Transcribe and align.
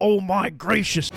Oh 0.00 0.20
my 0.20 0.50
gracious. 0.50 1.10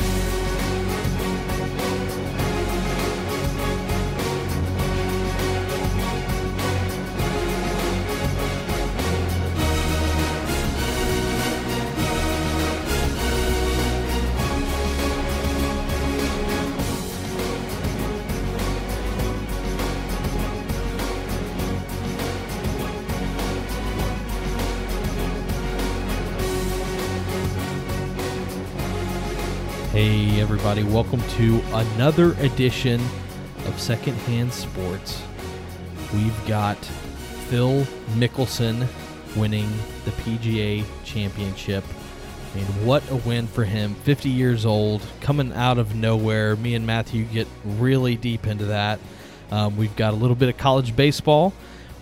Everybody, 30.66 30.94
welcome 30.94 31.22
to 31.28 31.62
another 31.74 32.36
edition 32.36 33.02
of 33.66 33.78
Secondhand 33.78 34.54
Sports. 34.54 35.22
We've 36.14 36.48
got 36.48 36.78
Phil 37.50 37.84
Mickelson 38.12 38.88
winning 39.36 39.70
the 40.06 40.12
PGA 40.12 40.86
Championship. 41.04 41.84
And 42.56 42.88
what 42.88 43.04
a 43.12 43.18
win 43.18 43.46
for 43.46 43.66
him. 43.66 43.94
50 44.06 44.30
years 44.30 44.66
old, 44.66 45.02
coming 45.20 45.52
out 45.52 45.80
of 45.80 45.96
nowhere. 45.96 46.56
Me 46.56 46.76
and 46.76 46.88
Matthew 46.88 47.26
get 47.26 47.46
really 47.66 48.16
deep 48.16 48.48
into 48.48 48.64
that. 48.68 49.02
Um, 49.52 49.76
we've 49.76 49.98
got 49.98 50.14
a 50.14 50.16
little 50.16 50.38
bit 50.38 50.48
of 50.48 50.56
college 50.56 50.96
baseball. 50.96 51.52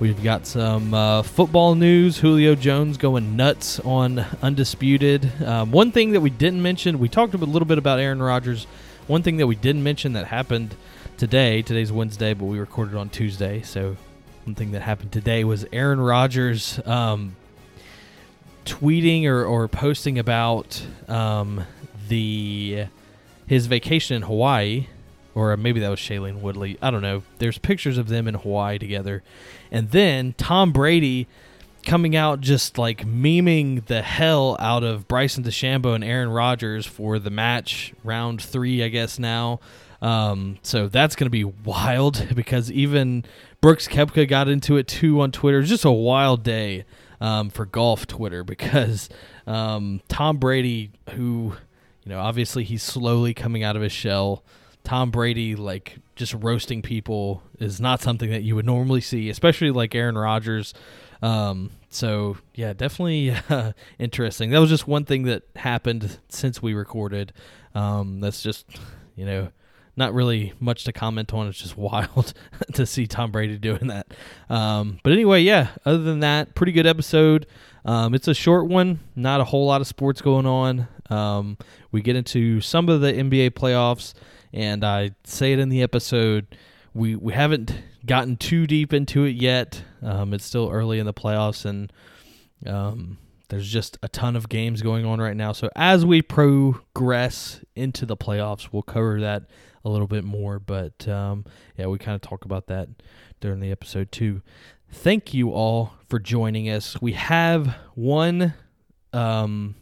We've 0.02 0.24
got 0.24 0.48
some 0.48 0.96
uh, 0.96 1.22
football 1.22 1.76
news. 1.76 2.18
Julio 2.18 2.56
Jones 2.56 2.98
going 2.98 3.36
nuts 3.36 3.80
on 3.82 4.26
Undisputed. 4.42 5.44
Um, 5.44 5.70
one 5.70 5.92
thing 5.92 6.14
that 6.14 6.22
we 6.22 6.32
didn't 6.32 6.64
mention, 6.64 6.98
we 6.98 7.08
talked 7.08 7.36
a 7.36 7.38
little 7.38 7.68
bit 7.68 7.78
about 7.78 8.00
Aaron 8.00 8.20
Rodgers. 8.20 8.66
One 9.06 9.22
thing 9.22 9.38
that 9.38 9.46
we 9.46 9.54
didn't 9.54 9.84
mention 9.84 10.14
that 10.14 10.26
happened 10.26 10.74
today, 11.18 11.62
today's 11.62 11.92
Wednesday, 11.92 12.34
but 12.34 12.46
we 12.46 12.58
recorded 12.58 12.96
on 12.96 13.10
Tuesday. 13.10 13.62
So 13.62 13.96
one 14.46 14.56
thing 14.56 14.72
that 14.72 14.82
happened 14.82 15.12
today 15.12 15.44
was 15.44 15.68
Aaron 15.72 16.02
Rodgers 16.02 16.80
um, 16.88 17.36
tweeting 18.66 19.26
or, 19.26 19.46
or 19.46 19.68
posting 19.68 20.18
about 20.18 20.84
um, 21.10 21.64
the 22.08 22.86
his 23.46 23.68
vacation 23.68 24.16
in 24.16 24.24
Hawaii 24.24 24.88
or 25.36 25.56
maybe 25.58 25.80
that 25.80 25.90
was 25.90 26.00
Shailene 26.00 26.42
Woodley. 26.42 26.78
I 26.82 26.92
don't 26.92 27.02
know. 27.02 27.24
There's 27.40 27.58
pictures 27.58 27.98
of 27.98 28.08
them 28.08 28.28
in 28.28 28.36
Hawaii 28.36 28.78
together. 28.78 29.24
And 29.72 29.92
then 29.92 30.34
Tom 30.38 30.72
Brady 30.72 31.28
coming 31.86 32.16
out 32.16 32.42
just 32.42 32.78
like 32.78 33.06
memeing 33.06 33.86
the 33.88 34.02
hell 34.02 34.56
out 34.60 34.84
of 34.84 35.08
Bryson 35.08 35.44
DeChambeau 35.44 35.96
and 35.96 36.04
Aaron 36.04 36.30
Rodgers 36.30 36.86
for 36.86 37.20
the 37.20 37.30
match 37.30 37.94
round 38.04 38.42
three, 38.42 38.84
I 38.84 38.90
guess 38.90 39.18
now. 39.18 39.60
Um, 40.02 40.58
so 40.64 40.88
that's 40.88 41.16
going 41.16 41.28
to 41.28 41.32
be 41.32 41.44
wild 41.44 42.28
because 42.36 42.72
even 42.72 43.24
Brooks 43.62 43.88
Koepka 43.88 44.28
got 44.28 44.48
into 44.48 44.78
it 44.78 44.88
too 44.88 45.22
on 45.22 45.32
Twitter. 45.32 45.60
It's 45.60 45.70
just 45.70 45.86
a 45.86 45.92
wild 45.92 46.44
day 46.44 46.86
um, 47.20 47.50
for 47.50 47.66
golf 47.66 48.08
Twitter 48.08 48.44
because 48.44 49.10
um, 49.48 50.02
Tom 50.08 50.38
Brady, 50.38 50.92
who, 51.12 51.56
you 52.04 52.10
know, 52.10 52.20
obviously 52.20 52.64
he's 52.64 52.84
slowly 52.84 53.34
coming 53.34 53.64
out 53.64 53.76
of 53.76 53.82
his 53.82 53.92
shell. 53.92 54.44
Tom 54.84 55.12
Brady 55.12 55.56
like 55.56 55.98
just 56.16 56.34
roasting 56.34 56.82
people 56.82 57.44
is 57.60 57.80
not 57.80 58.02
something 58.02 58.30
that 58.32 58.44
you 58.44 58.56
would 58.56 58.66
normally 58.66 59.02
see, 59.02 59.30
especially 59.30 59.72
like 59.72 59.96
Aaron 59.96 60.18
Rodgers. 60.18 60.74
Um, 61.22 61.72
so 61.90 62.38
yeah, 62.56 62.74
definitely 62.74 63.32
uh, 63.50 63.74
interesting. 64.00 64.50
That 64.52 64.60
was 64.60 64.70
just 64.70 64.88
one 64.88 65.06
thing 65.06 65.24
that 65.24 65.44
happened 65.56 66.20
since 66.30 66.62
we 66.62 66.74
recorded. 66.74 67.34
Um, 67.74 68.20
that's 68.20 68.42
just 68.42 68.66
you 69.16 69.26
know 69.26 69.50
not 69.96 70.14
really 70.14 70.54
much 70.60 70.84
to 70.86 70.94
comment 70.94 71.34
on. 71.34 71.48
It's 71.48 71.60
just 71.60 71.78
wild 71.78 72.34
to 72.74 72.86
see 72.86 73.08
Tom 73.08 73.32
Brady 73.32 73.58
doing 73.58 73.88
that. 73.88 74.08
Um, 74.50 75.00
but 75.04 75.14
anyway, 75.14 75.42
yeah. 75.42 75.70
Other 75.86 76.04
than 76.04 76.22
that, 76.22 76.56
pretty 76.56 76.72
good 76.72 76.88
episode. 76.88 77.48
Um, 77.84 78.14
it's 78.14 78.28
a 78.28 78.34
short 78.34 78.68
one, 78.68 79.00
not 79.16 79.42
a 79.42 79.44
whole 79.44 79.66
lot 79.66 79.82
of 79.82 79.88
sports 79.88 80.22
going 80.22 80.46
on. 80.46 80.88
Um, 81.10 81.58
we 81.92 82.02
get 82.02 82.16
into 82.16 82.62
some 82.62 82.90
of 82.90 83.02
the 83.02 83.12
NBA 83.12 83.52
playoffs 83.52 84.14
and 84.54 84.84
I 84.84 85.12
say 85.24 85.54
it 85.54 85.60
in 85.60 85.70
the 85.70 85.82
episode. 85.82 86.48
We 86.94 87.16
we 87.16 87.34
haven't 87.34 87.74
gotten 88.06 88.38
too 88.38 88.68
deep 88.68 88.94
into 88.94 89.24
it 89.24 89.36
yet. 89.36 89.84
Um, 90.02 90.34
it's 90.34 90.46
still 90.46 90.70
early 90.70 91.00
in 91.00 91.06
the 91.06 91.14
playoffs, 91.14 91.66
and 91.66 91.92
um, 92.66 93.18
there's 93.50 93.70
just 93.70 93.98
a 94.02 94.08
ton 94.08 94.36
of 94.36 94.50
games 94.50 94.82
going 94.82 95.06
on 95.06 95.20
right 95.20 95.36
now. 95.36 95.52
So 95.52 95.70
as 95.76 96.06
we 96.06 96.22
progress 96.22 97.62
into 97.76 98.06
the 98.06 98.18
playoffs, 98.18 98.70
we'll 98.72 98.82
cover 98.82 99.20
that 99.22 99.44
a 99.84 99.90
little 99.90 100.08
bit 100.08 100.24
more. 100.24 100.60
But 100.60 101.08
um, 101.08 101.46
yeah, 101.78 101.88
we 101.88 101.98
kind 101.98 102.16
of 102.16 102.22
talk 102.22 102.46
about 102.46 102.68
that 102.68 102.90
during 103.40 103.60
the 103.60 103.72
episode 103.72 104.12
too. 104.12 104.42
Thank 104.92 105.34
you 105.34 105.52
all 105.52 105.94
for 106.08 106.20
joining 106.20 106.70
us. 106.70 107.02
We 107.02 107.14
have 107.14 107.76
one 107.96 108.54
um, 109.14 109.76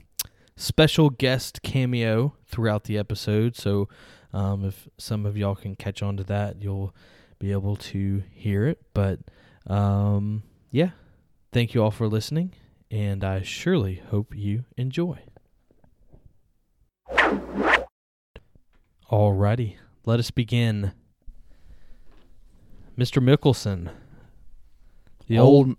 special 0.56 1.10
guest 1.10 1.62
cameo 1.64 2.36
throughout 2.48 2.84
the 2.84 2.98
episode, 2.98 3.56
so 3.56 3.90
um, 4.34 4.66
if 4.66 4.88
some 4.98 5.26
of 5.26 5.38
y'all 5.38 5.56
can 5.56 5.76
catch 5.76 6.02
on 6.02 6.18
to 6.18 6.24
that, 6.26 6.62
you'll 6.62 6.94
be 7.40 7.52
able 7.52 7.76
to 7.76 8.24
hear 8.32 8.68
it. 8.68 8.80
But 8.94 9.20
um, 9.68 10.44
yeah, 10.72 10.92
thank 11.52 11.74
you 11.74 11.84
all 11.84 11.92
for 11.92 12.08
listening, 12.08 12.54
and 12.92 13.24
I 13.24 13.42
surely 13.42 14.02
hope 14.10 14.36
you 14.36 14.66
enjoy. 14.78 15.20
Alrighty, 19.12 19.78
let 20.06 20.20
us 20.20 20.30
begin. 20.30 20.92
Mr. 22.98 23.24
Mickelson. 23.24 23.90
The 25.28 25.40
old, 25.40 25.76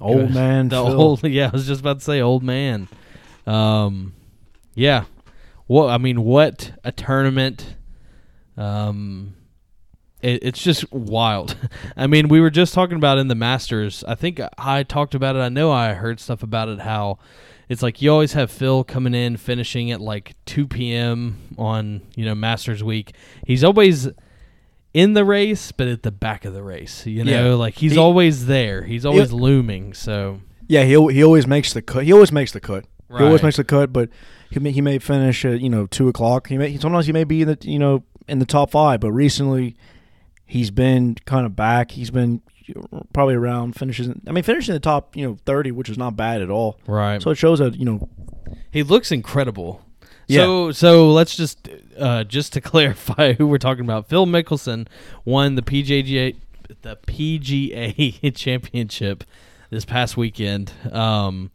old 0.00 0.30
man. 0.34 0.68
the 0.68 0.82
Phil. 0.82 1.00
old 1.00 1.24
yeah, 1.24 1.48
I 1.48 1.50
was 1.50 1.66
just 1.66 1.80
about 1.80 1.98
to 1.98 2.04
say 2.04 2.20
old 2.20 2.42
man. 2.42 2.88
Um 3.46 4.14
yeah. 4.74 5.04
What 5.66 5.90
I 5.90 5.98
mean, 5.98 6.22
what 6.24 6.72
a 6.82 6.92
tournament. 6.92 7.75
Um 8.56 9.34
it, 10.22 10.42
it's 10.42 10.62
just 10.62 10.90
wild. 10.92 11.56
I 11.96 12.06
mean, 12.06 12.28
we 12.28 12.40
were 12.40 12.50
just 12.50 12.72
talking 12.72 12.96
about 12.96 13.18
in 13.18 13.28
the 13.28 13.34
Masters. 13.34 14.02
I 14.08 14.14
think 14.14 14.40
I 14.56 14.82
talked 14.82 15.14
about 15.14 15.36
it. 15.36 15.40
I 15.40 15.48
know 15.50 15.70
I 15.70 15.92
heard 15.92 16.20
stuff 16.20 16.42
about 16.42 16.68
it 16.68 16.80
how 16.80 17.18
it's 17.68 17.82
like 17.82 18.00
you 18.00 18.10
always 18.10 18.32
have 18.32 18.50
Phil 18.50 18.82
coming 18.82 19.14
in 19.14 19.36
finishing 19.36 19.90
at 19.90 20.00
like 20.00 20.34
2 20.46 20.68
p.m. 20.68 21.36
on, 21.58 22.00
you 22.14 22.24
know, 22.24 22.34
Masters 22.34 22.82
week. 22.82 23.12
He's 23.44 23.62
always 23.62 24.08
in 24.94 25.12
the 25.12 25.24
race, 25.24 25.70
but 25.72 25.86
at 25.88 26.02
the 26.02 26.10
back 26.12 26.44
of 26.46 26.54
the 26.54 26.62
race. 26.62 27.04
You 27.06 27.22
know, 27.24 27.48
Yeah. 27.50 27.54
like 27.54 27.74
he's 27.74 27.92
He- 27.92 27.98
always 27.98 28.46
there. 28.46 28.84
He's 28.84 29.04
always 29.04 29.32
looming. 29.32 29.92
So 29.92 30.40
Yeah, 30.66 30.84
he 30.84 30.92
he 31.12 31.22
always 31.22 31.46
makes 31.46 31.72
the 31.74 31.82
cut. 31.82 32.04
He 32.04 32.12
always 32.12 32.32
makes 32.32 32.52
the 32.52 32.60
cut. 32.60 32.84
He 33.16 33.22
always 33.22 33.42
makes 33.42 33.56
the 33.56 33.64
cut, 33.64 33.92
but 33.92 34.08
he 34.50 34.58
may, 34.58 34.72
he 34.72 34.80
may 34.80 34.98
finish 34.98 35.44
at 35.44 35.60
you 35.60 35.68
know 35.68 35.86
two 35.86 36.08
o'clock. 36.08 36.48
He 36.48 36.56
may 36.56 36.78
sometimes 36.78 37.06
he 37.06 37.12
may 37.12 37.24
be 37.24 37.42
in 37.42 37.48
the 37.48 37.58
you 37.62 37.78
know 37.78 38.02
in 38.28 38.38
the 38.38 38.46
top 38.46 38.70
five, 38.70 39.00
but 39.00 39.12
recently 39.12 39.76
he's 40.44 40.70
been 40.70 41.16
kind 41.26 41.46
of 41.46 41.54
back. 41.56 41.92
He's 41.92 42.10
been 42.10 42.42
probably 43.12 43.34
around 43.34 43.74
finishes. 43.76 44.08
I 44.26 44.32
mean, 44.32 44.42
finishing 44.44 44.74
the 44.74 44.80
top 44.80 45.16
you 45.16 45.26
know 45.26 45.38
thirty, 45.46 45.70
which 45.70 45.88
is 45.88 45.96
not 45.98 46.16
bad 46.16 46.42
at 46.42 46.50
all. 46.50 46.78
right, 46.86 47.22
So 47.22 47.30
it 47.30 47.36
shows 47.36 47.58
that 47.60 47.76
you 47.76 47.84
know 47.84 48.08
he 48.70 48.82
looks 48.82 49.10
incredible. 49.12 49.82
Yeah. 50.28 50.40
So 50.40 50.72
so 50.72 51.10
let's 51.12 51.36
just 51.36 51.68
uh, 51.98 52.24
just 52.24 52.52
to 52.54 52.60
clarify 52.72 53.34
who 53.34 53.46
we're 53.46 53.58
talking 53.58 53.84
about. 53.84 54.08
Phil 54.08 54.26
Mickelson 54.26 54.88
won 55.24 55.54
the 55.54 55.62
PGA 55.62 56.34
the 56.82 56.96
PGA 57.06 58.34
Championship 58.36 59.22
this 59.70 59.84
past 59.84 60.16
weekend. 60.16 60.72
Um, 60.90 61.50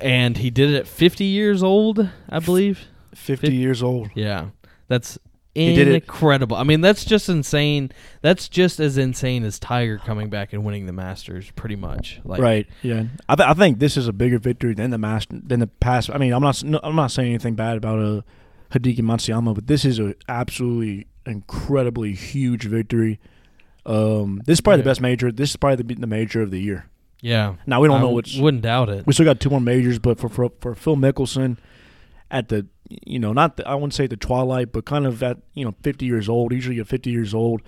and 0.00 0.36
he 0.38 0.50
did 0.50 0.70
it 0.70 0.76
at 0.76 0.86
50 0.86 1.24
years 1.24 1.62
old, 1.62 2.08
I 2.28 2.38
believe. 2.38 2.86
fifty 3.14 3.46
Fif- 3.48 3.54
years 3.54 3.82
old. 3.82 4.10
Yeah. 4.14 4.48
That's 4.88 5.14
He 5.14 5.18
did 5.18 5.20
it- 5.20 5.27
incredible. 5.58 6.56
I 6.56 6.64
mean, 6.64 6.80
that's 6.80 7.04
just 7.04 7.28
insane. 7.28 7.90
That's 8.22 8.48
just 8.48 8.80
as 8.80 8.98
insane 8.98 9.44
as 9.44 9.58
Tiger 9.58 9.98
coming 9.98 10.30
back 10.30 10.52
and 10.52 10.64
winning 10.64 10.86
the 10.86 10.92
Masters, 10.92 11.50
pretty 11.52 11.76
much. 11.76 12.20
Like, 12.24 12.40
right. 12.40 12.66
Yeah. 12.82 13.04
I, 13.28 13.34
th- 13.34 13.48
I 13.48 13.54
think 13.54 13.78
this 13.78 13.96
is 13.96 14.08
a 14.08 14.12
bigger 14.12 14.38
victory 14.38 14.74
than 14.74 14.90
the 14.90 14.98
master 14.98 15.38
than 15.42 15.60
the 15.60 15.66
past. 15.66 16.10
I 16.10 16.18
mean, 16.18 16.32
I'm 16.32 16.42
not 16.42 16.62
no, 16.62 16.80
I'm 16.82 16.96
not 16.96 17.10
saying 17.10 17.28
anything 17.28 17.54
bad 17.54 17.76
about 17.76 17.98
uh, 17.98 18.22
Hideki 18.72 19.00
Matsuyama, 19.00 19.54
but 19.54 19.66
this 19.66 19.84
is 19.84 19.98
an 19.98 20.14
absolutely 20.28 21.06
incredibly 21.26 22.12
huge 22.14 22.64
victory. 22.64 23.18
Um, 23.86 24.42
this 24.44 24.54
is 24.54 24.60
probably 24.60 24.82
the 24.82 24.88
best 24.88 25.00
major. 25.00 25.32
This 25.32 25.50
is 25.50 25.56
probably 25.56 25.82
the, 25.82 26.00
the 26.00 26.06
major 26.06 26.42
of 26.42 26.50
the 26.50 26.60
year. 26.60 26.86
Yeah. 27.20 27.56
Now 27.66 27.80
we 27.80 27.88
don't 27.88 27.98
I 27.98 28.00
know 28.00 28.10
what's. 28.10 28.36
Wouldn't 28.36 28.62
doubt 28.62 28.88
it. 28.88 29.06
We 29.06 29.12
still 29.12 29.24
got 29.24 29.40
two 29.40 29.50
more 29.50 29.60
majors, 29.60 29.98
but 29.98 30.18
for 30.18 30.28
for, 30.28 30.50
for 30.60 30.74
Phil 30.74 30.96
Mickelson, 30.96 31.56
at 32.30 32.48
the 32.48 32.66
you 32.88 33.18
know 33.18 33.32
not 33.32 33.56
the, 33.56 33.68
I 33.68 33.74
wouldn't 33.74 33.94
say 33.94 34.06
the 34.06 34.16
twilight, 34.16 34.72
but 34.72 34.84
kind 34.84 35.06
of 35.06 35.22
at 35.22 35.38
you 35.54 35.64
know 35.64 35.74
50 35.82 36.06
years 36.06 36.28
old. 36.28 36.52
Usually 36.52 36.78
at 36.80 36.86
50 36.86 37.10
years 37.10 37.34
old, 37.34 37.62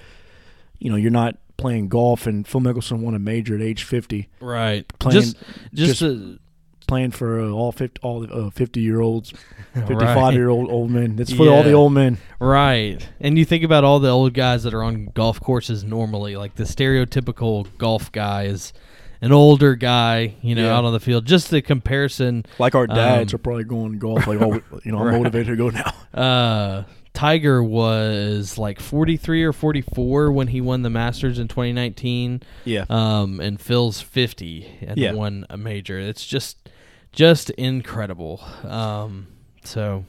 you 0.78 0.90
know 0.90 0.96
you're 0.96 1.10
not 1.10 1.36
playing 1.56 1.88
golf, 1.88 2.26
and 2.26 2.46
Phil 2.46 2.60
Mickelson 2.60 3.00
won 3.00 3.14
a 3.14 3.18
major 3.18 3.54
at 3.54 3.60
age 3.60 3.84
50. 3.84 4.28
Right. 4.40 4.86
Playing 4.98 5.20
just 5.20 5.36
just, 5.74 5.88
just- 5.88 6.00
to, 6.00 6.38
playing 6.86 7.12
for 7.12 7.38
uh, 7.40 7.48
all 7.50 7.70
fifty 7.70 8.00
all 8.02 8.26
uh, 8.32 8.50
fifty 8.50 8.80
year 8.80 9.00
olds, 9.00 9.32
55 9.74 10.00
Right. 10.16 10.34
year 10.34 10.48
old 10.48 10.68
old 10.70 10.90
men. 10.90 11.18
It's 11.20 11.32
for 11.32 11.48
all 11.48 11.62
the 11.62 11.72
old 11.72 11.92
men. 11.92 12.18
Right. 12.40 13.06
And 13.20 13.38
you 13.38 13.44
think 13.44 13.62
about 13.62 13.84
all 13.84 14.00
the 14.00 14.08
old 14.10 14.34
guys 14.34 14.64
that 14.64 14.74
are 14.74 14.82
on 14.82 15.06
golf 15.14 15.40
courses 15.40 15.84
normally, 15.84 16.34
like 16.36 16.56
the 16.56 16.64
stereotypical 16.64 17.68
golf 17.78 18.10
guy 18.10 18.44
is 18.44 18.72
an 19.20 19.32
older 19.32 19.74
guy, 19.76 20.34
you 20.42 20.54
know, 20.54 20.64
Yeah. 20.66 20.76
out 20.76 20.84
on 20.84 20.92
the 20.92 21.00
field. 21.00 21.26
Just 21.26 21.50
the 21.50 21.60
comparison. 21.62 22.44
Like 22.58 22.74
our 22.74 22.86
dads 22.86 23.32
Um, 23.32 23.36
are 23.36 23.42
probably 23.42 23.64
going 23.64 23.98
golf. 23.98 24.26
Like, 24.26 24.40
oh, 24.40 24.54
you 24.84 24.92
know, 24.92 24.98
I'm 24.98 25.06
Right. 25.06 25.18
motivated 25.18 25.46
to 25.48 25.56
go 25.56 25.70
now. 25.70 25.92
Uh, 26.12 26.82
Tiger 27.12 27.62
was 27.62 28.56
like 28.58 28.80
43 28.80 29.42
or 29.44 29.52
44 29.52 30.32
when 30.32 30.48
he 30.48 30.60
won 30.60 30.82
the 30.82 30.90
Masters 30.90 31.38
in 31.38 31.48
2019. 31.48 32.42
Yeah. 32.64 32.84
Um, 32.88 33.40
and 33.40 33.60
Phil's 33.60 34.00
50 34.00 34.66
and 34.86 34.96
Yeah. 34.98 35.12
won 35.12 35.44
a 35.50 35.56
major. 35.56 35.98
It's 35.98 36.26
just, 36.26 36.68
just 37.12 37.50
incredible. 37.50 38.40
Um, 38.64 39.26
so 39.64 40.04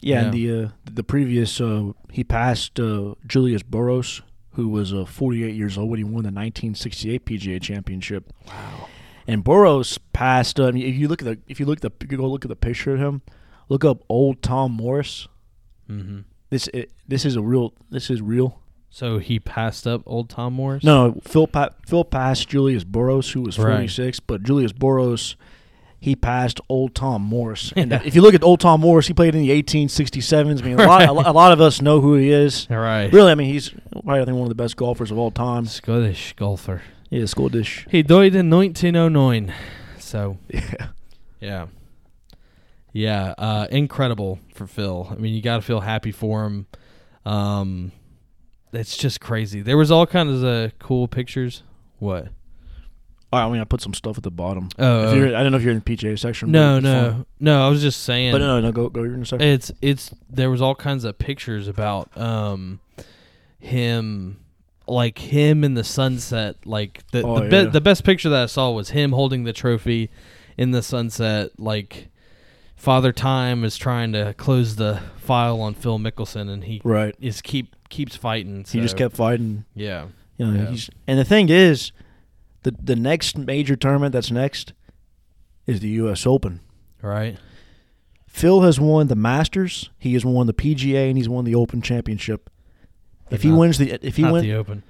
Yeah, 0.00 0.22
and 0.24 0.32
the 0.34 0.64
uh, 0.64 0.68
the 0.90 1.02
previous 1.04 1.60
uh, 1.60 1.92
he 2.10 2.24
passed 2.24 2.78
uh, 2.80 3.14
Julius 3.26 3.62
Boros, 3.62 4.20
who 4.52 4.68
was 4.68 4.92
uh, 4.92 5.04
48 5.04 5.54
years 5.54 5.76
old 5.78 5.90
when 5.90 5.98
he 5.98 6.04
won 6.04 6.22
the 6.24 6.28
1968 6.32 7.24
PGA 7.24 7.60
Championship. 7.62 8.32
wow. 8.46 8.88
And 9.26 9.44
Boros 9.44 9.98
passed. 10.12 10.58
Um, 10.58 10.76
if 10.76 10.96
you 10.96 11.06
look 11.06 11.22
at 11.22 11.26
the 11.26 11.38
if 11.46 11.60
you 11.60 11.66
look 11.66 11.84
at 11.84 11.98
the 12.00 12.06
you 12.10 12.16
go 12.18 12.26
look 12.26 12.44
at 12.44 12.48
the 12.48 12.56
picture 12.56 12.94
of 12.94 13.00
him, 13.00 13.22
look 13.68 13.84
up 13.84 14.02
old 14.08 14.42
Tom 14.42 14.72
Morris. 14.72 15.28
hmm 15.86 16.20
This 16.50 16.66
it, 16.74 16.90
this 17.06 17.24
is 17.24 17.36
a 17.36 17.40
real 17.42 17.72
this 17.90 18.10
is 18.10 18.20
real. 18.20 18.58
So 18.90 19.18
he 19.18 19.38
passed 19.38 19.86
up 19.86 20.02
old 20.06 20.28
Tom 20.28 20.54
Morris. 20.54 20.82
No, 20.82 21.20
Phil 21.22 21.46
pa- 21.46 21.70
Phil 21.86 22.04
passed 22.04 22.48
Julius 22.48 22.82
Boros, 22.84 23.32
who 23.32 23.42
was 23.42 23.58
Right. 23.58 23.74
46, 23.74 24.20
but 24.20 24.42
Julius 24.42 24.72
Boros 24.72 25.36
he 26.02 26.16
passed 26.16 26.60
old 26.68 26.96
Tom 26.96 27.22
Morris. 27.22 27.72
And 27.76 27.92
if 28.04 28.16
you 28.16 28.22
look 28.22 28.34
at 28.34 28.42
old 28.42 28.58
Tom 28.58 28.80
Morris, 28.80 29.06
he 29.06 29.14
played 29.14 29.36
in 29.36 29.42
the 29.42 29.62
1867s. 29.62 30.60
I 30.60 30.64
mean, 30.64 30.80
a 30.80 30.84
lot, 30.84 31.02
a 31.02 31.12
a 31.30 31.32
lot 31.32 31.52
of 31.52 31.60
us 31.60 31.80
know 31.80 32.00
who 32.00 32.16
he 32.16 32.30
is. 32.32 32.66
Right. 32.68 33.10
Really, 33.12 33.30
I 33.30 33.36
mean, 33.36 33.52
he's 33.52 33.70
probably 33.92 34.20
I 34.20 34.24
think 34.24 34.34
one 34.34 34.42
of 34.42 34.48
the 34.48 34.56
best 34.56 34.76
golfers 34.76 35.12
of 35.12 35.18
all 35.18 35.30
time. 35.30 35.66
Scottish 35.66 36.32
golfer. 36.32 36.82
Yeah, 37.08 37.26
Scottish. 37.26 37.86
He 37.88 38.02
died 38.02 38.34
in 38.34 38.50
1909. 38.50 39.54
So 40.00 40.38
Yeah, 40.48 40.88
yeah, 41.40 41.66
yeah, 42.92 43.34
uh, 43.38 43.68
incredible 43.70 44.40
for 44.54 44.66
Phil. 44.66 45.06
I 45.08 45.14
mean, 45.14 45.34
you 45.34 45.40
got 45.40 45.56
to 45.56 45.62
feel 45.62 45.80
happy 45.80 46.10
for 46.10 46.44
him. 46.44 46.66
Um, 47.24 47.92
it's 48.72 48.96
just 48.96 49.20
crazy. 49.20 49.62
There 49.62 49.76
was 49.76 49.92
all 49.92 50.06
kinds 50.06 50.42
of 50.42 50.76
cool 50.80 51.06
pictures. 51.06 51.62
What? 52.00 52.28
All 53.32 53.40
right, 53.40 53.46
I 53.46 53.50
mean, 53.50 53.60
I 53.62 53.64
put 53.64 53.80
some 53.80 53.94
stuff 53.94 54.18
at 54.18 54.22
the 54.24 54.30
bottom. 54.30 54.68
Oh, 54.78 55.08
If 55.10 55.16
you're, 55.16 55.34
I 55.34 55.42
don't 55.42 55.52
know 55.52 55.56
if 55.58 55.62
you're 55.64 55.72
in 55.72 55.80
the 55.82 55.96
PGA 55.96 56.18
section. 56.18 56.50
no, 56.50 56.78
no, 56.80 57.10
fine. 57.12 57.26
no. 57.40 57.66
I 57.66 57.68
was 57.70 57.80
just 57.80 58.02
saying. 58.02 58.32
But 58.32 58.38
no, 58.38 58.60
no, 58.60 58.72
go, 58.72 58.88
go. 58.90 59.02
You're 59.02 59.14
in 59.14 59.22
a 59.22 59.26
second. 59.26 59.46
It's 59.46 59.72
it's 59.80 60.10
there 60.28 60.50
was 60.50 60.60
all 60.60 60.74
kinds 60.74 61.04
of 61.04 61.18
pictures 61.18 61.66
about 61.66 62.14
um 62.18 62.80
him 63.58 64.38
like 64.86 65.18
him 65.18 65.62
in 65.64 65.74
the 65.74 65.84
sunset 65.84 66.56
like 66.64 67.06
the 67.12 67.22
Oh, 67.22 67.40
the, 67.40 67.48
be- 67.48 67.56
yeah. 67.56 67.64
the 67.64 67.80
best 67.80 68.04
picture 68.04 68.28
that 68.28 68.42
I 68.42 68.46
saw 68.46 68.70
was 68.70 68.90
him 68.90 69.12
holding 69.12 69.44
the 69.44 69.52
trophy 69.52 70.10
in 70.58 70.72
the 70.72 70.82
sunset 70.82 71.50
like 71.58 72.08
Father 72.76 73.12
Time 73.12 73.62
is 73.64 73.76
trying 73.76 74.12
to 74.12 74.34
close 74.36 74.76
the 74.76 75.00
file 75.16 75.60
on 75.60 75.74
Phil 75.74 75.98
Mickelson 75.98 76.50
and 76.50 76.64
he 76.64 76.80
Right. 76.84 77.14
is 77.20 77.40
keep 77.40 77.76
keeps 77.88 78.16
fighting 78.16 78.64
He 78.68 78.80
just 78.80 78.96
kept 78.96 79.16
fighting. 79.16 79.64
yeah 79.74 80.06
You 80.36 80.46
know, 80.46 80.62
Yeah. 80.64 80.70
he's 80.70 80.90
and 81.06 81.18
the 81.18 81.24
thing 81.24 81.48
is, 81.48 81.92
the 82.62 82.74
the 82.82 82.96
next 82.96 83.36
major 83.38 83.76
tournament 83.76 84.12
that's 84.12 84.30
next 84.30 84.72
is 85.66 85.80
the 85.80 85.88
U.S. 85.90 86.26
Open. 86.26 86.60
right 87.00 87.38
Phil 88.26 88.62
has 88.62 88.80
won 88.80 89.08
the 89.08 89.14
Masters. 89.16 89.90
He 89.98 90.14
has 90.14 90.24
won 90.24 90.46
the 90.46 90.54
PGA, 90.54 91.08
and 91.08 91.18
he's 91.18 91.28
won 91.28 91.44
the 91.44 91.54
Open 91.54 91.82
Championship. 91.82 92.48
But 93.26 93.34
if 93.34 93.42
he 93.42 93.50
wins 93.52 93.76
the, 93.78 93.98
if 94.06 94.16
he 94.16 94.22
not 94.22 94.32
wins, 94.32 94.44
the 94.44 94.54
Open 94.54 94.82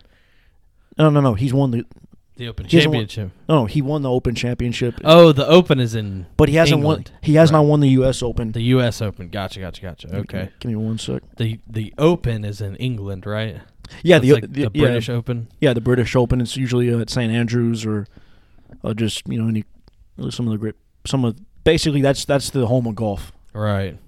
no, 0.99 1.11
no, 1.11 1.21
no, 1.21 1.35
he's 1.35 1.53
won 1.55 1.71
the, 1.73 1.85
the 2.37 2.49
Open 2.49 2.65
won- 2.65 2.69
Championship 2.71 3.31
no, 3.49 3.61
no, 3.61 3.65
he 3.67 3.81
won 3.83 4.03
the 4.03 4.11
Open 4.11 4.35
Championship. 4.35 5.01
oh 5.05 5.33
the 5.33 5.47
Open 5.47 5.81
is 5.81 5.95
in 5.95 6.27
but 6.37 6.49
he 6.49 6.55
hasn't 6.57 6.79
England. 6.81 7.11
won. 7.13 7.19
He 7.23 7.35
has 7.35 7.51
Right. 7.51 7.59
not 7.59 7.67
won 7.67 7.81
the 7.81 7.89
U.S. 7.91 8.23
Open. 8.23 8.53
the 8.53 8.63
U.S. 8.63 9.01
Open 9.03 9.29
gotcha 9.29 9.59
gotcha 9.61 9.83
gotcha 9.83 10.17
okay 10.19 10.51
Give 10.61 10.71
me 10.71 10.77
one 10.77 10.99
sec. 10.99 11.23
The 11.37 11.59
the 11.67 11.93
Open 11.99 12.45
is 12.45 12.61
in 12.61 12.77
England, 12.77 13.27
right? 13.27 13.61
Yeah, 14.03 14.19
the, 14.19 14.33
like 14.33 14.43
the, 14.43 14.49
the 14.49 14.61
yeah, 14.75 14.87
British 14.87 15.09
Open. 15.09 15.49
Yeah, 15.61 15.73
the 15.73 15.81
British 15.81 16.15
Open. 16.17 16.41
It's 16.41 16.56
usually 16.56 16.93
uh, 16.93 16.99
at 17.00 17.11
St 17.11 17.33
Andrews 17.33 17.85
or, 17.87 18.06
or 18.83 18.94
just 18.94 19.27
you 19.29 19.41
know 19.41 19.49
any 19.49 19.65
some 20.31 20.47
of 20.47 20.53
the 20.53 20.59
great 20.59 20.75
some 21.06 21.25
of 21.25 21.37
basically 21.65 22.00
that's 22.03 22.25
that's 22.25 22.50
the 22.50 22.67
home 22.67 22.87
of 22.87 22.94
golf, 22.94 23.33
Right. 23.53 23.99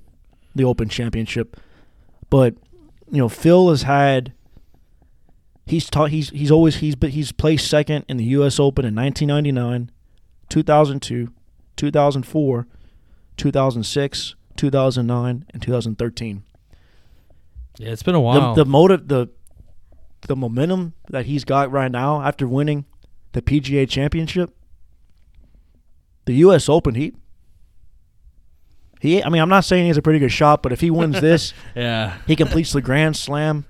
the 0.54 0.64
Open 0.64 0.88
Championship. 0.88 1.56
But 2.30 2.54
you 3.10 3.18
know 3.18 3.28
Phil 3.28 3.70
has 3.70 3.82
had. 3.82 4.32
He's 5.66 5.88
taught. 5.88 6.10
He's 6.10 6.28
he's 6.30 6.50
always 6.50 6.76
he's 6.76 6.94
but 6.94 7.10
he's 7.10 7.32
placed 7.32 7.68
second 7.68 8.04
in 8.08 8.18
the 8.18 8.24
U.S. 8.24 8.60
Open 8.60 8.84
in 8.84 8.94
1999, 8.94 9.90
2002, 10.50 11.32
2004, 11.76 12.66
2006, 13.38 14.34
2009, 14.56 15.46
and 15.52 15.62
2013. 15.62 16.42
Yeah, 17.78 17.88
it's 17.90 18.02
been 18.02 18.14
a 18.14 18.20
while. 18.20 18.54
The, 18.54 18.64
the 18.64 18.70
motive, 18.70 19.08
the 19.08 19.28
the 20.26 20.36
momentum 20.36 20.94
that 21.10 21.26
he's 21.26 21.44
got 21.44 21.70
right 21.70 21.90
now 21.90 22.22
after 22.22 22.46
winning 22.48 22.84
the 23.32 23.42
PGA 23.42 23.88
Championship, 23.88 24.54
the 26.24 26.34
U.S. 26.34 26.68
Open. 26.68 26.94
He 26.94 27.14
he. 29.00 29.22
I 29.22 29.28
mean, 29.28 29.42
I'm 29.42 29.48
not 29.48 29.64
saying 29.64 29.84
he 29.84 29.88
has 29.88 29.96
a 29.96 30.02
pretty 30.02 30.18
good 30.18 30.32
shot, 30.32 30.62
but 30.62 30.72
if 30.72 30.80
he 30.80 30.90
wins 30.90 31.20
this, 31.20 31.52
yeah. 31.76 32.16
he 32.26 32.36
completes 32.36 32.72
the 32.72 32.80
Grand 32.80 33.16
Slam. 33.16 33.66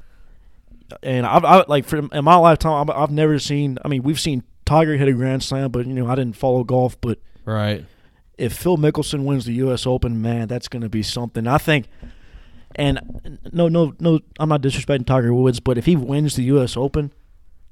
And 1.02 1.26
I've 1.26 1.44
I, 1.44 1.64
like 1.66 1.84
for 1.86 1.98
in 1.98 2.24
my 2.24 2.36
lifetime, 2.36 2.88
I've, 2.90 2.96
I've 2.96 3.10
never 3.10 3.38
seen. 3.38 3.78
I 3.84 3.88
mean, 3.88 4.02
we've 4.02 4.20
seen 4.20 4.44
Tiger 4.64 4.96
hit 4.96 5.08
a 5.08 5.12
Grand 5.12 5.42
Slam, 5.42 5.70
but 5.70 5.86
you 5.86 5.94
know, 5.94 6.06
I 6.06 6.14
didn't 6.14 6.36
follow 6.36 6.62
golf. 6.62 7.00
But 7.00 7.18
Right. 7.44 7.84
if 8.38 8.52
Phil 8.56 8.76
Mickelson 8.78 9.24
wins 9.24 9.44
the 9.44 9.54
U.S. 9.54 9.86
Open, 9.86 10.22
man, 10.22 10.46
that's 10.48 10.68
going 10.68 10.82
to 10.82 10.88
be 10.88 11.02
something. 11.02 11.46
I 11.46 11.58
think. 11.58 11.86
And 12.76 13.38
no, 13.52 13.68
no, 13.68 13.94
no, 14.00 14.20
I'm 14.38 14.48
not 14.48 14.62
disrespecting 14.62 15.06
Tiger 15.06 15.32
Woods, 15.32 15.60
but 15.60 15.78
if 15.78 15.86
he 15.86 15.94
wins 15.96 16.36
the 16.36 16.42
U.S. 16.44 16.76
Open, 16.76 17.12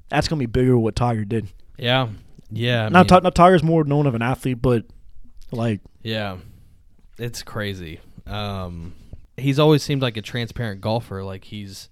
that's 0.09 0.27
going 0.27 0.39
to 0.39 0.47
be 0.47 0.51
bigger 0.51 0.71
than 0.71 0.81
what 0.81 0.95
Tiger 0.95 1.25
did. 1.25 1.47
Yeah. 1.77 2.07
Yeah. 2.51 2.85
I 2.85 2.89
Not, 2.89 3.09
mean, 3.11 3.19
Ti- 3.19 3.23
not 3.23 3.35
Tiger's 3.35 3.63
more 3.63 3.83
known 3.83 4.05
of 4.07 4.15
an 4.15 4.21
athlete, 4.21 4.61
but 4.61 4.85
like, 5.51 5.81
yeah. 6.01 6.37
It's 7.17 7.43
crazy. 7.43 7.99
Um, 8.25 8.93
he's 9.37 9.59
always 9.59 9.83
seemed 9.83 10.01
like 10.01 10.17
a 10.17 10.21
transparent 10.21 10.81
golfer. 10.81 11.23
Like 11.23 11.43
he's 11.45 11.89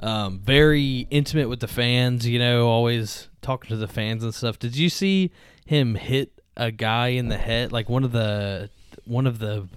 um, 0.00 0.38
very 0.38 1.06
intimate 1.10 1.48
with 1.48 1.60
the 1.60 1.68
fans. 1.68 2.26
You 2.26 2.38
know, 2.38 2.68
always 2.68 3.28
talking 3.42 3.68
to 3.70 3.76
the 3.76 3.88
fans 3.88 4.22
and 4.22 4.34
stuff. 4.34 4.58
Did 4.58 4.76
you 4.76 4.88
see 4.88 5.30
him 5.64 5.94
hit 5.94 6.40
a 6.56 6.70
guy 6.70 7.08
in 7.08 7.28
the 7.28 7.36
head? 7.38 7.72
Like 7.72 7.88
one 7.88 8.04
of 8.04 8.12
the 8.12 8.70
one 9.04 9.26
of 9.26 9.38
the 9.40 9.68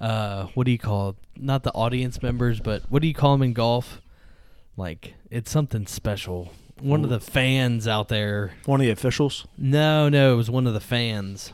uh, 0.00 0.46
what 0.54 0.64
do 0.64 0.70
you 0.72 0.78
call 0.78 1.10
it? 1.10 1.16
Not 1.36 1.62
the 1.62 1.72
audience 1.72 2.22
members, 2.22 2.60
but 2.60 2.82
what 2.88 3.02
do 3.02 3.08
you 3.08 3.14
call 3.14 3.32
them 3.32 3.42
in 3.42 3.52
golf? 3.52 4.00
Like 4.76 5.14
it's 5.30 5.50
something 5.50 5.86
special. 5.86 6.52
One 6.80 7.04
of 7.04 7.10
the 7.10 7.20
fans 7.20 7.86
out 7.86 8.08
there. 8.08 8.52
one 8.64 8.80
of 8.80 8.86
the 8.86 8.90
officials, 8.92 9.46
No, 9.58 10.08
no, 10.08 10.32
it 10.32 10.36
was 10.36 10.50
one 10.50 10.66
of 10.66 10.72
the 10.72 10.80
fans, 10.80 11.52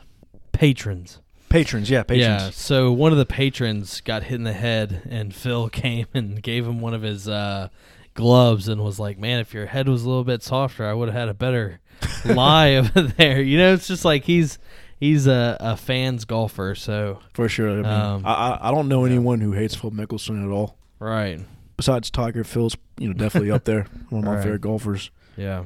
patrons. 0.53 1.19
patrons, 1.49 1.91
yeah, 1.91 2.05
patrons. 2.05 2.45
Yeah. 2.45 2.51
So 2.51 2.93
one 2.93 3.11
of 3.11 3.19
the 3.19 3.27
patrons 3.27 4.01
got 4.03 4.23
hit 4.25 4.37
in 4.37 4.45
the 4.45 4.53
head, 4.53 5.03
and 5.11 5.35
Phil 5.35 5.69
came 5.83 6.07
and 6.15 6.41
gave 6.43 6.65
him 6.65 6.79
one 6.81 6.95
of 6.95 7.03
his 7.03 7.29
uh, 7.29 7.69
gloves 8.15 8.69
and 8.69 8.83
was 8.85 9.01
like, 9.01 9.19
"Man, 9.19 9.41
if 9.41 9.53
your 9.53 9.67
head 9.67 9.89
was 9.89 10.05
a 10.05 10.09
little 10.09 10.23
bit 10.25 10.43
softer, 10.45 10.87
I 10.87 10.93
would 10.95 11.09
have 11.09 11.17
had 11.19 11.29
a 11.29 11.35
better 11.35 11.81
lie 12.25 12.77
over 12.77 13.03
there." 13.03 13.41
You 13.43 13.59
know, 13.59 13.73
it's 13.75 13.89
just 13.89 14.05
like 14.05 14.25
he's 14.25 14.59
he's 14.99 15.27
a, 15.27 15.57
a 15.61 15.77
fans 15.77 16.25
golfer. 16.25 16.75
So 16.75 17.21
for 17.35 17.49
sure. 17.49 17.71
I, 17.71 17.75
mean, 17.77 17.85
Um, 17.87 18.23
I, 18.27 18.59
I 18.61 18.71
don't 18.71 18.89
know 18.89 19.05
anyone 19.05 19.41
who 19.41 19.53
hates 19.53 19.75
Phil 19.75 19.91
Mickelson 19.91 20.45
at 20.45 20.51
all. 20.51 20.77
right. 20.99 21.41
Besides 21.77 22.11
Tiger, 22.11 22.43
Phil's 22.43 22.75
you 22.99 23.07
know 23.09 23.13
definitely 23.13 23.51
up 23.51 23.65
there, 23.65 23.83
one 24.09 24.21
of 24.21 24.25
my 24.25 24.37
Right. 24.37 24.43
favorite 24.43 24.63
golfers. 24.63 25.11
Yeah. 25.37 25.65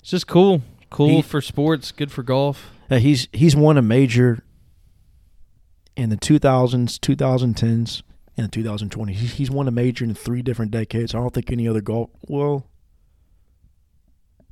It's 0.00 0.10
just 0.10 0.26
cool. 0.26 0.62
Cool 0.90 1.08
He- 1.16 1.22
for 1.22 1.40
sports. 1.40 1.92
Good 1.92 2.10
for 2.10 2.24
golf. 2.24 2.70
Yeah, 2.90 2.98
he's 2.98 3.28
he's 3.32 3.54
won 3.54 3.78
a 3.78 3.82
major 3.82 4.42
in 5.96 6.10
the 6.10 6.16
2000s, 6.16 6.98
2010s, 6.98 8.02
and 8.36 8.50
the 8.50 8.62
2020s. 8.62 9.10
He's, 9.10 9.34
he's 9.34 9.50
won 9.52 9.68
a 9.68 9.70
major 9.70 10.04
in 10.04 10.14
three 10.14 10.42
different 10.42 10.72
decades. 10.72 11.14
I 11.14 11.18
don't 11.18 11.32
think 11.32 11.52
any 11.52 11.68
other 11.68 11.80
golf. 11.80 12.10
Well, 12.26 12.66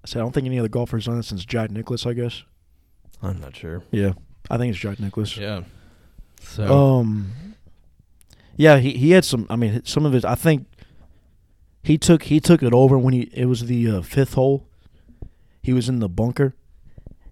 I 0.05 0.07
said 0.07 0.21
I 0.21 0.23
don't 0.23 0.33
think 0.33 0.47
any 0.47 0.59
other 0.61 0.69
golfer's 0.69 1.07
done 1.07 1.19
it 1.19 1.25
since 1.25 1.45
Jack 1.45 1.73
Nicklaus. 1.73 2.07
I 2.07 2.13
guess. 2.13 2.45
I'm 3.23 3.41
not 3.41 3.57
sure. 3.57 3.83
Yeah, 3.91 4.13
I 4.51 4.57
think 4.59 4.71
it's 4.73 4.79
Jack 4.81 5.01
Nicklaus. 5.01 5.37
Yeah. 5.37 5.63
So 6.41 6.65
Um. 6.73 7.33
Yeah, 8.57 8.79
he 8.79 8.93
he 8.93 9.11
had 9.13 9.25
some. 9.25 9.47
I 9.49 9.57
mean, 9.57 9.85
some 9.85 10.05
of 10.05 10.13
his. 10.13 10.25
I 10.25 10.35
think 10.35 10.67
he 11.83 11.97
took 11.97 12.25
he 12.25 12.41
took 12.41 12.63
it 12.63 12.73
over 12.73 12.99
when 12.99 13.15
he 13.15 13.31
it 13.33 13.47
was 13.47 13.67
the 13.67 13.89
uh, 13.91 14.03
fifth 14.03 14.35
hole. 14.35 14.67
He 15.63 15.73
was 15.73 15.89
in 15.89 16.01
the 16.01 16.09
bunker, 16.09 16.55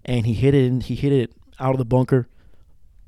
and 0.05 0.25
he 0.25 0.33
hit 0.33 0.53
it. 0.53 0.65
In, 0.65 0.81
he 0.81 0.95
hit 0.95 1.11
it 1.11 1.31
out 1.59 1.71
of 1.71 1.79
the 1.79 1.85
bunker, 1.85 2.27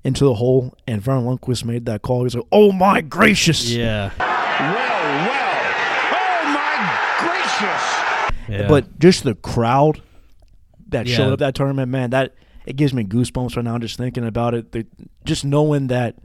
into 0.04 0.26
the 0.26 0.34
hole, 0.36 0.74
and 0.88 1.02
Vernon 1.02 1.26
Lundquist 1.26 1.64
made 1.64 1.86
that 1.86 2.02
call. 2.02 2.24
He's 2.24 2.36
like, 2.36 2.46
"Oh 2.52 2.72
my 2.74 3.00
gracious!" 3.02 3.72
Yeah. 3.72 4.12
Well, 4.20 4.28
well. 5.28 5.62
Oh, 6.12 6.54
my 6.54 7.16
gracious. 7.20 8.50
yeah. 8.60 8.68
But 8.68 9.00
just 9.00 9.24
the 9.24 9.36
crowd 9.36 10.02
that 10.90 11.08
Yeah. 11.08 11.16
showed 11.16 11.34
up 11.34 11.40
that 11.40 11.56
tournament, 11.56 11.90
man, 11.90 12.10
that 12.10 12.34
it 12.70 12.76
gives 12.76 12.94
me 12.94 13.04
goosebumps 13.04 13.56
right 13.58 13.66
now 13.66 13.78
just 13.80 13.98
thinking 13.98 14.26
about 14.26 14.54
it. 14.54 14.72
They, 14.72 14.86
just 15.26 15.44
knowing 15.44 15.88
that, 15.88 16.16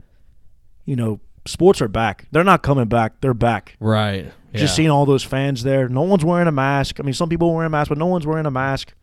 you 0.85 0.95
know, 0.95 1.19
sports 1.45 1.81
are 1.81 1.87
back. 1.87 2.27
They're 2.31 2.43
not 2.43 2.61
coming 2.63 2.85
back. 2.85 3.19
They're 3.21 3.33
back. 3.33 3.75
right. 3.79 4.31
Yeah. 4.53 4.61
Just 4.61 4.75
seeing 4.77 4.89
all 4.89 5.05
those 5.05 5.23
fans 5.23 5.63
there. 5.63 5.89
No 5.89 6.03
one's 6.03 6.23
wearing 6.23 6.47
a 6.47 6.51
mask. 6.51 7.01
I 7.01 7.03
mean, 7.03 7.13
some 7.13 7.27
people 7.27 7.49
are 7.49 7.53
wearing 7.55 7.67
a 7.67 7.69
mask, 7.69 7.89
but 7.89 7.97
no 7.97 8.05
one's 8.05 8.25
wearing 8.25 8.45
a 8.45 8.51
mask. 8.51 8.93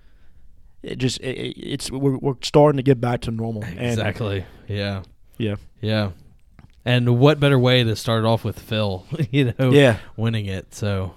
It 0.82 0.96
just 0.96 1.20
it, 1.20 1.36
it- 1.36 1.58
it's 1.60 1.90
we're, 1.90 2.16
we're 2.16 2.36
starting 2.42 2.78
to 2.78 2.82
get 2.82 3.00
back 3.02 3.20
to 3.22 3.30
normal. 3.30 3.62
And 3.64 3.78
Exactly. 3.78 4.46
Yeah. 4.66 5.02
Yeah. 5.36 5.56
Yeah. 5.82 6.12
And 6.86 7.18
what 7.18 7.38
better 7.38 7.58
way 7.58 7.84
to 7.84 7.94
start 7.96 8.24
off 8.24 8.44
with 8.44 8.58
Phil, 8.58 9.04
you 9.30 9.52
know, 9.58 9.70
Yeah. 9.72 9.98
winning 10.16 10.46
it. 10.46 10.74
So, 10.74 11.14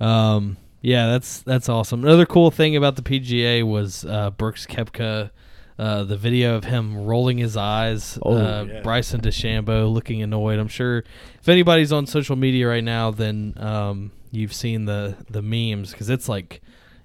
um, 0.00 0.56
yeah, 0.80 1.08
that's 1.08 1.40
that's 1.42 1.68
awesome. 1.68 2.04
Another 2.04 2.24
cool 2.26 2.50
thing 2.50 2.74
about 2.74 2.96
the 2.96 3.02
PGA 3.02 3.64
was 3.66 4.04
uh, 4.06 4.30
Brooks 4.30 4.66
Koepka, 4.66 5.30
uh, 5.78 6.02
the 6.04 6.16
video 6.16 6.56
of 6.56 6.64
him 6.64 7.04
rolling 7.04 7.38
his 7.38 7.56
eyes. 7.56 8.18
Oh, 8.22 8.36
uh, 8.36 8.64
yeah. 8.64 8.80
Bryson 8.82 9.20
DeChambeau 9.20 9.92
looking 9.92 10.22
annoyed. 10.22 10.58
I'm 10.58 10.68
sure 10.68 11.04
if 11.40 11.48
anybody's 11.48 11.92
on 11.92 12.06
social 12.06 12.34
media 12.36 12.66
right 12.68 12.82
now, 12.82 13.10
then 13.12 13.54
um, 13.58 14.10
you've 14.30 14.52
seen 14.52 14.86
the 14.86 15.16
the 15.30 15.42
memes 15.42 15.92
because 15.92 16.10
it's 16.10 16.28
like 16.28 16.62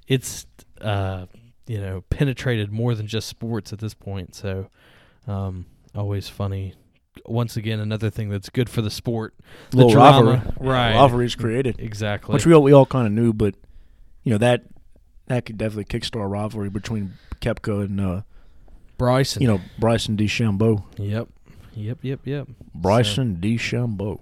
it's 0.07 0.47
uh, 0.81 1.27
you 1.67 1.79
know 1.79 2.01
penetrated 2.09 2.71
more 2.71 2.95
than 2.95 3.05
just 3.05 3.27
sports 3.27 3.71
at 3.73 3.79
this 3.79 3.93
point. 3.93 4.33
So 4.33 4.69
um, 5.27 5.67
always 5.95 6.27
funny. 6.27 6.73
Once 7.27 7.55
again, 7.55 7.79
another 7.79 8.09
thing 8.09 8.29
that's 8.29 8.49
good 8.49 8.69
for 8.69 8.81
the 8.81 8.89
sport. 8.89 9.35
The 9.69 9.77
little 9.77 9.91
drama, 9.91 10.53
rivalry, 10.59 11.25
right? 11.27 11.37
Created, 11.37 11.75
Exactly. 11.79 12.33
which 12.33 12.47
we 12.47 12.53
all 12.53 12.63
we 12.63 12.71
all 12.71 12.87
kind 12.87 13.05
of 13.05 13.13
knew, 13.13 13.33
but 13.33 13.53
you 14.23 14.31
know 14.31 14.39
that 14.39 14.63
that 15.27 15.45
could 15.45 15.59
definitely 15.59 15.85
kickstart 15.85 16.23
a 16.23 16.27
rivalry 16.27 16.69
between 16.69 17.13
Koepka 17.39 17.85
and 17.85 18.01
uh, 18.01 18.21
Bryson. 18.97 19.41
you 19.41 19.47
know 19.47 19.61
Bryson 19.79 20.17
DeChambeau. 20.17 20.83
Yep. 20.97 21.29
Yep. 21.75 21.99
Yep. 22.01 22.19
Yep. 22.25 22.47
Bryson 22.75 23.37
DeChambeau. 23.37 24.19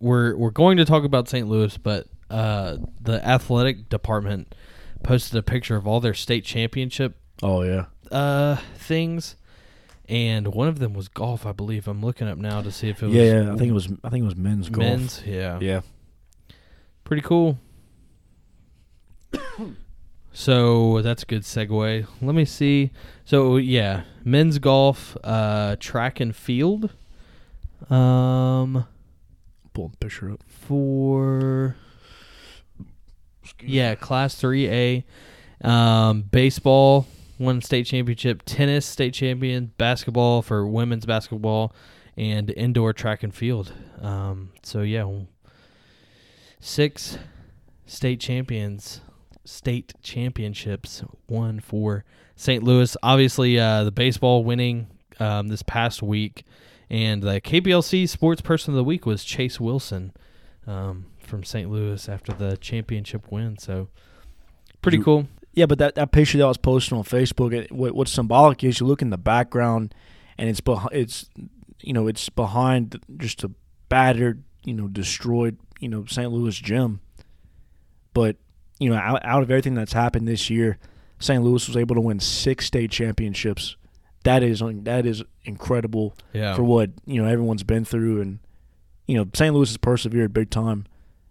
we're 0.00 0.36
we're 0.36 0.50
going 0.50 0.76
to 0.78 0.84
talk 0.84 1.04
about 1.04 1.28
St. 1.28 1.48
Louis, 1.48 1.76
but 1.78 2.06
uh, 2.30 2.76
the 3.00 3.24
athletic 3.26 3.88
department 3.88 4.54
posted 5.02 5.38
a 5.38 5.42
picture 5.42 5.76
of 5.76 5.86
all 5.86 6.00
their 6.00 6.14
state 6.14 6.44
championship 6.44 7.16
Oh 7.42 7.62
yeah, 7.62 7.86
uh, 8.10 8.56
things, 8.76 9.36
and 10.08 10.48
one 10.48 10.66
of 10.66 10.80
them 10.80 10.92
was 10.92 11.06
golf, 11.08 11.46
I 11.46 11.52
believe. 11.52 11.86
I'm 11.86 12.00
looking 12.02 12.26
up 12.26 12.36
now 12.36 12.60
to 12.62 12.72
see 12.72 12.88
if 12.88 13.02
it 13.02 13.06
was 13.06 13.14
yeah, 13.14 13.42
yeah. 13.42 13.52
I 13.52 13.56
think 13.56 13.70
it 13.70 13.74
was 13.74 13.88
I 14.02 14.10
think 14.10 14.22
it 14.22 14.26
was 14.26 14.36
men's 14.36 14.68
golf. 14.68 14.84
men's. 14.84 15.22
Yeah, 15.24 15.58
Yeah, 15.60 15.80
pretty 17.04 17.22
cool. 17.22 17.58
so 20.38 21.02
that's 21.02 21.24
a 21.24 21.26
good 21.26 21.42
segue. 21.42 22.06
Let 22.22 22.34
me 22.36 22.44
see. 22.44 22.92
So 23.24 23.56
yeah, 23.56 24.04
men's 24.22 24.60
golf, 24.60 25.16
uh, 25.24 25.74
track 25.80 26.20
and 26.20 26.34
field. 26.34 26.90
Um, 27.90 28.86
pull 29.74 29.88
the 29.88 29.96
picture 29.96 30.30
up. 30.30 30.44
for 30.46 31.74
yeah, 33.60 33.96
class 33.96 34.36
three 34.36 34.68
A. 34.68 35.04
Um, 35.68 36.22
baseball 36.22 37.08
won 37.40 37.60
state 37.60 37.86
championship, 37.86 38.44
tennis 38.46 38.86
state 38.86 39.14
champion, 39.14 39.72
basketball 39.76 40.42
for 40.42 40.64
women's 40.68 41.04
basketball, 41.04 41.74
and 42.16 42.50
indoor 42.50 42.92
track 42.92 43.24
and 43.24 43.34
field. 43.34 43.72
Um, 44.00 44.52
so 44.62 44.82
yeah, 44.82 45.04
six 46.60 47.18
state 47.86 48.20
champions, 48.20 49.00
state 49.48 49.92
championships 50.02 51.02
won 51.28 51.60
for 51.60 52.04
St. 52.36 52.62
Louis. 52.62 52.96
Obviously, 53.02 53.58
uh, 53.58 53.84
the 53.84 53.90
baseball 53.92 54.44
winning 54.44 54.86
um, 55.18 55.48
this 55.48 55.62
past 55.62 56.02
week, 56.02 56.44
and 56.90 57.22
the 57.22 57.40
KPLC 57.40 58.08
Sports 58.08 58.40
Person 58.40 58.72
of 58.74 58.76
the 58.76 58.84
Week 58.84 59.06
was 59.06 59.24
Chase 59.24 59.58
Wilson 59.58 60.12
um, 60.66 61.06
from 61.18 61.44
St. 61.44 61.70
Louis 61.70 62.08
after 62.08 62.32
the 62.32 62.56
championship 62.58 63.30
win. 63.32 63.58
So 63.58 63.88
pretty 64.82 64.98
You- 64.98 65.04
cool. 65.04 65.28
Yeah, 65.54 65.66
but 65.66 65.78
that, 65.78 65.96
that 65.96 66.12
picture 66.12 66.38
that 66.38 66.44
I 66.44 66.48
was 66.48 66.56
posted 66.58 66.92
on 66.96 67.02
Facebook, 67.02 67.52
it, 67.52 67.72
what, 67.72 67.92
what's 67.92 68.12
symbolic 68.12 68.62
is 68.62 68.78
you 68.78 68.86
look 68.86 69.02
in 69.02 69.10
the 69.10 69.18
background, 69.18 69.92
and 70.36 70.48
it's 70.48 70.60
behind, 70.60 70.90
it's 70.94 71.28
you 71.80 71.92
know 71.92 72.06
it's 72.06 72.28
behind 72.28 73.00
just 73.16 73.42
a 73.42 73.50
battered, 73.88 74.44
you 74.64 74.72
know, 74.74 74.86
destroyed, 74.86 75.56
you 75.80 75.88
know, 75.88 76.04
St. 76.04 76.30
Louis 76.30 76.54
gym. 76.54 77.00
But 78.14 78.36
you 78.78 78.90
know, 78.90 78.96
out, 78.96 79.20
out 79.24 79.42
of 79.42 79.50
everything 79.50 79.74
that's 79.74 79.92
happened 79.92 80.28
this 80.28 80.48
year, 80.50 80.78
St. 81.18 81.42
Louis 81.42 81.66
was 81.66 81.76
able 81.76 81.94
to 81.96 82.00
win 82.00 82.20
six 82.20 82.66
state 82.66 82.90
championships. 82.90 83.76
That 84.24 84.42
is 84.42 84.62
that 84.64 85.06
is 85.06 85.22
incredible 85.44 86.14
Yeah. 86.32 86.54
for 86.54 86.62
what 86.62 86.90
you 87.06 87.22
know 87.22 87.28
everyone's 87.28 87.62
been 87.62 87.84
through, 87.84 88.20
and 88.20 88.38
you 89.06 89.16
know 89.16 89.26
St. 89.34 89.54
Louis 89.54 89.68
has 89.70 89.76
persevered 89.78 90.32
big 90.32 90.50
time. 90.50 90.86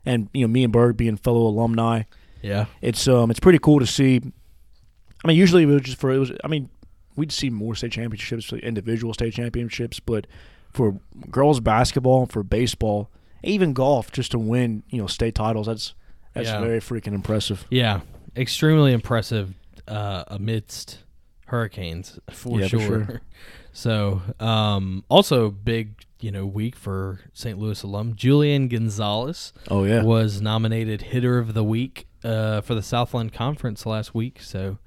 And 0.05 0.29
you 0.33 0.41
know, 0.47 0.51
me 0.51 0.63
and 0.63 0.71
Berg 0.73 0.95
being 0.97 1.17
fellow 1.17 1.41
alumni, 1.47 2.03
yeah. 2.41 2.65
it's 2.81 3.07
um 3.07 3.29
it's 3.29 3.39
pretty 3.41 3.59
cool 3.59 3.79
to 3.79 3.85
see. 3.87 4.21
I 5.23 5.27
mean, 5.27 5.37
usually 5.37 5.63
it 5.63 5.67
was 5.67 5.81
just 5.81 5.99
for 5.99 6.11
it 6.11 6.17
was. 6.17 6.31
I 6.43 6.47
mean, 6.47 6.69
we'd 7.15 7.31
see 7.31 7.49
more 7.49 7.75
state 7.75 7.91
championships, 7.91 8.51
individual 8.53 9.13
state 9.13 9.33
championships, 9.33 9.99
but 9.99 10.27
for 10.73 10.99
girls 11.29 11.59
basketball, 11.59 12.25
for 12.25 12.41
baseball, 12.43 13.09
even 13.43 13.73
golf, 13.73 14.11
just 14.11 14.31
to 14.31 14.39
win 14.39 14.83
you 14.89 15.01
know 15.01 15.07
state 15.07 15.35
titles, 15.35 15.67
that's 15.67 15.93
that's 16.37 16.49
Yeah. 16.49 16.61
very 16.61 16.79
freaking 16.79 17.13
impressive. 17.13 17.65
Yeah. 17.69 18.01
Extremely 18.35 18.93
impressive 18.93 19.53
uh, 19.87 20.23
amidst 20.27 20.99
hurricanes 21.47 22.19
for 22.31 22.59
Yeah, 22.59 22.67
for 22.67 22.79
sure. 22.79 23.05
sure. 23.05 23.21
So, 23.73 24.23
um, 24.39 25.03
also 25.07 25.51
big, 25.51 26.03
you 26.19 26.31
know, 26.31 26.47
week 26.47 26.75
for 26.75 27.19
St. 27.33 27.59
Louis 27.59 27.83
alum 27.83 28.15
Julian 28.15 28.69
Gonzalez 28.69 29.53
Oh 29.69 29.83
yeah, 29.83 30.01
was 30.01 30.41
nominated 30.41 31.03
hitter 31.03 31.37
of 31.37 31.53
the 31.53 31.63
week 31.63 32.07
uh, 32.23 32.61
for 32.61 32.73
the 32.73 32.81
Southland 32.81 33.33
Conference 33.33 33.85
last 33.85 34.15
week. 34.15 34.41
So, 34.41 34.79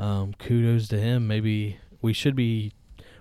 um, 0.00 0.34
kudos 0.36 0.88
to 0.88 0.98
him. 0.98 1.28
Maybe 1.28 1.78
we 2.02 2.12
should 2.12 2.34
be. 2.34 2.72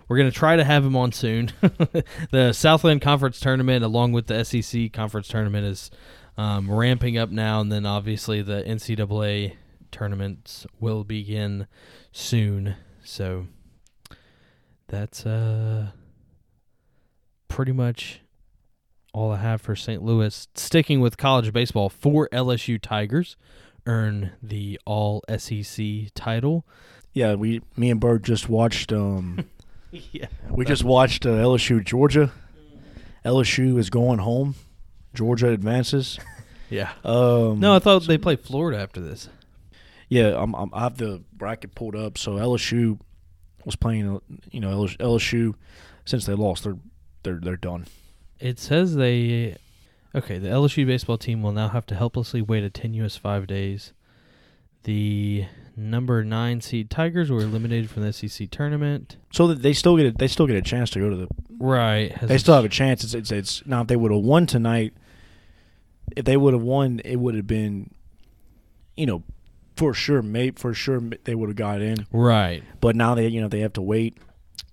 We're 0.08 0.18
going 0.18 0.32
to 0.32 0.36
try 0.36 0.56
to 0.56 0.64
have 0.64 0.84
him 0.84 0.96
on 0.96 1.12
soon. 1.12 1.52
the 2.32 2.52
Southland 2.52 3.02
Conference 3.04 3.40
tournament, 3.40 3.84
along 3.86 4.14
with 4.14 4.26
the 4.26 4.44
SEC 4.44 4.92
Conference 4.92 5.28
tournament, 5.28 5.68
is 5.68 5.92
um, 6.38 6.70
ramping 6.72 7.18
up 7.18 7.30
now, 7.30 7.60
and 7.62 7.72
then 7.72 7.86
obviously 7.86 8.42
the 8.42 8.64
NCAA 8.64 9.56
tournaments 9.92 10.66
will 10.80 11.04
begin 11.04 11.68
soon. 12.12 12.76
So 13.04 13.48
that's 14.88 15.26
uh 15.26 15.88
pretty 17.48 17.72
much 17.72 18.22
all 19.14 19.32
I 19.32 19.38
have 19.38 19.62
for 19.62 19.76
St. 19.76 20.02
Louis. 20.02 20.48
Sticking 20.56 21.00
with 21.00 21.18
college 21.18 21.54
baseball, 21.54 21.90
four 21.90 22.28
LSU 22.32 22.80
Tigers 22.82 23.36
earn 23.86 24.32
the 24.42 24.80
All 24.86 25.24
SEC 25.38 25.86
title. 26.16 26.66
yeah. 27.14 27.36
We 27.36 27.62
me 27.76 27.92
and 27.92 28.00
Berg 28.00 28.24
just 28.24 28.50
watched. 28.50 28.92
Um, 28.92 29.46
Yeah, 30.12 30.26
we 30.50 30.66
just 30.66 30.84
watched 30.84 31.24
uh, 31.24 31.30
LSU 31.30 31.86
Georgia. 31.86 32.32
LSU 33.24 33.78
is 33.78 33.92
going 33.92 34.18
home. 34.18 34.56
Georgia 35.14 35.50
advances. 35.50 36.20
yeah. 36.70 36.92
Um, 37.04 37.60
No, 37.60 37.76
I 37.76 37.80
thought 37.80 38.06
they 38.08 38.18
played 38.18 38.40
Florida 38.42 38.80
after 38.82 39.00
this. 39.02 39.30
Yeah, 40.10 40.40
I'm, 40.42 40.54
I'm, 40.54 40.70
I 40.74 40.82
have 40.82 40.98
the 40.98 41.24
bracket 41.34 41.76
pulled 41.76 41.96
up. 41.96 42.18
So 42.18 42.34
LSU 42.34 43.00
was 43.66 43.76
playing, 43.76 44.22
you 44.52 44.60
know, 44.60 44.70
LSU, 44.70 44.98
LSU 44.98 45.54
since 46.06 46.26
they 46.26 46.34
lost, 46.34 46.64
they're 46.64 46.78
they're 47.24 47.40
they're 47.40 47.58
done. 47.58 47.88
It 48.40 48.60
says 48.60 48.96
they. 48.96 49.58
Okay, 50.16 50.38
the 50.38 50.50
LSU 50.50 50.86
baseball 50.86 51.18
team 51.18 51.42
will 51.42 51.54
now 51.54 51.70
have 51.70 51.88
to 51.88 51.96
helplessly 51.96 52.42
wait 52.42 52.64
a 52.64 52.70
tenuous 52.70 53.18
five 53.18 53.48
days. 53.48 53.94
The 54.84 55.46
number 55.76 56.24
nine 56.24 56.62
seed 56.62 56.90
Tigers 56.92 57.32
were 57.32 57.40
eliminated 57.40 57.90
from 57.90 58.04
the 58.04 58.14
SEC 58.14 58.52
tournament. 58.52 59.16
So 59.32 59.48
that 59.48 59.62
they 59.62 59.74
still 59.74 59.98
get 59.98 60.06
a, 60.06 60.12
they 60.12 60.28
still 60.28 60.46
get 60.46 60.58
a 60.58 60.62
chance 60.62 60.90
to 60.92 61.00
go 61.00 61.10
to 61.10 61.16
the. 61.16 61.28
Right. 61.58 62.16
They 62.22 62.38
still 62.38 62.54
have 62.54 62.66
a 62.66 62.70
chance. 62.70 63.04
It's 63.04 63.14
it's, 63.14 63.32
it's 63.32 63.66
now 63.66 63.82
if 63.82 63.88
they 63.88 63.96
would 63.96 64.12
have 64.12 64.22
won 64.22 64.46
tonight, 64.46 64.94
if 66.16 66.26
they 66.26 66.38
would 66.38 66.54
have 66.54 66.64
won, 66.64 67.02
it 67.06 67.16
would 67.18 67.36
have 67.36 67.48
been, 67.48 67.92
you 68.96 69.06
know, 69.06 69.24
for 69.76 69.94
sure, 69.94 70.22
mate, 70.22 70.60
for 70.60 70.74
sure 70.74 71.02
they 71.24 71.34
would 71.36 71.50
have 71.50 71.56
got 71.56 71.82
in. 71.82 72.06
Right. 72.12 72.64
But 72.80 72.96
now 72.96 73.16
they 73.16 73.28
you 73.28 73.42
know 73.42 73.48
they 73.48 73.62
have 73.62 73.74
to 73.74 73.82
wait 73.82 74.18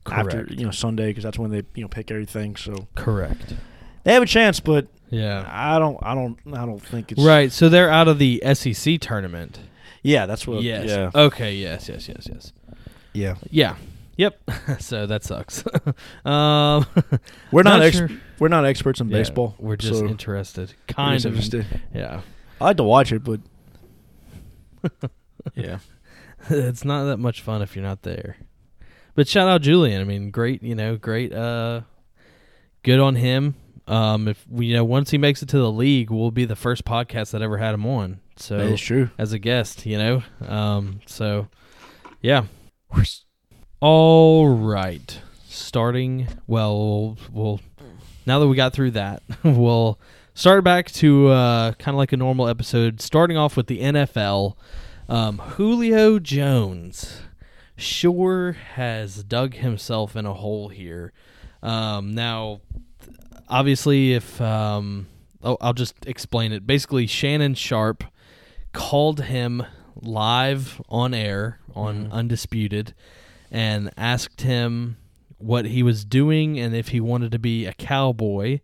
Correct. 0.05 0.35
after 0.35 0.55
you 0.55 0.65
know 0.65 0.71
Sunday 0.71 1.09
because 1.09 1.25
that's 1.25 1.39
when 1.39 1.51
they 1.51 1.63
you 1.75 1.83
know 1.83 1.89
pick 1.89 2.11
everything. 2.11 2.57
So 2.57 2.89
Correct. 2.95 3.55
they 4.05 4.13
have 4.13 4.23
a 4.23 4.27
chance, 4.27 4.61
but 4.61 4.87
Yeah. 5.09 5.45
I 5.49 5.79
don't 5.79 5.99
I 6.03 6.15
don't 6.15 6.39
I 6.53 6.67
don't 6.67 6.83
think 6.83 7.13
it's 7.13 7.23
Right. 7.23 7.51
So 7.51 7.69
they're 7.69 7.91
out 7.91 8.09
of 8.09 8.19
the 8.19 8.43
SEC 8.55 9.01
tournament. 9.01 9.59
Yeah, 10.03 10.27
that's 10.27 10.47
what. 10.47 10.63
yes. 10.63 10.89
Yeah. 10.89 11.11
Okay. 11.15 11.55
Yes. 11.55 11.89
Yes. 11.89 12.09
Yes. 12.09 12.29
Yes. 12.31 12.53
Yeah. 13.13 13.35
Yeah. 13.51 13.77
Yep. 14.21 14.50
so 14.81 15.07
that 15.07 15.25
sucks. 15.25 15.65
um, 16.27 16.85
We're 17.53 17.62
not, 17.62 17.79
Not 17.79 17.83
ex- 17.83 17.97
sure. 17.97 18.11
we're 18.39 18.49
not 18.49 18.67
experts 18.67 19.00
in 19.00 19.09
yeah, 19.09 19.17
baseball. 19.17 19.55
We're 19.59 19.77
just 19.77 20.00
so 20.00 20.07
interested. 20.07 20.75
Kind 20.89 21.23
just 21.23 21.25
of. 21.25 21.33
interested. 21.33 21.81
Yeah. 21.95 22.21
I 22.61 22.65
like 22.65 22.77
to 22.77 22.83
watch 22.83 23.12
it, 23.12 23.25
but 23.25 23.41
yeah, 25.55 25.79
it's 26.50 26.85
not 26.85 27.05
that 27.05 27.17
much 27.17 27.41
fun 27.41 27.62
if 27.62 27.75
you're 27.75 27.83
not 27.85 28.03
there. 28.03 28.37
But 29.15 29.27
shout 29.27 29.49
out 29.49 29.62
Julian. 29.62 30.03
I 30.03 30.05
mean, 30.05 30.31
great, 30.31 30.62
you 30.62 30.75
know, 30.75 30.97
great 30.97 31.33
uh 31.33 31.81
good 32.83 33.00
on 33.00 33.15
him. 33.17 33.55
Um 33.87 34.29
if 34.29 34.45
we 34.50 34.67
you 34.67 34.75
know 34.75 34.85
once 34.85 35.11
he 35.11 35.17
makes 35.19 35.43
it 35.43 35.49
to 35.50 35.59
the 35.59 35.73
league, 35.73 36.11
we'll 36.11 36.31
be 36.31 36.45
the 36.45 36.57
first 36.57 36.85
podcast 36.85 37.31
that 37.31 37.41
ever 37.41 37.57
had 37.57 37.73
him 37.75 37.87
on. 37.87 38.21
So 38.37 38.59
that 38.59 38.67
is 38.67 38.81
true. 38.81 39.09
as 39.17 39.33
a 39.33 39.39
guest, 39.39 39.87
you 39.87 39.97
know. 39.97 40.23
Um 40.47 41.00
so 41.07 41.49
yeah. 42.21 42.45
All 43.83 44.47
right. 44.47 45.21
Starting 45.49 46.29
well, 46.47 47.17
we'll 47.33 47.61
now 48.27 48.39
that 48.39 48.47
we 48.47 48.55
got 48.55 48.75
through 48.75 48.91
that, 48.91 49.23
we'll 49.43 49.99
start 50.35 50.65
back 50.65 50.91
to 50.93 51.29
uh, 51.29 51.73
kind 51.73 51.95
of 51.95 51.99
like 51.99 52.13
a 52.13 52.19
normal 52.19 52.47
episode. 52.47 53.01
Starting 53.01 53.39
off 53.39 53.57
with 53.57 53.69
the 53.69 53.81
NFL, 53.81 54.55
um, 55.09 55.39
Julio 55.39 56.19
Jones 56.19 57.23
sure 57.75 58.53
has 58.53 59.25
dug 59.25 59.55
himself 59.55 60.15
in 60.15 60.27
a 60.27 60.35
hole 60.35 60.69
here. 60.69 61.15
Um, 61.63 62.15
now, 62.15 62.61
obviously, 63.49 64.13
if 64.13 64.43
um, 64.43 65.07
oh, 65.43 65.57
I'll 65.59 65.73
just 65.73 65.95
explain 66.05 66.53
it. 66.53 66.67
Basically, 66.67 67.07
Shannon 67.07 67.55
Sharpe 67.55 68.05
called 68.75 69.23
him 69.23 69.65
live 70.03 70.83
on 70.91 71.15
air 71.15 71.61
on 71.75 72.13
Undisputed 72.13 72.95
and 73.50 73.90
asked 73.97 74.42
him 74.42 74.97
what 75.38 75.64
he 75.64 75.83
was 75.83 76.04
doing 76.04 76.59
and 76.59 76.75
if 76.75 76.88
he 76.88 77.00
wanted 77.00 77.33
to 77.33 77.38
be 77.38 77.66
a 77.66 77.73
cowboy. 77.73 78.61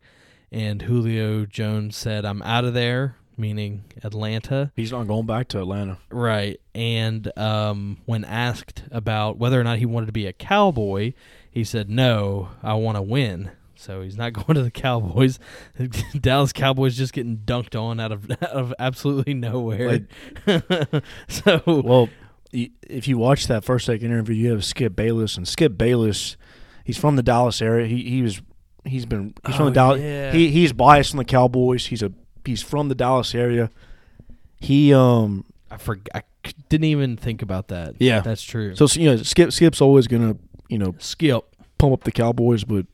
And 0.53 0.83
Julio 0.83 1.45
Jones 1.47 1.97
said, 1.97 2.25
I'm 2.25 2.41
out 2.43 2.65
of 2.65 2.75
there, 2.75 3.17
meaning 3.37 3.85
Atlanta. 4.03 4.73
He's 4.77 4.93
not 4.93 5.07
going 5.07 5.27
back 5.27 5.49
to 5.49 5.59
Atlanta. 5.61 5.99
Right. 6.11 6.61
And 6.75 7.37
um, 7.37 7.99
when 8.07 8.25
asked 8.25 8.85
about 8.91 9.39
whether 9.39 9.61
or 9.61 9.65
not 9.65 9.79
he 9.79 9.87
wanted 9.87 10.07
to 10.07 10.13
be 10.13 10.27
a 10.27 10.33
cowboy, 10.33 11.15
he 11.51 11.65
said, 11.65 11.91
No, 11.91 12.51
I 12.63 12.75
want 12.75 12.97
to 12.97 13.03
win. 13.03 13.51
So 13.77 14.03
he's 14.03 14.17
not 14.17 14.33
going 14.33 14.55
to 14.55 14.63
the 14.63 14.71
Cowboys. 14.71 15.39
Dallas 16.21 16.53
Cowboys 16.53 16.97
just 16.97 17.13
getting 17.13 17.39
dunked 17.39 17.81
on 17.81 18.01
out 18.01 18.13
of 18.13 18.31
out 18.43 18.43
of 18.43 18.75
absolutely 18.79 19.35
nowhere. 19.35 20.07
so 21.29 21.63
Well, 21.67 22.09
if 22.53 23.09
you 23.09 23.19
watch 23.19 23.47
that 23.49 23.65
first 23.65 23.87
second 23.87 24.07
interview, 24.07 24.35
you 24.35 24.51
have 24.53 24.65
Skip 24.65 24.95
Bayless, 24.97 25.37
and 25.37 25.47
Skip 25.47 25.77
Bayless, 25.77 26.37
he's 26.85 26.97
from 26.99 27.17
the 27.17 27.23
Dallas 27.23 27.61
area. 27.63 27.87
He 27.87 28.03
he 28.09 28.23
was 28.23 28.41
he's 28.85 29.05
been 29.07 29.35
he's 29.47 29.57
from 29.57 29.67
Oh, 29.67 29.71
the 29.71 29.75
Dallas. 29.75 30.01
yeah. 30.01 30.33
He 30.33 30.51
he's 30.51 30.73
biased 30.73 31.13
on 31.13 31.19
the 31.19 31.25
Cowboys. 31.25 31.87
He's 31.87 32.03
a 32.03 32.13
he's 32.45 32.63
from 32.63 32.89
the 32.89 32.95
Dallas 32.95 33.35
area. 33.35 33.71
He 34.61 34.93
um 34.95 35.45
I 35.71 35.77
forgot. 35.79 36.09
I 36.15 36.23
didn't 36.69 36.85
even 36.85 37.17
think 37.17 37.43
about 37.43 37.69
that. 37.69 37.95
Yeah. 37.99 38.21
that's 38.21 38.43
true. 38.43 38.75
so 38.77 38.87
you 38.99 39.11
know 39.11 39.17
Skip 39.23 39.53
Skip's 39.53 39.81
always 39.81 40.07
gonna 40.07 40.37
you 40.69 40.79
know 40.79 40.95
Skip. 40.99 41.45
pump 41.79 41.93
up 41.93 42.05
the 42.05 42.13
Cowboys, 42.13 42.65
but 42.65 42.87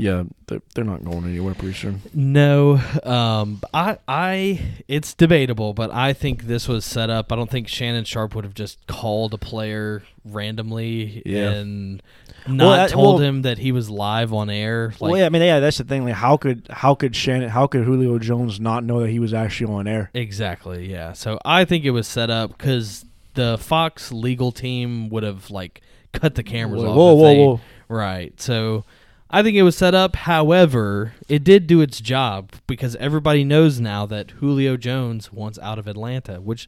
yeah, 0.00 0.22
they're, 0.46 0.62
they're 0.74 0.84
not 0.84 1.04
going 1.04 1.24
anywhere 1.24 1.54
pretty 1.54 1.74
soon. 1.74 2.00
No, 2.14 2.80
um, 3.04 3.60
I, 3.74 3.98
I, 4.08 4.60
it's 4.88 5.14
debatable, 5.14 5.74
but 5.74 5.90
I 5.92 6.12
think 6.12 6.44
this 6.44 6.66
was 6.68 6.84
set 6.84 7.10
up. 7.10 7.30
I 7.32 7.36
don't 7.36 7.50
think 7.50 7.68
Shannon 7.68 8.04
Sharpe 8.04 8.34
would 8.34 8.44
have 8.44 8.54
just 8.54 8.86
called 8.86 9.34
a 9.34 9.38
player 9.38 10.02
randomly 10.24 11.22
Yeah. 11.26 11.50
and 11.50 12.02
not 12.48 12.64
Well, 12.66 12.76
that- 12.76 12.90
told 12.90 13.20
well- 13.20 13.28
him 13.28 13.42
that 13.42 13.58
he 13.58 13.72
was 13.72 13.90
live 13.90 14.32
on 14.32 14.48
air. 14.50 14.94
Like, 14.98 15.10
well, 15.12 15.20
yeah, 15.20 15.26
I 15.26 15.28
mean, 15.28 15.42
yeah, 15.42 15.60
that's 15.60 15.78
the 15.78 15.84
thing. 15.84 16.04
Like, 16.04 16.14
how 16.14 16.36
could 16.36 16.66
how 16.70 16.94
could 16.94 17.14
Shannon, 17.14 17.50
how 17.50 17.66
could 17.66 17.84
Julio 17.84 18.18
Jones 18.18 18.58
not 18.58 18.82
know 18.84 19.00
that 19.00 19.10
he 19.10 19.18
was 19.18 19.34
actually 19.34 19.72
on 19.72 19.86
air? 19.86 20.10
exactly, 20.14 20.90
yeah. 20.90 21.12
So 21.12 21.38
I 21.44 21.64
think 21.64 21.84
it 21.84 21.90
was 21.90 22.06
set 22.06 22.30
up 22.30 22.56
because 22.56 23.04
the 23.34 23.58
Fox 23.58 24.10
legal 24.10 24.52
team 24.52 25.08
would 25.10 25.22
have 25.22 25.50
like 25.50 25.82
cut 26.12 26.34
the 26.34 26.42
cameras 26.42 26.82
Whoa, 26.82 26.90
off. 26.90 26.96
whoa, 26.96 27.14
whoa, 27.14 27.24
they- 27.24 27.38
whoa. 27.46 27.60
Right. 27.88 28.40
So 28.40 28.84
I 29.32 29.42
think 29.42 29.56
it 29.56 29.62
was 29.62 29.76
set 29.76 29.94
up. 29.94 30.16
However, 30.16 31.14
it 31.28 31.44
did 31.44 31.66
do 31.66 31.80
its 31.80 32.00
job 32.00 32.52
because 32.66 32.96
everybody 32.96 33.44
knows 33.44 33.78
now 33.80 34.04
that 34.06 34.32
Julio 34.32 34.76
Jones 34.76 35.32
wants 35.32 35.58
out 35.60 35.78
of 35.78 35.86
Atlanta, 35.86 36.40
which 36.40 36.66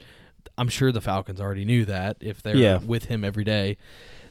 I'm 0.56 0.68
sure 0.68 0.92
the 0.92 1.00
Falcons 1.00 1.40
already 1.40 1.64
knew 1.64 1.84
that 1.86 2.16
if 2.20 2.40
they're 2.42 2.56
Yeah. 2.56 2.78
with 2.78 3.06
him 3.06 3.24
every 3.24 3.42
day. 3.44 3.76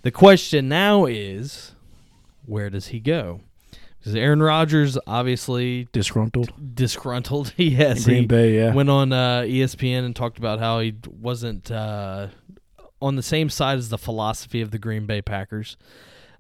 The 0.04 0.12
question 0.12 0.70
now 0.70 1.06
is 1.06 1.74
where 2.46 2.70
does 2.70 2.88
he 2.88 3.00
go? 3.00 3.41
Because 4.00 4.15
Aaron 4.15 4.41
Rodgers 4.41 4.98
obviously 5.06 5.88
Disgruntled. 5.91 6.52
disgruntled. 6.76 7.54
yes, 7.58 8.06
Green 8.06 8.22
he 8.22 8.26
Bay, 8.28 8.56
yeah. 8.56 8.74
went 8.74 8.89
on 8.89 9.12
uh, 9.13 9.41
ESPN 9.41 10.06
and 10.06 10.15
talked 10.15 10.39
about 10.39 10.60
how 10.60 10.80
he 10.80 10.96
wasn't 11.08 11.70
uh, 11.70 12.28
on 13.02 13.15
the 13.15 13.22
same 13.22 13.50
side 13.50 13.78
as 13.78 13.89
the 13.89 13.98
philosophy 14.00 14.62
of 14.62 14.72
the 14.72 14.80
Green 14.80 15.06
Bay 15.06 15.22
Packers. 15.22 15.78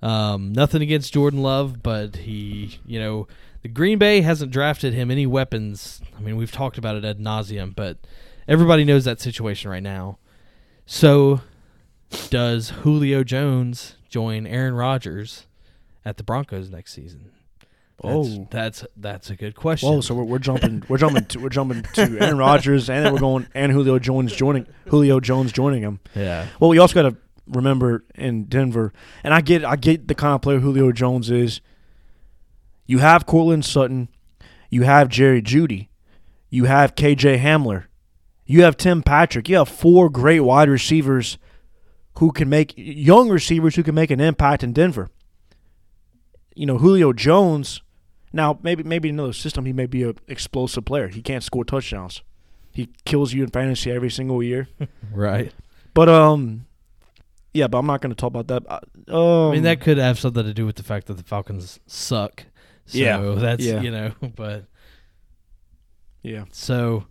Um, 0.01 0.51
nothing 0.53 0.81
against 0.81 1.13
Jordan 1.13 1.41
Love, 1.41 1.83
but 1.83 2.15
he, 2.17 2.79
you 2.85 2.99
know, 2.99 3.27
the 3.61 3.67
Green 3.67 3.99
Bay 3.99 4.21
hasn't 4.21 4.51
drafted 4.51 4.93
him 4.93 5.11
any 5.11 5.25
weapons. 5.27 6.01
I 6.17 6.21
mean, 6.21 6.37
we've 6.37 6.51
talked 6.51 6.77
about 6.77 6.95
it 6.95 7.05
ad 7.05 7.19
nauseum, 7.19 7.75
but 7.75 7.97
everybody 8.47 8.83
knows 8.83 9.05
that 9.05 9.19
situation 9.21 9.69
right 9.69 9.83
now. 9.83 10.17
So, 10.87 11.41
does 12.29 12.69
Julio 12.81 13.23
Jones 13.23 13.95
join 14.09 14.47
Aaron 14.47 14.73
Rodgers 14.73 15.45
at 16.03 16.17
the 16.17 16.23
Broncos 16.23 16.69
next 16.69 16.93
season? 16.93 17.31
That's, 18.03 18.15
Oh. 18.29 18.47
that's 18.49 18.83
that's 18.97 19.29
a 19.29 19.35
good 19.35 19.55
question. 19.55 19.87
Whoa, 19.87 20.01
so 20.01 20.15
we're, 20.15 20.23
we're 20.23 20.39
jumping, 20.39 20.83
we're 20.89 20.97
jumping, 20.97 21.23
to, 21.25 21.39
we're 21.39 21.49
jumping 21.49 21.83
to 21.93 22.17
Aaron 22.19 22.39
Rodgers, 22.39 22.89
and 22.89 23.05
then 23.05 23.13
we're 23.13 23.19
going 23.19 23.45
and 23.53 23.71
Julio 23.71 23.99
Jones 23.99 24.35
joining 24.35 24.65
Julio 24.87 25.19
Jones 25.19 25.51
joining 25.51 25.83
him. 25.83 25.99
yeah, 26.15 26.47
Well, 26.59 26.71
we 26.71 26.79
also 26.79 26.95
got 26.95 27.07
to 27.11 27.15
remember 27.47 28.03
in 28.15 28.45
Denver, 28.45 28.93
and 29.23 29.33
I 29.33 29.41
get, 29.41 29.63
I 29.63 29.75
get 29.75 30.07
the 30.07 30.15
kind 30.15 30.35
of 30.35 30.41
player 30.41 30.59
Julio 30.59 30.91
Jones 30.91 31.29
is. 31.29 31.61
You 32.85 32.99
have 32.99 33.25
Courtland 33.25 33.65
Sutton, 33.65 34.09
you 34.69 34.83
have 34.83 35.09
Jerry 35.09 35.41
Jeudy, 35.41 35.89
you 36.49 36.65
have 36.65 36.95
KJ 36.95 37.41
Hamler, 37.41 37.85
you 38.51 38.63
have 38.63 38.75
Tim 38.75 39.01
Patrick. 39.01 39.47
You 39.47 39.55
have 39.55 39.69
four 39.69 40.09
great 40.09 40.41
wide 40.41 40.67
receivers 40.67 41.37
who 42.19 42.33
can 42.33 42.49
make 42.49 42.73
young 42.75 43.29
receivers 43.29 43.77
who 43.77 43.83
can 43.83 43.95
make 43.95 44.11
an 44.11 44.19
impact 44.19 44.61
in 44.61 44.73
Denver. 44.73 45.09
You 46.53 46.65
know, 46.65 46.77
Julio 46.77 47.13
Jones. 47.13 47.81
Now, 48.33 48.59
maybe 48.61 48.83
maybe 48.83 49.07
in 49.07 49.15
another 49.15 49.31
system, 49.31 49.65
he 49.65 49.71
may 49.71 49.85
be 49.85 50.03
an 50.03 50.17
explosive 50.27 50.83
player. 50.83 51.07
He 51.07 51.21
can't 51.21 51.45
score 51.45 51.63
touchdowns. 51.63 52.23
He 52.73 52.89
kills 53.05 53.31
you 53.31 53.43
in 53.43 53.49
fantasy 53.49 53.89
every 53.89 54.11
single 54.11 54.43
year. 54.43 54.67
right. 55.13 55.53
But 55.93 56.09
um, 56.09 56.65
yeah, 57.53 57.67
but 57.67 57.77
I'm 57.79 57.85
not 57.85 58.01
going 58.01 58.11
to 58.11 58.15
talk 58.15 58.33
about 58.35 58.47
that. 58.47 58.63
Uh, 58.69 58.79
Um, 59.15 59.49
I 59.51 59.53
mean, 59.55 59.63
that 59.63 59.81
could 59.81 59.97
have 59.97 60.17
something 60.19 60.43
to 60.43 60.53
do 60.53 60.65
with 60.65 60.75
the 60.77 60.83
fact 60.83 61.07
that 61.07 61.15
the 61.15 61.23
Falcons 61.23 61.79
suck. 61.85 62.45
So 62.85 62.97
Yeah. 62.97 63.33
that's 63.37 63.63
Yeah. 63.63 63.81
you 63.81 63.91
know, 63.91 64.11
but 64.35 64.65
yeah, 66.23 66.45
so, 66.51 67.05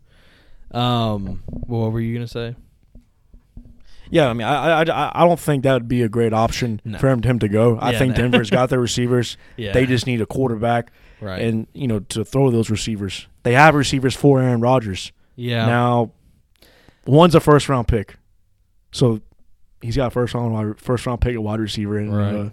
um, 0.73 1.43
what 1.47 1.93
were 1.93 2.01
you 2.01 2.15
gonna 2.15 2.29
say? 2.29 2.55
yeah. 4.11 4.29
I 4.29 4.33
mean, 4.33 4.47
I, 4.47 4.83
I 4.83 5.23
I 5.23 5.27
don't 5.27 5.39
think 5.41 5.63
that 5.65 5.73
would 5.75 5.89
be 5.89 6.03
a 6.03 6.09
great 6.09 6.33
option 6.33 6.81
No. 6.85 6.99
for 6.99 7.09
him, 7.09 7.23
him 7.23 7.39
to 7.41 7.49
go. 7.49 7.77
I 7.79 7.93
Yeah, 7.93 7.99
think 7.99 8.17
no. 8.17 8.23
Denver's 8.23 8.51
got 8.51 8.71
their 8.71 8.81
receivers. 8.89 9.37
Yeah, 9.57 9.73
They 9.73 9.87
just 9.87 10.07
need 10.07 10.21
a 10.21 10.27
quarterback 10.27 10.91
right. 11.21 11.41
and 11.43 11.67
you 11.75 11.87
know 11.89 12.01
to 12.01 12.25
throw 12.25 12.51
those 12.51 12.71
receivers. 12.71 13.27
They 13.43 13.55
have 13.55 13.75
receivers 13.75 14.15
for 14.15 14.41
Aaron 14.41 14.61
Rodgers. 14.61 15.13
yeah, 15.37 15.67
Now, 15.67 16.13
one's 17.07 17.35
a 17.35 17.41
first 17.41 17.69
round 17.69 17.89
pick, 17.89 18.17
so 18.93 19.21
he's 19.83 19.97
got 19.97 20.09
a 20.09 20.11
first 20.11 20.35
round 20.35 20.79
first 20.81 21.07
round 21.07 21.21
pick 21.21 21.35
at 21.35 21.43
wide 21.43 21.61
receiver 21.61 21.99
in 21.99 22.11
Right. 22.13 22.35
uh, 22.35 22.51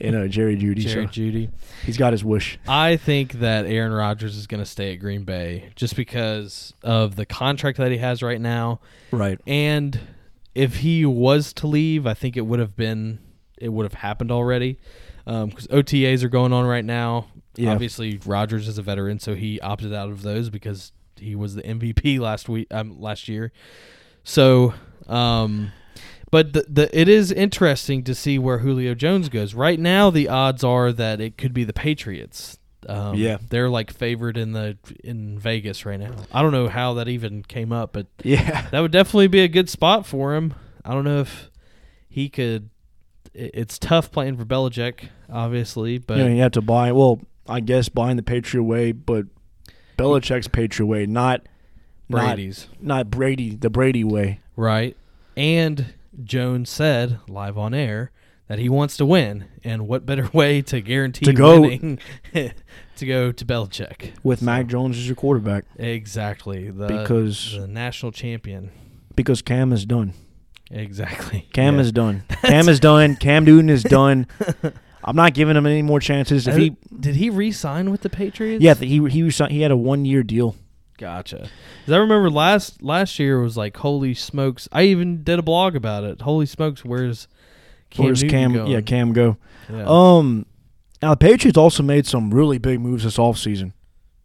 in 0.00 0.14
uh, 0.14 0.26
Jerry 0.26 0.56
Jeudy. 0.56 0.80
Jerry 0.80 1.06
so 1.06 1.10
Jeudy. 1.12 1.50
he's 1.84 1.96
got 1.96 2.12
his 2.12 2.24
wish. 2.24 2.58
I 2.66 2.96
think 2.96 3.34
that 3.34 3.66
Aaron 3.66 3.92
Rodgers 3.92 4.36
is 4.36 4.46
gonna 4.46 4.66
stay 4.66 4.92
at 4.92 4.96
Green 4.96 5.24
Bay 5.24 5.70
just 5.76 5.96
because 5.96 6.74
of 6.82 7.16
the 7.16 7.24
contract 7.26 7.78
that 7.78 7.90
he 7.92 7.98
has 7.98 8.22
right 8.22 8.40
now, 8.40 8.80
Right. 9.10 9.38
and 9.46 9.98
if 10.54 10.78
he 10.78 11.06
was 11.06 11.52
to 11.54 11.66
leave, 11.66 12.06
I 12.06 12.14
think 12.14 12.36
it 12.36 12.42
would 12.42 12.58
have 12.58 12.76
been 12.76 13.20
it 13.58 13.68
would 13.68 13.84
have 13.84 13.94
happened 13.94 14.30
already. 14.32 14.78
Because 15.24 15.68
OTAs 15.68 16.24
are 16.24 16.28
going 16.28 16.52
on 16.52 16.64
right 16.66 16.84
now. 16.84 17.28
Yeah. 17.54 17.70
Obviously, 17.72 18.18
Rodgers 18.26 18.66
is 18.66 18.76
a 18.76 18.82
veteran, 18.82 19.20
so 19.20 19.36
he 19.36 19.60
opted 19.60 19.94
out 19.94 20.10
of 20.10 20.22
those 20.22 20.50
because 20.50 20.90
he 21.16 21.36
was 21.36 21.54
the 21.54 21.62
MVP 21.62 22.18
last 22.18 22.48
week, 22.48 22.66
um, 22.72 23.00
last 23.00 23.28
year. 23.28 23.52
So, 24.24 24.74
um, 25.08 25.70
but 26.32 26.52
the, 26.52 26.66
the 26.68 27.00
it 27.00 27.08
is 27.08 27.30
interesting 27.30 28.02
to 28.02 28.14
see 28.16 28.40
where 28.40 28.58
Julio 28.58 28.94
Jones 28.96 29.28
goes. 29.28 29.54
Right 29.54 29.78
now, 29.78 30.10
the 30.10 30.28
odds 30.28 30.64
are 30.64 30.90
that 30.92 31.20
it 31.20 31.38
could 31.38 31.54
be 31.54 31.62
the 31.62 31.72
Patriots. 31.72 32.58
Um, 32.88 33.14
Yeah. 33.14 33.38
they're 33.48 33.68
like 33.70 33.92
favored 33.92 34.36
in 34.36 34.50
the 34.50 34.76
in 35.04 35.38
Vegas 35.38 35.86
right 35.86 36.00
now. 36.00 36.10
I 36.32 36.42
don't 36.42 36.50
know 36.50 36.66
how 36.66 36.94
that 36.94 37.06
even 37.06 37.44
came 37.44 37.70
up, 37.70 37.92
but 37.92 38.08
Yeah. 38.24 38.66
that 38.72 38.80
would 38.80 38.90
definitely 38.90 39.28
be 39.28 39.40
a 39.42 39.48
good 39.48 39.68
spot 39.70 40.04
for 40.04 40.34
him. 40.34 40.54
I 40.84 40.92
don't 40.92 41.04
know 41.04 41.20
if 41.20 41.48
he 42.08 42.28
could. 42.28 42.70
it- 43.32 43.52
it's 43.54 43.78
tough 43.78 44.10
playing 44.10 44.36
for 44.36 44.44
Belichick, 44.44 45.04
obviously, 45.30 45.98
but 45.98 46.18
you 46.18 46.24
know, 46.24 46.30
you 46.34 46.42
have 46.42 46.52
to 46.52 46.60
buy. 46.60 46.90
Well, 46.90 47.20
I 47.48 47.60
guess 47.60 47.88
buying 47.88 48.16
the 48.16 48.22
Patriot 48.24 48.64
way, 48.64 48.90
but 48.92 49.26
Belichick's 49.96 50.48
Patriot 50.48 50.86
way, 50.86 51.06
not 51.06 51.46
Brady's 52.10 52.68
not, 52.80 52.82
not 52.82 53.10
Brady 53.10 53.54
the 53.54 53.70
Brady 53.70 54.02
way. 54.04 54.40
right. 54.56 54.96
And 55.36 55.86
Jones 56.22 56.68
said 56.70 57.18
live 57.28 57.56
on 57.58 57.74
air 57.74 58.10
that 58.48 58.58
he 58.58 58.68
wants 58.68 58.96
to 58.98 59.06
win, 59.06 59.46
and 59.64 59.86
what 59.88 60.04
better 60.04 60.28
way 60.32 60.60
to 60.62 60.80
guarantee 60.80 61.24
To 61.26 61.32
go- 61.32 61.60
winning 61.62 61.98
to 62.34 63.06
go 63.06 63.32
to 63.32 63.44
Belichick 63.44 64.10
with 64.22 64.40
So- 64.40 64.44
Mac 64.46 64.66
Jones 64.66 64.98
as 64.98 65.06
your 65.06 65.16
quarterback 65.16 65.64
Exactly, 65.76 66.70
the 66.70 66.86
because 66.88 67.56
the 67.58 67.66
national 67.66 68.12
champion. 68.12 68.70
because 69.16 69.42
Cam 69.42 69.72
is 69.72 69.86
done. 69.86 70.14
Exactly, 70.70 71.48
Cam 71.52 71.76
Yeah. 71.76 71.80
is 71.82 71.92
done. 71.92 72.24
Cam 72.42 72.68
is 72.68 72.80
done. 72.80 73.16
Cam 73.16 73.44
Newton 73.44 73.68
is 73.70 73.82
done. 73.82 74.26
I'm 75.04 75.16
not 75.16 75.34
giving 75.34 75.56
him 75.56 75.66
any 75.66 75.82
more 75.82 76.00
chances. 76.00 76.46
If 76.46 76.54
Uh, 76.54 76.58
he, 76.58 76.76
did 76.98 77.16
he 77.16 77.28
re-sign 77.28 77.90
with 77.90 78.02
the 78.02 78.08
Patriots? 78.08 78.62
yeah, 78.62 78.74
he 78.74 79.06
he 79.08 79.28
he 79.28 79.60
had 79.62 79.70
a 79.70 79.76
one 79.76 80.04
year 80.04 80.22
deal. 80.22 80.56
Gotcha. 81.02 81.48
'Cause 81.84 81.92
I 81.92 81.96
remember 81.96 82.30
last 82.30 82.80
last 82.80 83.18
year 83.18 83.40
was 83.40 83.56
like, 83.56 83.76
holy 83.78 84.14
smokes! 84.14 84.68
I 84.70 84.84
even 84.84 85.24
did 85.24 85.40
a 85.40 85.42
blog 85.42 85.74
about 85.74 86.04
it. 86.04 86.20
Holy 86.22 86.46
smokes, 86.46 86.84
where's 86.84 87.26
Cam 87.90 88.04
Where's 88.04 88.22
Newton 88.22 88.38
Cam? 88.38 88.52
going? 88.52 88.70
Yeah, 88.70 88.80
Cam 88.82 89.12
go. 89.12 89.36
Yeah. 89.68 89.84
Um, 89.84 90.46
now 91.02 91.10
the 91.10 91.16
Patriots 91.16 91.58
also 91.58 91.82
made 91.82 92.06
some 92.06 92.32
really 92.32 92.58
big 92.58 92.80
moves 92.80 93.02
this 93.02 93.16
offseason. 93.18 93.72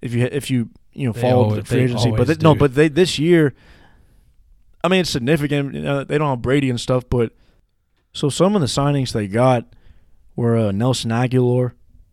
If 0.03 0.13
you 0.13 0.29
if 0.31 0.51
you 0.51 0.69
you 0.93 1.07
know 1.07 1.13
They 1.13 1.21
followed 1.21 1.43
always- 1.45 1.57
the 1.61 1.65
free 1.65 1.81
agency, 1.85 2.11
but 2.11 2.27
they, 2.27 2.35
no, 2.41 2.53
but 2.53 2.75
they 2.75 2.89
this 2.89 3.17
year, 3.17 3.55
I 4.83 4.87
mean, 4.87 5.01
it's 5.01 5.09
significant. 5.09 5.73
You 5.73 5.81
know, 5.81 6.03
they 6.03 6.19
don't 6.19 6.29
have 6.29 6.43
Brady 6.43 6.69
and 6.69 6.79
stuff, 6.79 7.05
but 7.09 7.33
so 8.13 8.29
some 8.29 8.53
of 8.55 8.61
the 8.61 8.67
signings 8.67 9.13
they 9.13 9.27
got 9.27 9.65
were 10.35 10.55
uh, 10.55 10.71
Nelson 10.71 11.09
Agholor, 11.09 11.71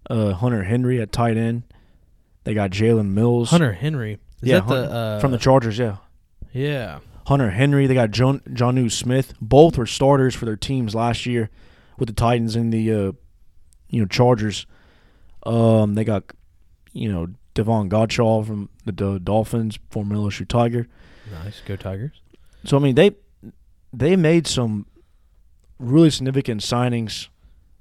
uh, 0.09 0.33
Hunter 0.33 0.65
Henry 0.65 1.03
at 1.03 1.13
tight 1.13 1.37
end. 1.37 1.65
They 2.45 2.55
got 2.55 2.71
Jalen 2.71 3.09
Mills 3.11 3.51
Hunter 3.51 3.73
Henry. 3.75 4.19
Is 4.45 4.51
Yeah, 4.51 4.61
that 4.61 4.69
the 4.69 4.91
uh, 4.93 5.21
from 5.21 5.33
the 5.33 5.39
Chargers. 5.39 5.79
Yeah, 5.79 5.97
yeah? 6.53 7.01
Hunter 7.27 7.51
Henry. 7.51 7.87
They 7.87 7.95
got 7.95 8.11
John 8.11 8.41
Jonnu 8.51 8.91
Smith. 8.91 9.35
Both 9.41 9.79
were 9.79 9.87
starters 9.87 10.35
for 10.35 10.45
their 10.45 10.57
teams 10.57 10.95
last 10.95 11.27
year 11.27 11.51
with 11.99 12.09
the 12.09 12.15
Titans 12.15 12.57
and 12.57 12.73
the 12.73 12.93
uh, 12.93 13.13
you 13.89 14.01
know 14.01 14.07
Chargers. 14.07 14.67
Um, 15.45 15.95
they 15.95 16.05
got 16.05 16.25
you 16.93 17.11
know 17.11 17.29
Davon 17.55 17.89
Godchaux 17.89 18.47
from 18.47 18.69
the, 18.85 18.93
the 18.93 19.19
Dolphins, 19.21 19.79
former 19.91 20.17
LSU 20.17 20.47
Tiger. 20.47 20.87
Nice, 21.31 21.63
go 21.65 21.77
Tigers. 21.77 22.21
So 22.65 22.77
I 22.77 22.81
mean 22.81 22.95
they 22.95 23.13
they 23.93 24.17
made 24.17 24.47
some 24.47 24.87
really 25.79 26.11
significant 26.11 26.61
signings. 26.61 27.29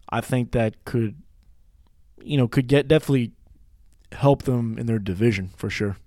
I 0.10 0.22
think 0.22 0.52
that 0.52 0.86
could 0.86 1.16
you 2.24 2.38
know 2.38 2.48
could 2.48 2.68
get 2.68 2.88
definitely 2.88 3.32
help 4.14 4.44
them 4.44 4.78
in 4.78 4.86
their 4.86 5.00
division 5.00 5.52
for 5.58 5.70
sure. 5.70 5.98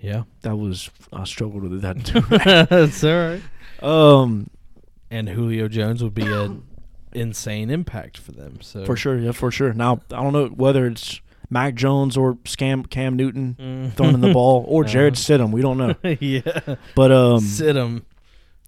Yeah, 0.00 0.22
That 0.42 0.56
was 0.56 0.90
I 1.12 1.24
struggled 1.24 1.62
with 1.64 1.82
that 1.82 2.04
too. 2.04 2.20
that's 2.70 3.04
all 3.04 3.38
right. 3.38 3.42
um, 3.82 4.48
And 5.10 5.28
Julio 5.28 5.68
Jones 5.68 6.02
would 6.02 6.14
be 6.14 6.26
an 6.26 6.62
insane 7.12 7.68
impact 7.70 8.16
for 8.16 8.32
them. 8.32 8.60
So 8.62 8.84
For 8.86 8.96
sure, 8.96 9.18
yeah, 9.18 9.32
for 9.32 9.50
sure. 9.50 9.72
Now 9.74 10.00
I 10.10 10.22
don't 10.22 10.32
know 10.32 10.46
whether 10.48 10.86
it's 10.86 11.20
Mac 11.50 11.74
Jones 11.74 12.16
or 12.16 12.34
Scam 12.44 12.88
Cam 12.88 13.16
Newton 13.16 13.56
Mm. 13.60 13.92
throwing 13.96 14.14
in 14.14 14.20
the 14.20 14.32
ball 14.32 14.64
or 14.68 14.84
Jarrett 14.84 15.14
Uh-huh. 15.14 15.38
Stidham. 15.38 15.50
We 15.50 15.60
don't 15.62 15.76
know, 15.78 15.94
yeah, 16.20 16.76
but 16.94 17.10
um, 17.12 18.04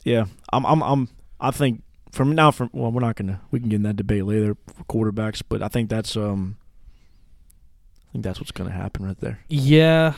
yeah, 0.04 0.24
I'm, 0.52 0.66
I'm, 0.66 0.82
I'm, 0.82 1.08
I 1.40 1.50
think 1.52 1.82
from 2.10 2.34
now 2.34 2.50
from 2.50 2.68
well, 2.72 2.90
we're 2.92 3.00
not 3.00 3.14
gonna 3.16 3.40
we 3.52 3.60
can 3.60 3.68
get 3.68 3.76
in 3.76 3.82
that 3.84 3.96
debate 3.96 4.24
later 4.24 4.56
for 4.66 4.84
quarterbacks, 4.84 5.40
but 5.48 5.62
I 5.62 5.68
think 5.68 5.88
that's 5.88 6.16
um, 6.16 6.56
I 8.08 8.12
think 8.12 8.24
that's 8.24 8.40
what's 8.40 8.50
gonna 8.50 8.70
happen 8.72 9.06
right 9.06 9.18
there. 9.20 9.38
Yeah, 9.48 10.14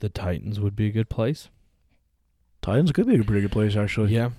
the 0.00 0.08
Titans 0.08 0.60
would 0.60 0.76
be 0.76 0.86
a 0.86 0.90
good 0.90 1.08
place. 1.08 1.48
Titans 2.62 2.92
could 2.92 3.06
be 3.06 3.16
a 3.18 3.24
pretty 3.24 3.42
good 3.42 3.52
place 3.52 3.76
actually. 3.76 4.12
Yeah. 4.12 4.30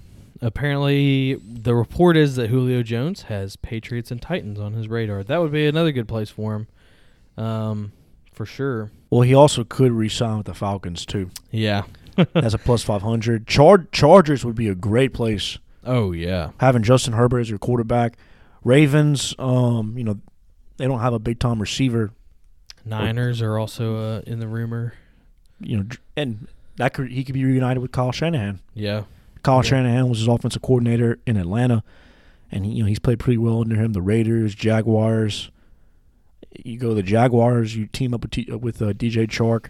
Apparently, 0.41 1.33
the 1.35 1.73
report 1.73 2.15
is 2.15 2.35
that 2.35 2.49
Julio 2.49 2.83
Jones 2.83 3.23
has 3.23 3.55
Patriots 3.55 4.11
and 4.11 4.21
Titans 4.21 4.59
on 4.59 4.73
his 4.73 4.87
radar. 4.87 5.23
That 5.23 5.37
would 5.41 5.51
be 5.51 5.65
another 5.65 5.91
good 5.91 6.07
place 6.07 6.29
for 6.29 6.53
him, 6.55 6.67
um, 7.43 7.91
for 8.31 8.45
sure. 8.45 8.91
Well, 9.09 9.21
he 9.21 9.33
also 9.33 9.63
could 9.63 9.91
re-sign 9.91 10.37
with 10.37 10.45
the 10.45 10.53
Falcons 10.53 11.07
too. 11.07 11.31
Yeah. 11.49 11.83
That's 12.33 12.53
a 12.53 12.59
plus 12.59 12.83
five 12.83 13.01
hundred. 13.01 13.47
Char- 13.47 13.87
Chargers 13.91 14.45
would 14.45 14.55
be 14.55 14.67
a 14.69 14.75
great 14.75 15.13
place. 15.13 15.57
Oh 15.83 16.11
yeah. 16.11 16.51
having 16.59 16.83
Justin 16.83 17.13
Herbert 17.13 17.39
as 17.39 17.49
your 17.49 17.59
quarterback. 17.59 18.17
Ravens, 18.63 19.33
um, 19.39 19.97
you 19.97 20.03
know, 20.03 20.19
they 20.77 20.85
don't 20.85 20.99
have 20.99 21.13
a 21.13 21.19
big 21.19 21.39
time 21.39 21.59
receiver, 21.59 22.11
Niners 22.87 23.41
are 23.41 23.57
also 23.57 23.97
uh, 23.97 24.21
in 24.25 24.39
the 24.39 24.47
rumor. 24.47 24.93
You 25.59 25.77
know, 25.77 25.85
and 26.15 26.47
that 26.77 26.93
could 26.93 27.11
he 27.11 27.23
could 27.23 27.33
be 27.33 27.43
reunited 27.45 27.81
with 27.81 27.91
Kyle 27.91 28.11
Shanahan. 28.11 28.59
Yeah. 28.73 29.03
Kyle 29.43 29.57
Yeah. 29.57 29.61
Shanahan 29.69 30.09
was 30.09 30.19
his 30.19 30.27
offensive 30.27 30.61
coordinator 30.61 31.19
in 31.25 31.37
Atlanta, 31.37 31.83
and 32.51 32.65
he, 32.65 32.73
you 32.73 32.83
know 32.83 32.87
he's 32.89 32.99
played 32.99 33.19
pretty 33.19 33.37
well 33.37 33.61
under 33.61 33.75
him. 33.75 33.93
The 33.93 34.01
Raiders, 34.01 34.55
Jaguars. 34.55 35.49
You 36.63 36.77
go 36.79 36.89
to 36.89 36.95
the 36.95 37.03
Jaguars, 37.03 37.75
you 37.75 37.85
team 37.87 38.13
up 38.13 38.21
with 38.21 38.31
T, 38.31 38.47
uh, 38.51 38.57
with 38.57 38.81
uh, 38.81 38.93
DJ 38.93 39.27
Chark. 39.27 39.67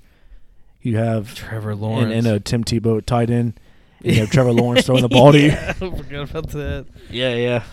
You 0.81 0.97
have 0.97 1.35
Trevor 1.35 1.71
and, 1.71 1.81
Lawrence 1.81 2.13
and 2.13 2.27
uh, 2.27 2.39
Tim 2.43 2.63
Tebow 2.63 2.97
at 2.99 3.07
tight 3.07 3.29
end. 3.29 3.59
You 4.01 4.15
have 4.15 4.29
Trevor 4.29 4.53
Lawrence 4.53 4.85
throwing 4.85 5.01
the 5.01 5.09
ball 5.09 5.31
to 5.31 5.39
you. 5.39 5.47
Yeah, 5.51 5.69
I 5.69 5.73
forgot 5.73 6.29
about 6.29 6.49
that. 6.51 6.85
Yeah, 7.09 7.35
yeah. 7.35 7.63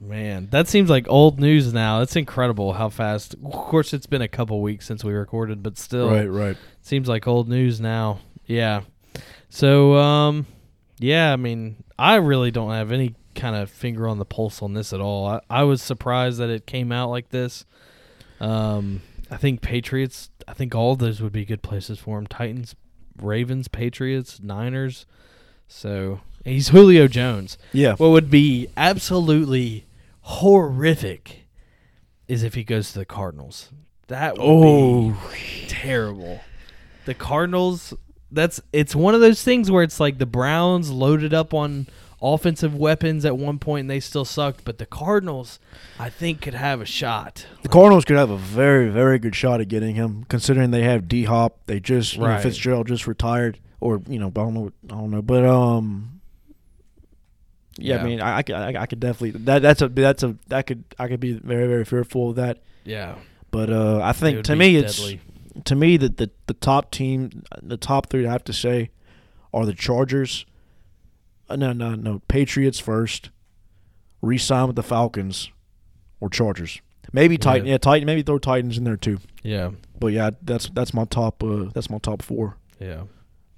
Man, 0.00 0.48
that 0.50 0.66
seems 0.66 0.88
like 0.88 1.06
old 1.08 1.38
news 1.38 1.74
now. 1.74 2.00
It's 2.00 2.16
incredible 2.16 2.72
how 2.72 2.88
fast. 2.88 3.34
Of 3.34 3.52
course, 3.52 3.92
it's 3.92 4.06
been 4.06 4.22
a 4.22 4.28
couple 4.28 4.60
weeks 4.62 4.86
since 4.86 5.04
we 5.04 5.12
recorded, 5.12 5.62
but 5.62 5.76
still, 5.76 6.10
Right, 6.10 6.24
right. 6.26 6.56
seems 6.80 7.06
like 7.06 7.26
old 7.28 7.48
news 7.48 7.80
now. 7.80 8.20
Yeah. 8.46 8.82
So, 9.50 9.94
um, 9.96 10.46
yeah, 10.98 11.32
I 11.32 11.36
mean, 11.36 11.76
I 11.98 12.14
really 12.16 12.50
don't 12.50 12.70
have 12.70 12.92
any 12.92 13.14
kind 13.34 13.54
of 13.54 13.70
finger 13.70 14.08
on 14.08 14.18
the 14.18 14.24
pulse 14.24 14.62
on 14.62 14.72
this 14.72 14.92
at 14.94 15.00
all. 15.00 15.26
I, 15.26 15.40
I 15.50 15.62
was 15.64 15.82
surprised 15.82 16.38
that 16.38 16.48
it 16.48 16.66
came 16.66 16.92
out 16.92 17.10
like 17.10 17.28
this. 17.28 17.66
Um, 18.40 19.02
I 19.30 19.36
think 19.36 19.60
Patriots. 19.60 20.30
I 20.48 20.54
think 20.54 20.74
all 20.74 20.96
those 20.96 21.20
would 21.20 21.32
be 21.32 21.44
good 21.44 21.62
places 21.62 21.98
for 21.98 22.18
him. 22.18 22.26
Titans, 22.26 22.74
Ravens, 23.20 23.68
Patriots, 23.68 24.40
Niners. 24.40 25.04
So 25.68 26.20
he's 26.44 26.68
Julio 26.68 27.06
Jones. 27.06 27.58
Yeah. 27.72 27.94
What 27.96 28.08
would 28.10 28.30
be 28.30 28.68
absolutely 28.76 29.84
horrific 30.30 31.46
is 32.28 32.42
if 32.42 32.54
he 32.54 32.62
goes 32.64 32.92
to 32.92 33.00
the 33.00 33.04
Cardinals. 33.04 33.70
That 34.06 34.38
would 34.38 34.44
Oh. 34.44 35.10
be 35.32 35.66
terrible. 35.68 36.40
The 37.04 37.14
Cardinals. 37.14 37.94
That's 38.32 38.60
it's 38.72 38.94
one 38.94 39.14
of 39.16 39.20
those 39.20 39.42
things 39.42 39.70
where 39.70 39.82
it's 39.82 39.98
like 39.98 40.18
the 40.18 40.26
Browns 40.26 40.90
loaded 40.90 41.34
up 41.34 41.52
on 41.52 41.88
offensive 42.22 42.74
weapons 42.76 43.24
at 43.24 43.36
one 43.36 43.58
point 43.58 43.80
and 43.82 43.90
they 43.90 43.98
still 43.98 44.24
sucked, 44.24 44.64
but 44.64 44.78
the 44.78 44.86
Cardinals, 44.86 45.58
I 45.98 46.10
think, 46.10 46.40
could 46.42 46.54
have 46.54 46.80
a 46.80 46.84
shot. 46.84 47.46
The 47.62 47.68
Cardinals 47.68 48.04
could 48.04 48.16
have 48.16 48.30
a 48.30 48.36
very, 48.36 48.88
very 48.88 49.18
good 49.18 49.34
shot 49.34 49.60
at 49.60 49.68
getting 49.68 49.96
him, 49.96 50.26
considering 50.28 50.70
they 50.70 50.82
have 50.82 51.08
D 51.08 51.24
Hop. 51.24 51.58
They 51.66 51.80
just 51.80 52.14
you 52.14 52.20
know, 52.22 52.38
Fitzgerald 52.38 52.86
just 52.86 53.06
retired, 53.08 53.58
or 53.80 54.00
you 54.06 54.18
know, 54.20 54.28
I 54.28 54.30
don't 54.30 54.54
know, 54.54 54.72
I 54.84 54.94
don't 54.94 55.10
know, 55.10 55.22
but 55.22 55.44
um, 55.44 56.19
yeah, 57.80 57.96
Yeah. 57.96 58.00
I 58.02 58.04
mean, 58.04 58.20
I, 58.20 58.36
I 58.38 58.42
could, 58.42 58.54
I, 58.54 58.82
I 58.82 58.86
could 58.86 59.00
definitely 59.00 59.32
that 59.44 59.62
that's 59.62 59.82
a 59.82 59.88
that's 59.88 60.22
a 60.22 60.36
that 60.48 60.66
could 60.66 60.84
I 60.98 61.08
could 61.08 61.20
be 61.20 61.32
very, 61.32 61.66
very 61.66 61.84
fearful 61.84 62.30
of 62.30 62.36
that. 62.36 62.58
Yeah, 62.84 63.16
But 63.50 63.70
uh, 63.70 64.00
I 64.02 64.12
think 64.12 64.44
to 64.44 64.56
me, 64.56 64.76
it's 64.76 65.00
to 65.64 65.74
me 65.74 65.96
that 65.96 66.16
the 66.16 66.30
the 66.46 66.54
top 66.54 66.90
team, 66.90 67.42
the 67.62 67.76
top 67.76 68.08
three, 68.10 68.26
I 68.26 68.32
have 68.32 68.44
to 68.44 68.52
say, 68.52 68.90
are 69.52 69.66
the 69.66 69.74
Chargers. 69.74 70.46
Uh, 71.48 71.56
no, 71.56 71.72
no, 71.72 71.94
no. 71.94 72.20
Patriots 72.28 72.78
first. 72.78 73.30
Resign 74.22 74.66
with 74.66 74.76
the 74.76 74.82
Falcons, 74.82 75.50
or 76.20 76.28
Chargers. 76.28 76.80
Maybe 77.12 77.38
Titan. 77.38 77.66
Yeah. 77.66 77.72
Yeah, 77.72 77.78
Titan. 77.78 78.06
Maybe 78.06 78.22
throw 78.22 78.38
Titans 78.38 78.76
in 78.78 78.84
there 78.84 78.96
too. 78.98 79.18
yeah, 79.42 79.70
But 79.98 80.08
yeah, 80.08 80.30
that's 80.42 80.68
that's 80.70 80.92
my 80.94 81.04
top. 81.06 81.42
Uh, 81.42 81.70
that's 81.74 81.88
my 81.90 81.98
top 81.98 82.22
four. 82.22 82.56
yeah. 82.78 83.04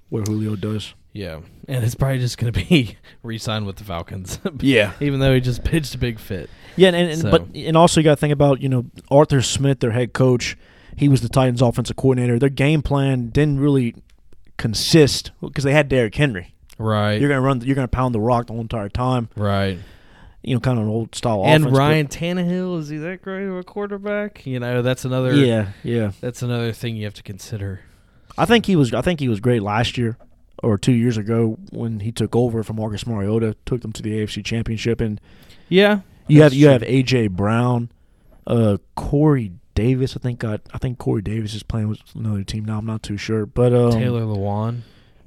Where 0.09 0.23
Julio 0.23 0.55
does. 0.55 0.93
Yeah, 1.13 1.41
and 1.67 1.83
it's 1.83 1.93
probably 1.95 2.17
just 2.19 2.37
going 2.39 2.51
to 2.51 2.59
be 2.59 2.97
re-signed 3.23 3.65
with 3.67 3.75
the 3.77 3.83
Falcons. 3.83 4.39
Yeah. 4.59 4.93
even 4.99 5.19
though 5.19 5.33
he 5.33 5.39
just 5.41 5.63
pitched 5.63 5.93
a 5.93 5.97
big 5.99 6.19
fit. 6.19 6.49
Yeah, 6.75 6.87
and, 6.89 6.95
and 7.11 7.21
So- 7.21 7.29
but 7.31 7.45
and 7.55 7.77
also 7.77 7.99
you 8.01 8.03
got 8.03 8.11
to 8.15 8.19
think 8.19 8.33
about 8.33 8.61
you 8.61 8.67
know 8.69 8.85
Arthur 9.11 9.41
Smith, 9.41 9.79
their 9.79 9.91
head 9.91 10.13
coach. 10.13 10.57
He 10.97 11.07
was 11.07 11.21
the 11.21 11.29
Titans' 11.29 11.61
offensive 11.61 11.95
coordinator. 11.95 12.37
Their 12.39 12.49
game 12.49 12.81
plan 12.81 13.29
didn't 13.29 13.59
really 13.59 13.95
consist 14.57 15.31
because 15.41 15.63
they 15.63 15.73
had 15.73 15.89
Derrick 15.89 16.15
Henry. 16.15 16.53
Right, 16.79 17.19
You're 17.19 17.29
gonna 17.29 17.41
run. 17.41 17.61
You're 17.61 17.75
gonna 17.75 17.87
pound 17.87 18.15
the 18.15 18.19
rock 18.19 18.47
the 18.47 18.53
whole 18.53 18.61
entire 18.61 18.89
time. 18.89 19.29
right. 19.35 19.77
You 20.45 20.55
know, 20.55 20.59
kind 20.59 20.77
of 20.77 20.83
an 20.83 20.89
old 20.91 21.15
style 21.15 21.43
and 21.45 21.63
offense. 21.63 21.77
Ryan 21.77 22.07
Tannehill 22.07 22.77
is 22.79 22.89
he 22.89 22.97
that 22.97 23.21
great 23.21 23.45
of 23.47 23.55
a 23.55 23.63
quarterback? 23.63 24.45
You 24.45 24.59
know, 24.59 24.81
that's 24.81 25.05
another. 25.05 25.33
Yeah, 25.33 25.69
yeah. 25.83 26.11
that's 26.19 26.41
another 26.41 26.73
thing 26.73 26.97
you 26.97 27.05
have 27.05 27.13
to 27.13 27.23
consider. 27.23 27.79
I 28.37 28.43
think 28.45 28.65
he 28.65 28.75
was. 28.75 28.93
I 28.93 29.01
think 29.01 29.21
he 29.21 29.29
was 29.29 29.39
great 29.39 29.61
last 29.61 29.97
year. 29.97 30.17
Or 30.63 30.77
two 30.77 30.93
years 30.93 31.17
ago 31.17 31.57
when 31.71 31.99
he 31.99 32.11
took 32.11 32.35
over 32.35 32.63
from 32.63 32.77
Marcus 32.77 33.05
Mariota, 33.05 33.55
took 33.65 33.81
them 33.81 33.91
to 33.93 34.01
the 34.01 34.11
AFC 34.19 34.43
Championship, 34.43 35.01
and 35.01 35.19
Yeah. 35.69 35.99
you 36.27 36.41
have 36.41 36.51
that's 36.51 36.55
you 36.55 36.65
true. 36.67 36.71
have 36.73 36.81
AJ 36.83 37.27
Brown, 37.29 37.89
uh, 38.47 38.77
Corey 38.95 39.51
Davis. 39.75 40.15
I 40.15 40.19
think 40.19 40.39
got 40.39 40.61
I 40.73 40.77
think 40.77 40.97
Corey 40.97 41.21
Davis 41.21 41.53
is 41.53 41.63
playing 41.63 41.89
with 41.89 41.99
another 42.15 42.43
team 42.43 42.65
now. 42.65 42.77
I'm 42.79 42.85
not 42.85 43.03
too 43.03 43.17
sure, 43.17 43.45
but 43.45 43.73
um, 43.73 43.91
Taylor 43.91 44.21
Lewan. 44.21 44.81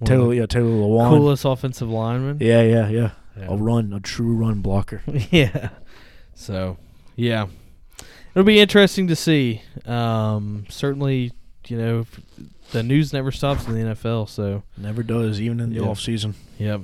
Taylor, 0.05 0.35
yeah, 0.35 0.46
Taylor 0.46 0.68
Lewan. 0.70 1.09
Coolest 1.11 1.44
offensive 1.44 1.88
lineman. 1.88 2.38
Yeah, 2.40 2.62
yeah, 2.62 2.88
yeah. 2.88 3.11
Yeah. 3.38 3.46
A 3.51 3.57
run, 3.57 3.92
a 3.92 4.01
true 4.01 4.35
run 4.35 4.61
blocker. 4.61 5.03
yeah. 5.31 5.70
So, 6.35 6.77
yeah. 7.16 7.46
It'll 8.35 8.44
be 8.44 8.61
interesting 8.61 9.07
to 9.09 9.16
see. 9.16 9.62
Um, 9.87 10.64
certainly, 10.68 11.33
you 11.71 11.79
know, 11.79 12.07
the 12.73 12.83
news 12.83 13.13
never 13.13 13.31
stops 13.33 13.67
in 13.67 13.75
the 13.75 13.95
NFL. 13.95 14.29
So, 14.29 14.63
Never 14.77 15.03
does, 15.03 15.41
even 15.41 15.61
in 15.61 15.71
the 15.71 15.77
Yeah. 15.77 15.83
off 15.89 16.01
season. 16.01 16.35
yep. 16.59 16.81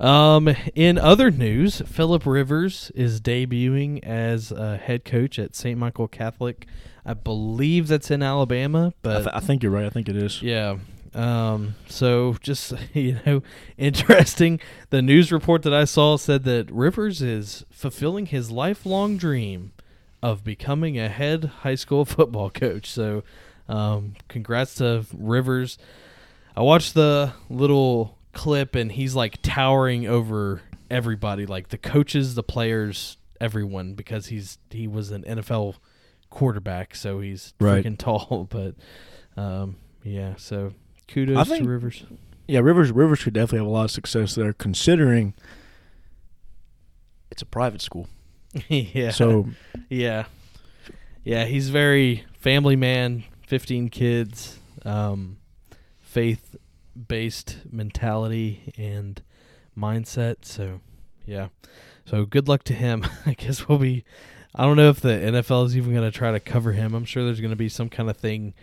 Um, 0.00 0.50
in 0.74 0.98
other 0.98 1.30
news, 1.30 1.80
Philip 1.86 2.26
Rivers 2.26 2.90
is 2.96 3.20
debuting 3.20 4.02
as 4.04 4.50
a 4.50 4.76
head 4.76 5.04
coach 5.04 5.38
at 5.38 5.54
St. 5.54 5.78
Michael 5.78 6.08
Catholic. 6.08 6.66
I 7.06 7.14
believe 7.14 7.86
that's 7.88 8.10
in 8.10 8.22
Alabama, 8.22 8.88
I, 8.88 8.92
but 9.02 9.18
th- 9.18 9.30
I 9.34 9.40
think 9.40 9.62
you're 9.62 9.70
right. 9.72 9.86
I 9.86 9.90
think 9.90 10.08
it 10.08 10.16
is. 10.16 10.42
yeah. 10.42 10.78
Um, 11.14 11.76
so 11.86 12.34
just 12.40 12.72
you 12.94 13.18
know, 13.24 13.42
interesting. 13.78 14.58
The 14.90 15.00
news 15.00 15.30
report 15.30 15.62
that 15.62 15.72
I 15.72 15.84
saw 15.84 16.16
said 16.16 16.42
that 16.44 16.68
Rivers 16.72 17.22
is 17.22 17.64
fulfilling 17.70 18.26
his 18.26 18.50
lifelong 18.50 19.16
dream 19.16 19.70
of 20.22 20.42
becoming 20.42 20.98
a 20.98 21.08
head 21.08 21.44
high 21.60 21.76
school 21.76 22.04
football 22.04 22.50
coach. 22.50 22.90
So, 22.90 23.22
um, 23.68 24.14
congrats 24.28 24.74
to 24.76 25.04
Rivers. 25.16 25.78
I 26.56 26.62
watched 26.62 26.94
the 26.94 27.32
little 27.48 28.18
clip 28.32 28.74
and 28.74 28.90
he's 28.92 29.14
like 29.14 29.38
towering 29.42 30.06
over 30.06 30.60
everybody, 30.90 31.46
like 31.46 31.68
the 31.68 31.78
coaches, 31.78 32.34
the 32.34 32.42
players, 32.42 33.16
everyone, 33.40 33.94
because 33.94 34.26
he's 34.26 34.58
he 34.70 34.86
was 34.86 35.10
an 35.10 35.22
NFL 35.24 35.76
quarterback, 36.30 36.94
so 36.94 37.20
he's 37.20 37.54
Right. 37.60 37.84
freaking 37.84 37.98
tall. 37.98 38.46
But 38.50 38.74
um, 39.40 39.76
yeah, 40.02 40.34
so 40.36 40.72
kudos 41.08 41.36
I 41.36 41.44
think- 41.44 41.64
to 41.64 41.68
Rivers. 41.70 42.04
Yeah, 42.46 42.60
Rivers 42.60 42.92
Rivers 42.92 43.24
could 43.24 43.32
definitely 43.32 43.60
have 43.60 43.66
a 43.68 43.70
lot 43.70 43.84
of 43.84 43.90
success 43.90 44.34
there, 44.34 44.52
considering 44.52 45.32
it's 47.30 47.42
a 47.42 47.46
private 47.46 47.80
school. 47.80 48.06
yeah. 48.68 49.10
So 49.10 49.48
yeah, 49.88 50.26
yeah, 51.24 51.46
he's 51.46 51.70
very 51.70 52.24
family 52.38 52.76
man. 52.76 53.24
Fifteen 53.54 53.88
kids, 53.88 54.58
um, 54.84 55.36
faith 56.00 56.56
based 57.06 57.58
mentality 57.70 58.74
and 58.76 59.22
mindset. 59.78 60.38
So 60.44 60.80
yeah, 61.24 61.50
so 62.04 62.24
good 62.24 62.48
luck 62.48 62.64
to 62.64 62.72
him. 62.72 63.06
I 63.26 63.34
guess 63.34 63.68
we'll 63.68 63.78
be. 63.78 64.02
I 64.56 64.64
don't 64.64 64.76
know 64.76 64.88
if 64.88 65.00
the 65.00 65.10
NFL 65.10 65.66
is 65.66 65.76
even 65.76 65.92
going 65.92 66.02
to 66.02 66.10
try 66.10 66.32
to 66.32 66.40
cover 66.40 66.72
him. 66.72 66.94
I'm 66.94 67.04
sure 67.04 67.24
there's 67.24 67.38
going 67.38 67.52
to 67.52 67.56
be 67.56 67.68
some 67.68 67.88
kind 67.88 68.10
of 68.10 68.16
thing 68.16 68.54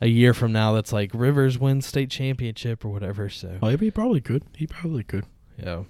a 0.00 0.08
year 0.08 0.34
from 0.34 0.50
now 0.50 0.72
that's 0.72 0.92
like 0.92 1.12
Rivers 1.14 1.56
wins 1.56 1.86
state 1.86 2.10
championship 2.10 2.84
or 2.84 2.88
whatever. 2.88 3.28
So 3.28 3.58
oh, 3.62 3.68
he 3.68 3.92
probably 3.92 4.20
could. 4.20 4.42
He 4.56 4.66
probably 4.66 5.04
could. 5.04 5.26
yeah. 5.56 5.84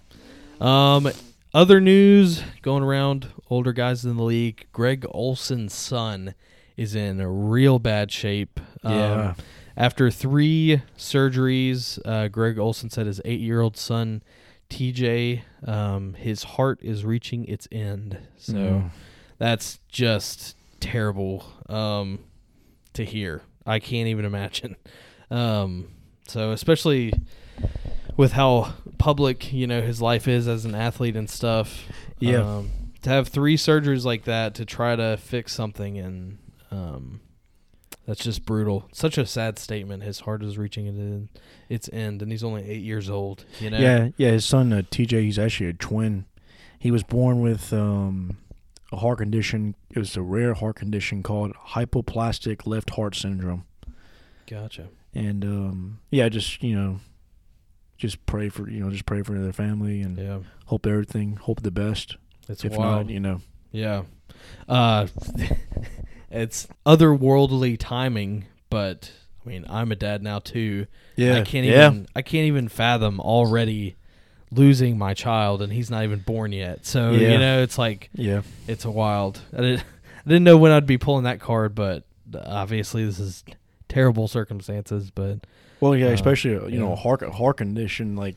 Um, 0.61 1.11
other 1.55 1.81
news 1.81 2.43
going 2.61 2.83
around 2.83 3.29
older 3.49 3.73
guys 3.73 4.05
in 4.05 4.19
the 4.19 4.23
league. 4.23 4.67
Greg 4.73 5.07
Olsen's 5.09 5.73
son 5.73 6.35
is 6.77 6.95
in 6.95 7.23
real 7.23 7.79
bad 7.79 8.11
shape. 8.11 8.61
Um, 8.85 9.35
After 9.77 10.11
three 10.11 10.83
surgeries, 10.99 11.99
uh, 12.05 12.29
Greg 12.29 12.59
Olsen 12.59 12.91
said 12.91 13.07
his 13.07 13.21
eight-year-old 13.25 13.77
son, 13.77 14.23
TJ, 14.69 15.43
um, 15.67 16.15
his 16.15 16.43
heart 16.43 16.79
is 16.83 17.05
reaching 17.05 17.45
its 17.47 17.67
end. 17.73 18.19
So 18.37 18.53
Mm. 18.55 18.91
that's 19.39 19.79
just 19.89 20.57
terrible 20.81 21.45
um, 21.69 22.19
to 22.95 23.05
hear. 23.05 23.43
I 23.67 23.79
can't 23.79 24.09
even 24.09 24.25
imagine. 24.25 24.77
Um, 25.31 25.89
so 26.29 26.53
especially 26.53 27.13
with 28.19 28.33
how 28.33 28.75
public 28.99 29.51
you 29.53 29.67
know 29.67 29.81
his 29.81 30.03
life 30.03 30.29
is 30.29 30.47
as 30.47 30.67
an 30.67 30.75
athlete 30.75 31.17
and 31.17 31.31
stuff. 31.31 31.85
Yeah. 32.19 32.41
Um, 32.59 32.71
to 33.03 33.09
have 33.11 33.29
three 33.29 33.57
surgeries 33.57 34.05
like 34.05 34.25
that 34.25 34.55
to 34.57 34.65
try 34.67 34.95
to 34.97 35.17
fix 35.17 35.53
something 35.55 35.97
and 35.99 36.39
um, 36.73 37.21
that's 38.07 38.25
just 38.25 38.45
brutal. 38.45 38.89
Such 38.93 39.17
a 39.19 39.25
sad 39.27 39.59
statement. 39.59 40.03
His 40.03 40.21
heart 40.21 40.43
is 40.43 40.59
reaching 40.59 40.87
its 40.87 40.99
end, 40.99 41.29
its 41.69 41.89
end, 41.93 42.23
and 42.23 42.33
he's 42.33 42.43
only 42.43 42.69
eight 42.69 42.83
years 42.83 43.09
old. 43.09 43.45
You 43.61 43.71
know. 43.71 43.79
Yeah, 43.79 44.09
yeah. 44.17 44.31
His 44.31 44.45
son 44.45 44.73
uh, 44.73 44.83
TJ, 44.91 45.23
he's 45.23 45.39
actually 45.39 45.69
a 45.69 45.73
twin. 45.75 46.25
He 46.79 46.91
was 46.91 47.05
born 47.05 47.41
with 47.41 47.73
um, 47.73 48.39
a 48.91 48.97
heart 48.97 49.19
condition. 49.19 49.77
It 49.91 49.99
was 50.01 50.17
a 50.17 50.23
rare 50.23 50.55
heart 50.55 50.77
condition 50.77 51.23
called 51.23 51.53
hypoplastic 51.69 52.67
left 52.67 52.91
heart 52.91 53.15
syndrome. 53.15 53.67
Gotcha. 54.49 54.89
And 55.15 55.45
um, 55.45 55.99
yeah, 56.11 56.29
just 56.29 56.63
you 56.63 56.75
know, 56.75 56.99
just 57.99 58.25
pray 58.27 58.49
for 58.49 58.69
you 58.69 58.81
know, 58.81 58.91
just 58.91 59.07
pray 59.07 59.23
for 59.23 59.39
their 59.39 59.53
family 59.53 60.01
and 60.01 60.19
Yeah. 60.19 60.39
hope 60.67 60.87
everything, 60.87 61.37
hope 61.37 61.63
the 61.63 61.71
best. 61.71 62.17
It's 62.49 62.65
if 62.65 62.73
wild. 62.73 63.07
not, 63.07 63.13
you 63.13 63.21
know, 63.21 63.41
Yeah. 63.71 64.03
Uh 64.69 65.07
it's 66.33 66.67
otherworldly 66.87 67.77
timing, 67.79 68.47
but 68.71 69.11
I 69.45 69.49
mean, 69.49 69.65
I'm 69.69 69.93
a 69.93 69.97
dad 69.97 70.23
now 70.23 70.39
too. 70.39 70.87
Yeah. 71.17 71.37
I 71.37 71.43
can't 71.43 71.67
yeah. 71.67 71.87
even 71.89 72.07
I 72.17 72.23
can't 72.23 72.47
even 72.47 72.69
fathom 72.69 73.21
already 73.21 73.97
losing 74.51 74.99
my 74.99 75.15
child 75.15 75.63
and 75.63 75.73
he's 75.73 75.91
not 75.91 76.05
even 76.05 76.21
born 76.21 76.53
yet. 76.53 76.85
So, 76.87 77.13
Yeah. 77.13 77.33
you 77.33 77.39
know, 77.39 77.63
it's 77.63 77.79
like 77.79 78.11
yeah, 78.15 78.43
it's 78.69 78.85
a 78.85 78.91
wild. 78.91 79.41
I 79.53 79.61
didn't, 79.61 79.81
I 79.81 80.29
didn't 80.29 80.45
know 80.45 80.57
when 80.57 80.73
I'd 80.73 80.87
be 80.87 80.99
pulling 80.99 81.25
that 81.25 81.41
card, 81.41 81.75
but 81.75 82.05
obviously 82.47 83.05
this 83.05 83.19
is 83.19 83.45
terrible 83.89 84.27
circumstances, 84.29 85.11
but 85.11 85.41
Well, 85.81 85.95
yeah, 85.97 86.09
Uh, 86.09 86.13
especially 86.13 86.53
you 86.73 86.79
know 86.81 86.89
yeah. 86.89 86.93
a 86.93 86.97
heart 86.97 87.23
heart 87.23 87.57
condition 87.59 88.17
like 88.17 88.37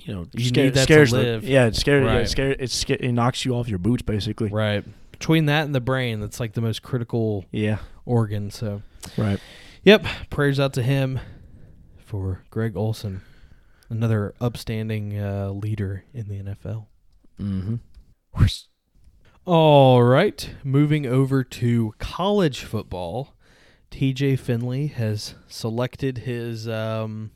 you 0.00 0.12
know 0.14 0.26
You 0.34 0.46
sca- 0.46 0.62
need 0.64 0.74
that 0.74 0.80
to 0.80 0.82
scares 0.82 1.10
the- 1.12 1.18
live. 1.18 1.44
yeah, 1.44 1.66
it 1.66 1.76
scares 1.76 2.04
yeah, 2.04 2.16
it 2.18 2.28
scares 2.28 2.56
it, 2.58 2.70
sca- 2.70 3.04
it 3.04 3.12
knocks 3.12 3.44
you 3.44 3.54
off 3.54 3.68
your 3.68 3.78
boots 3.78 4.02
basically. 4.02 4.48
right. 4.50 4.84
Between 5.22 5.46
that 5.46 5.64
and 5.66 5.72
the 5.72 5.80
brain, 5.80 6.18
that's 6.18 6.40
like 6.40 6.54
the 6.54 6.60
most 6.60 6.82
critical 6.82 7.44
Yeah, 7.52 7.78
organ, 8.04 8.50
so 8.50 8.82
right. 9.16 9.38
Yep. 9.84 10.04
Prayers 10.30 10.58
out 10.58 10.72
to 10.72 10.82
him 10.82 11.20
for 11.96 12.42
Greg 12.50 12.76
Olsen, 12.76 13.22
another 13.88 14.34
upstanding 14.40 15.16
uh, 15.16 15.50
leader 15.50 16.02
in 16.12 16.26
the 16.26 16.42
NFL. 16.42 16.86
Mm-hmm. 17.40 17.76
All 19.44 20.02
right. 20.02 20.50
Moving 20.64 21.06
over 21.06 21.44
to 21.44 21.94
college 21.98 22.64
football, 22.64 23.36
TJ 23.92 24.40
Finley 24.40 24.88
has 24.88 25.36
selected 25.46 26.18
his 26.18 26.66
um, 26.68 27.30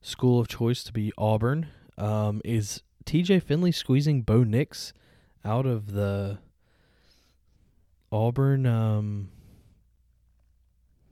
school 0.00 0.40
of 0.40 0.48
choice 0.48 0.82
to 0.82 0.92
be 0.92 1.12
Auburn. 1.16 1.68
Um, 1.96 2.42
is 2.44 2.82
TJ 3.04 3.44
Finley 3.44 3.70
squeezing 3.70 4.22
Bo 4.22 4.42
Nix 4.42 4.92
out 5.44 5.66
of 5.66 5.92
the 5.92 6.38
Auburn? 8.12 8.66
Um, 8.66 9.28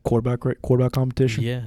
Quarterback 0.02 0.40
quarterback 0.60 0.92
competition. 0.92 1.44
yeah. 1.44 1.62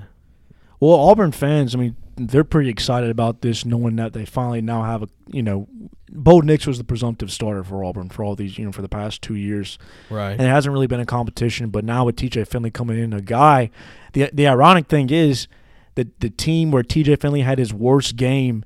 Well, 0.80 0.94
Auburn 0.94 1.32
fans, 1.32 1.74
I 1.74 1.80
mean, 1.80 1.96
they're 2.18 2.44
pretty 2.44 2.70
excited 2.70 3.10
about 3.10 3.42
this, 3.42 3.66
knowing 3.66 3.96
that 3.96 4.14
they 4.14 4.26
finally 4.26 4.62
now 4.62 4.84
have 4.84 5.02
a, 5.02 5.08
you 5.32 5.42
know, 5.42 5.68
Bo 6.12 6.40
Nix 6.42 6.68
was 6.68 6.78
the 6.78 6.84
presumptive 6.84 7.32
starter 7.32 7.64
for 7.64 7.84
Auburn 7.84 8.10
for 8.10 8.24
all 8.24 8.36
these, 8.36 8.60
you 8.60 8.66
know, 8.66 8.72
for 8.72 8.84
the 8.84 8.88
past 8.90 9.24
two 9.24 9.34
years, 9.34 9.80
Right. 10.12 10.34
and 10.34 10.42
it 10.42 10.50
hasn't 10.50 10.72
really 10.72 10.86
been 10.86 11.00
a 11.00 11.06
competition. 11.06 11.70
But 11.72 11.84
now 11.84 12.06
with 12.06 12.16
T.J. 12.16 12.44
Finley 12.44 12.70
coming 12.70 13.00
in, 13.00 13.12
a 13.12 13.22
guy, 13.22 13.72
the 14.14 14.30
the 14.32 14.48
ironic 14.48 14.86
thing 14.88 15.10
is 15.10 15.48
that 15.96 16.20
the 16.20 16.30
team 16.30 16.70
where 16.70 16.84
T.J. 16.84 17.16
Finley 17.16 17.42
had 17.42 17.58
his 17.58 17.74
worst 17.74 18.16
game 18.18 18.64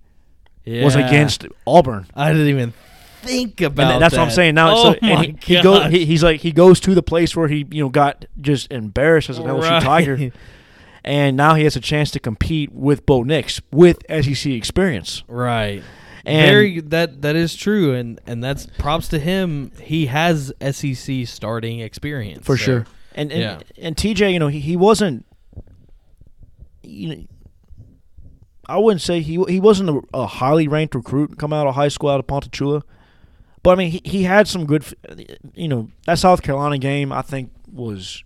was 0.67 0.95
against 0.97 1.45
Auburn. 1.65 2.07
I 2.13 2.33
didn't 2.33 2.47
even 2.49 2.73
think 3.21 3.61
about 3.61 3.93
And 3.93 4.01
that's 4.01 4.15
what 4.15 4.23
I'm 4.23 4.31
saying. 4.31 4.55
Now, 4.55 4.75
oh 4.75 4.93
so, 4.93 4.99
my 5.01 5.35
he, 5.43 5.55
he 5.55 5.61
goes. 5.61 5.91
He, 5.91 6.05
he's 6.05 6.23
like 6.23 6.41
he 6.41 6.51
goes 6.51 6.79
to 6.81 6.95
the 6.95 7.03
place 7.03 7.35
where 7.35 7.47
he 7.47 7.65
you 7.71 7.83
know 7.83 7.89
got 7.89 8.25
just 8.39 8.71
embarrassed 8.71 9.29
as 9.29 9.37
an 9.37 9.45
LSU 9.45 9.69
Right. 9.69 9.83
Tiger, 9.83 10.31
and 11.03 11.37
now 11.37 11.55
he 11.55 11.63
has 11.63 11.75
a 11.75 11.79
chance 11.81 12.11
to 12.11 12.19
compete 12.19 12.71
with 12.71 13.05
Bo 13.05 13.23
Nix 13.23 13.61
with 13.71 13.99
SEC 14.09 14.51
experience. 14.51 15.23
Right. 15.27 15.83
And 16.25 16.51
Very 16.51 16.79
that 16.81 17.23
that 17.23 17.35
is 17.35 17.55
true, 17.55 17.93
and 17.95 18.19
and 18.27 18.43
that's 18.43 18.65
props 18.65 19.07
to 19.09 19.19
him. 19.19 19.71
He 19.81 20.05
has 20.07 20.53
SEC 20.61 21.25
starting 21.25 21.79
experience 21.79 22.45
for 22.45 22.57
so- 22.57 22.63
sure. 22.63 22.85
And 23.13 23.31
and, 23.31 23.41
yeah. 23.41 23.59
and 23.77 23.95
TJ, 23.95 24.31
you 24.31 24.39
know, 24.39 24.47
he, 24.47 24.59
he 24.59 24.77
wasn't. 24.77 25.25
You 26.83 27.09
know, 27.09 27.23
I 28.67 28.77
wouldn't 28.77 29.01
say 29.01 29.21
he 29.21 29.43
he 29.49 29.59
wasn't 29.59 29.89
a, 29.89 30.01
a 30.13 30.27
highly 30.27 30.67
ranked 30.67 30.95
recruit 30.95 31.37
coming 31.37 31.59
out 31.59 31.67
of 31.67 31.75
high 31.75 31.89
school 31.89 32.09
out 32.09 32.19
of 32.19 32.27
Ponchatoula, 32.27 32.83
but 33.63 33.71
I 33.71 33.75
mean 33.75 33.91
he, 33.91 34.01
he 34.03 34.23
had 34.23 34.47
some 34.47 34.65
good. 34.65 34.83
You 35.53 35.67
know 35.67 35.89
that 36.05 36.19
South 36.19 36.41
Carolina 36.41 36.77
game 36.77 37.11
I 37.11 37.21
think 37.21 37.51
was 37.71 38.23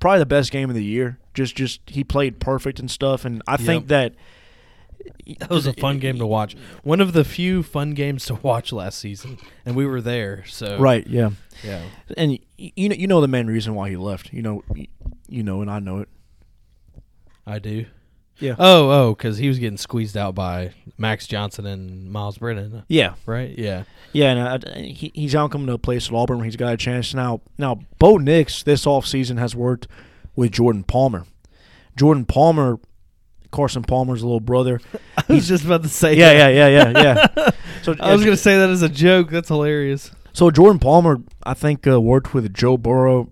probably 0.00 0.20
the 0.20 0.26
best 0.26 0.50
game 0.50 0.68
of 0.68 0.76
the 0.76 0.84
year. 0.84 1.18
Just 1.34 1.56
just 1.56 1.80
he 1.86 2.04
played 2.04 2.40
perfect 2.40 2.78
and 2.78 2.90
stuff, 2.90 3.24
and 3.24 3.42
I 3.46 3.56
think 3.56 3.88
that 3.88 4.14
That 5.38 5.50
was 5.50 5.66
a 5.66 5.72
fun 5.72 5.98
game 5.98 6.18
to 6.18 6.26
watch. 6.26 6.56
One 6.82 7.00
of 7.00 7.12
the 7.12 7.24
few 7.24 7.62
fun 7.62 7.94
games 7.94 8.26
to 8.26 8.34
watch 8.34 8.72
last 8.72 8.98
season, 8.98 9.38
and 9.64 9.76
we 9.76 9.86
were 9.86 10.00
there. 10.00 10.44
So 10.46 10.78
Right. 10.78 11.06
Yeah. 11.06 11.30
yeah, 11.64 11.82
And 12.16 12.38
you 12.56 12.88
know, 12.88 12.94
you 12.94 13.06
know 13.06 13.20
the 13.20 13.28
main 13.28 13.46
reason 13.46 13.74
why 13.74 13.90
he 13.90 13.96
left. 13.96 14.32
You 14.32 14.42
know, 14.42 14.64
you 15.28 15.42
know, 15.42 15.62
and 15.62 15.70
I 15.70 15.78
know 15.80 16.00
it. 16.00 16.08
I 17.46 17.58
do. 17.58 17.86
Yeah. 18.38 18.54
Oh, 18.58 18.90
oh, 18.90 19.14
because 19.14 19.38
he 19.38 19.48
was 19.48 19.58
getting 19.58 19.78
squeezed 19.78 20.16
out 20.16 20.34
by 20.34 20.72
Max 20.98 21.26
Johnson 21.26 21.64
and 21.66 22.10
Myles 22.12 22.38
Brennan, 22.38 22.82
Yeah. 22.88 23.14
right? 23.24 23.56
Yeah. 23.56 23.84
Yeah, 24.12 24.32
and 24.32 24.64
uh, 24.64 24.72
he, 24.74 25.10
he's 25.14 25.32
to 25.66 25.72
a 25.72 25.78
place 25.78 26.08
at 26.08 26.14
Auburn 26.14 26.38
where 26.38 26.44
he's 26.44 26.56
got 26.56 26.72
a 26.72 26.76
chance. 26.76 27.14
Now, 27.14 27.40
now 27.58 27.80
Bo 27.98 28.16
Nix 28.18 28.62
this 28.62 28.84
offseason 28.84 29.38
has 29.38 29.54
worked 29.56 29.88
with 30.34 30.52
Jordan 30.52 30.84
Palmer. 30.84 31.24
Jordan 31.96 32.24
Palmer, 32.26 32.78
Carson 33.50 33.82
Palmer's 33.82 34.22
little 34.22 34.40
brother. 34.40 34.80
I 35.16 35.24
was 35.32 35.48
just 35.48 35.64
about 35.64 35.82
to 35.82 35.88
say. 35.88 36.14
Yeah, 36.14 36.34
that. 36.34 36.54
yeah, 36.54 36.68
yeah, 36.68 36.88
yeah, 36.90 37.26
yeah. 37.36 37.50
So 37.82 37.94
I 38.00 38.12
was 38.12 38.24
gonna 38.24 38.36
say 38.36 38.56
that 38.58 38.68
as 38.68 38.82
a 38.82 38.88
joke. 38.88 39.30
That's 39.30 39.48
hilarious. 39.48 40.10
So 40.32 40.50
Jordan 40.50 40.80
Palmer, 40.80 41.18
I 41.44 41.54
think, 41.54 41.86
uh, 41.86 42.00
worked 42.00 42.34
with 42.34 42.52
Joe 42.52 42.76
Burrow. 42.76 43.30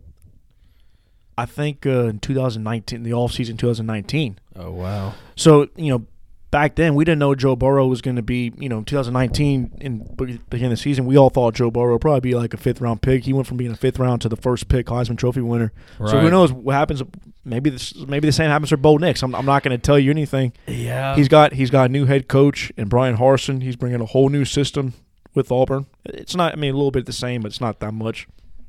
I 1.36 1.46
think 1.46 1.84
uh, 1.84 2.04
in 2.06 2.20
2019, 2.20 3.02
the 3.02 3.10
offseason 3.10 3.58
2019. 3.58 4.38
Oh 4.56 4.70
wow. 4.70 5.14
So 5.36 5.68
you 5.76 5.90
know, 5.90 6.06
back 6.50 6.76
then 6.76 6.94
we 6.94 7.04
didn't 7.04 7.18
know 7.18 7.34
Joe 7.34 7.56
Burrow 7.56 7.86
was 7.86 8.00
going 8.00 8.16
to 8.16 8.22
be. 8.22 8.52
You 8.56 8.68
know, 8.68 8.82
2019 8.82 9.78
in 9.80 9.98
be- 10.14 10.38
beginning 10.48 10.66
of 10.66 10.70
the 10.70 10.76
season, 10.76 11.06
we 11.06 11.16
all 11.16 11.30
thought 11.30 11.54
Joe 11.54 11.70
Burrow 11.70 11.92
would 11.92 12.00
probably 12.00 12.20
be 12.20 12.34
like 12.34 12.54
a 12.54 12.56
fifth 12.56 12.80
round 12.80 13.02
pick. 13.02 13.24
He 13.24 13.32
went 13.32 13.46
from 13.46 13.56
being 13.56 13.72
a 13.72 13.76
fifth 13.76 13.98
round 13.98 14.22
to 14.22 14.28
the 14.28 14.36
first 14.36 14.68
pick 14.68 14.86
Heisman 14.86 15.18
Trophy 15.18 15.40
winner. 15.40 15.72
So 15.98 16.20
who 16.20 16.30
knows 16.30 16.52
what 16.52 16.74
happens? 16.74 17.02
Maybe 17.44 17.70
this, 17.70 17.94
maybe 17.96 18.26
the 18.26 18.32
same 18.32 18.50
happens 18.50 18.70
for 18.70 18.76
Bo 18.76 18.96
Nix. 18.96 19.22
I'm, 19.22 19.34
I'm 19.34 19.44
not 19.44 19.62
going 19.62 19.76
to 19.76 19.82
tell 19.82 19.98
you 19.98 20.10
anything. 20.10 20.52
Yeah. 20.66 21.14
He's 21.16 21.28
got 21.28 21.52
he's 21.52 21.70
got 21.70 21.86
a 21.86 21.92
new 21.92 22.06
head 22.06 22.28
coach 22.28 22.72
and 22.76 22.88
Bryan 22.88 23.16
Harsin. 23.16 23.62
He's 23.62 23.76
bringing 23.76 24.00
a 24.00 24.06
whole 24.06 24.28
new 24.28 24.44
system 24.44 24.94
with 25.34 25.50
Auburn. 25.50 25.86
It's 26.04 26.36
not. 26.36 26.52
I 26.52 26.56
mean, 26.56 26.72
a 26.72 26.76
little 26.76 26.90
bit 26.90 27.06
the 27.06 27.12
same, 27.12 27.42
but 27.42 27.48
it's 27.48 27.60
not 27.60 27.80
that 27.80 27.92
much. 27.92 28.28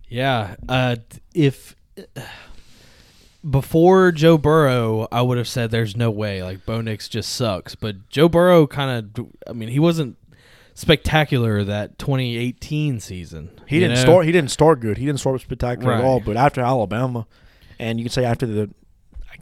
Yeah. 0.10 0.56
Uh, 0.68 0.98
if 1.34 1.76
before 3.50 4.12
Joe 4.12 4.38
Burrow, 4.38 5.08
I 5.12 5.22
would 5.22 5.38
have 5.38 5.48
said 5.48 5.72
there's 5.72 5.96
no 5.96 6.10
way. 6.10 6.42
Like 6.44 6.66
Bo 6.66 6.82
Nix 6.82 7.08
just 7.10 7.30
sucks. 7.34 7.76
But 7.76 8.10
Joe 8.10 8.28
Burrow 8.30 8.68
kind 8.68 9.14
of. 9.18 9.26
I 9.48 9.54
mean, 9.54 9.70
he 9.70 9.80
wasn't 9.80 10.18
spectacular 10.74 11.64
that 11.64 11.98
2018 11.98 13.00
season. 13.00 13.50
He 13.68 13.80
didn't 13.80 13.96
know? 13.96 14.02
start. 14.02 14.26
He 14.26 14.32
didn't 14.32 14.52
start 14.52 14.80
good. 14.80 14.98
He 14.98 15.06
didn't 15.06 15.20
start 15.20 15.40
spectacular 15.42 15.92
Right. 15.92 16.00
at 16.00 16.06
all. 16.06 16.20
But 16.20 16.38
after 16.38 16.62
Alabama, 16.62 17.28
and 17.80 18.00
you 18.00 18.06
can 18.06 18.12
say 18.12 18.26
after 18.26 18.46
the, 18.46 18.70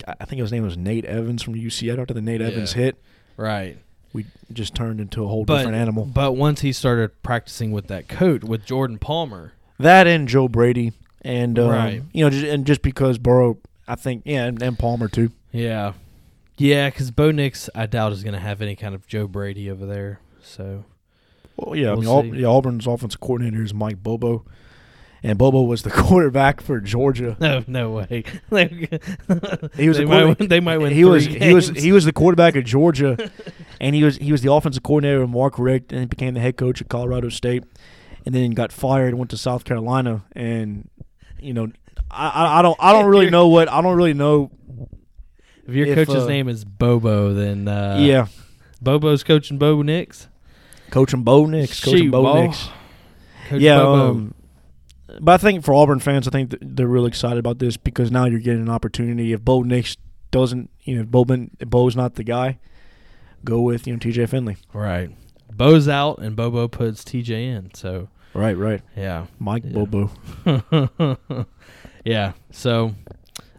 I, 0.08 0.26
think 0.26 0.42
his 0.42 0.52
name 0.52 0.63
was 0.63 0.78
Nate 0.78 1.06
Evans 1.06 1.42
from 1.42 1.56
UCF. 1.56 1.98
After 2.00 2.13
the 2.13 2.22
Nate 2.22 2.42
Evans 2.42 2.76
Yeah. 2.76 2.84
hit, 2.84 3.04
Right. 3.38 3.78
we 4.13 4.26
just 4.52 4.76
turned 4.76 5.00
into 5.00 5.24
a 5.24 5.28
whole 5.28 5.44
But 5.46 5.58
different 5.60 5.78
animal. 5.78 6.06
but 6.06 6.34
once 6.36 6.62
he 6.62 6.72
started 6.72 7.12
practicing 7.24 7.72
with 7.72 7.88
that 7.88 8.08
coach 8.08 8.44
with 8.44 8.66
Jordan 8.66 8.98
Palmer. 9.00 9.54
That 9.80 10.06
and 10.08 10.28
Joe 10.28 10.48
Brady, 10.48 10.94
and 11.24 11.58
um, 11.58 11.70
Right. 11.70 12.02
you 12.12 12.24
know, 12.24 12.30
just, 12.30 12.46
and 12.46 12.66
just 12.66 12.82
because 12.84 13.18
Burrow, 13.18 13.58
I 13.88 13.96
think, 13.96 14.24
yeah, 14.26 14.46
and, 14.46 14.62
and 14.62 14.78
Palmer 14.80 15.08
too. 15.08 15.32
Yeah. 15.52 15.93
Yeah, 16.58 16.89
because 16.89 17.12
Bo 17.12 17.32
Nix, 17.32 17.69
I 17.76 17.86
doubt 17.88 18.12
is 18.13 18.24
going 18.24 18.34
to 18.36 18.39
have 18.39 18.62
any 18.62 18.76
kind 18.76 18.93
of 18.96 19.08
Joe 19.08 19.28
Brady 19.28 19.69
over 19.72 19.86
there. 19.86 20.19
So 20.41 20.86
Well, 21.58 21.76
yeah, 21.76 21.91
I 21.91 21.96
We'll 21.96 22.24
mean, 22.24 22.34
Al- 22.34 22.39
yeah, 22.41 22.48
Auburn's 22.48 22.86
offensive 22.88 23.19
coordinator 23.19 23.63
is 23.63 23.74
Mike 23.74 24.04
Bobo, 24.04 24.46
and 25.24 25.38
Bobo 25.38 25.63
was 25.63 25.82
the 25.82 25.89
quarterback 25.91 26.62
for 26.62 26.80
Georgia. 26.80 27.36
no, 27.41 27.63
no 27.67 27.89
way. 27.91 28.24
He 29.76 29.88
was 29.89 29.98
they 29.98 30.06
might 30.06 30.39
win, 30.39 30.48
they 30.48 30.60
might 30.60 30.78
win. 30.78 30.93
he 30.93 31.06
was 31.06 31.26
three 31.26 31.39
he 31.39 31.54
was 31.54 31.69
he 31.69 31.91
was 31.91 32.06
the 32.06 32.13
quarterback 32.13 32.56
of 32.56 32.65
Georgia, 32.65 33.32
and 33.82 33.96
he 33.96 34.04
was 34.04 34.17
he 34.17 34.32
was 34.32 34.41
the 34.41 34.52
offensive 34.52 34.84
coordinator 34.84 35.24
of 35.24 35.30
Mark 35.30 35.58
Richt, 35.58 35.91
and 35.91 36.02
he 36.02 36.06
became 36.06 36.34
the 36.36 36.39
head 36.39 36.56
coach 36.58 36.82
at 36.82 36.88
Colorado 36.89 37.30
State, 37.30 37.63
and 38.26 38.36
then 38.36 38.52
got 38.52 38.72
fired 38.72 39.10
and 39.10 39.17
went 39.17 39.32
to 39.32 39.38
South 39.38 39.63
Carolina, 39.65 40.24
and 40.34 40.89
you 41.39 41.54
know, 41.54 41.72
I 42.13 42.30
I, 42.30 42.60
I 42.60 42.62
don't 42.62 42.78
I 42.80 42.93
don't 42.93 43.06
really 43.08 43.30
know 43.38 43.47
what 43.47 43.69
I 43.69 43.82
don't 43.82 43.95
really 43.95 44.13
know. 44.13 44.52
If 45.67 45.73
your 45.76 45.88
if, 45.88 45.95
coach's 45.95 46.23
uh, 46.23 46.28
name 46.28 46.49
is 46.49 46.65
Bobo, 46.65 47.34
then 47.34 47.67
uh, 47.67 47.97
yeah, 47.99 48.28
Bobo's 48.82 49.23
coaching 49.23 49.58
Bo 49.58 49.82
Nix. 49.82 50.28
coaching 50.91 51.23
Bo 51.23 51.45
Nix, 51.45 51.84
coaching 51.84 51.99
Shoot, 52.06 52.12
Bo 52.12 52.23
ball. 52.23 52.41
Nix. 52.43 52.69
Coach 53.47 53.62
yeah, 53.62 53.78
Bobo. 53.78 54.10
um, 54.12 54.34
but 55.21 55.34
I 55.34 55.38
think 55.38 55.63
for 55.63 55.73
Auburn 55.73 55.99
fans, 55.99 56.28
I 56.28 56.32
think 56.32 56.49
th- 56.52 56.62
they're 56.65 56.88
really 56.88 57.08
excited 57.08 57.38
about 57.38 57.60
this 57.60 57.78
because 57.78 58.12
now 58.12 58.26
you're 58.26 58.39
getting 58.39 58.62
an 58.63 58.69
opportunity. 58.69 59.32
If 59.34 59.41
Bo 59.41 59.62
Nix 59.63 59.95
doesn't, 60.32 60.69
you 60.82 60.95
know, 60.95 61.02
if 61.04 61.08
Bo 61.08 61.23
Bo's 61.65 61.95
not 61.95 62.15
the 62.15 62.23
guy, 62.23 62.60
go 63.45 63.62
with 63.62 63.88
you 63.88 63.93
know 63.93 63.99
T.J. 63.99 64.26
Finley. 64.28 64.58
right. 64.73 65.12
Bo's 65.56 65.88
out 65.88 66.17
and 66.17 66.36
Bobo 66.36 66.67
puts 66.67 67.04
TJ 67.04 67.30
in. 67.30 67.69
So 67.76 68.10
Right, 68.34 68.58
right. 68.58 68.82
yeah, 68.97 69.28
Mike 69.39 69.63
Yeah. 69.65 69.71
Bobo. 69.86 70.10
yeah. 72.04 72.34
So 72.52 72.96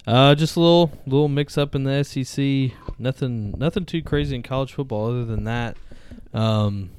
uh, 0.07 0.35
just 0.35 0.57
a 0.57 0.61
little 0.61 0.93
little 1.07 1.29
mix 1.29 1.57
up 1.57 1.75
in 1.75 1.85
the 1.85 2.03
SEC. 2.05 2.77
Nothing 2.99 3.55
nothing 3.59 3.85
too 3.87 4.03
crazy 4.03 4.35
in 4.37 4.43
college 4.43 4.73
football 4.73 5.09
other 5.09 5.25
than 5.25 5.45
that. 5.45 5.77
Um, 6.33 6.91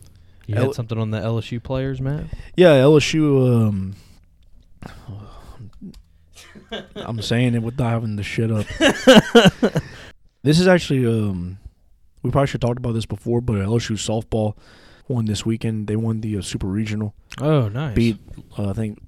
you 0.48 0.56
L- 0.56 0.66
had 0.66 0.76
something 0.76 0.98
on 0.98 1.12
the 1.12 1.20
LSU 1.20 1.62
players, 1.62 2.02
Matt? 2.02 2.26
Yeah, 2.56 2.76
LSU. 2.76 3.68
Um, 3.68 3.96
I'm 6.96 7.22
saying 7.22 7.56
it 7.56 7.62
without 7.62 7.90
having 7.90 8.16
the 8.16 8.24
shit 8.24 8.52
up. 8.52 8.66
this 10.44 10.60
is 10.60 10.68
actually. 10.68 11.06
Um, 11.06 11.58
we 12.24 12.32
probably 12.32 12.48
should 12.48 12.64
have 12.64 12.70
talked 12.70 12.80
about 12.80 12.94
this 12.94 13.06
before, 13.06 13.40
but 13.40 13.54
LSU 13.58 13.96
softball 13.98 14.56
won 15.08 15.26
this 15.26 15.46
weekend. 15.46 15.86
They 15.86 15.96
won 15.96 16.22
the 16.22 16.38
uh, 16.38 16.42
super 16.42 16.66
regional. 16.66 17.14
Oh, 17.40 17.68
nice. 17.70 17.94
Beat, 17.96 18.18
uh, 18.58 18.70
I 18.72 18.74
think, 18.74 19.00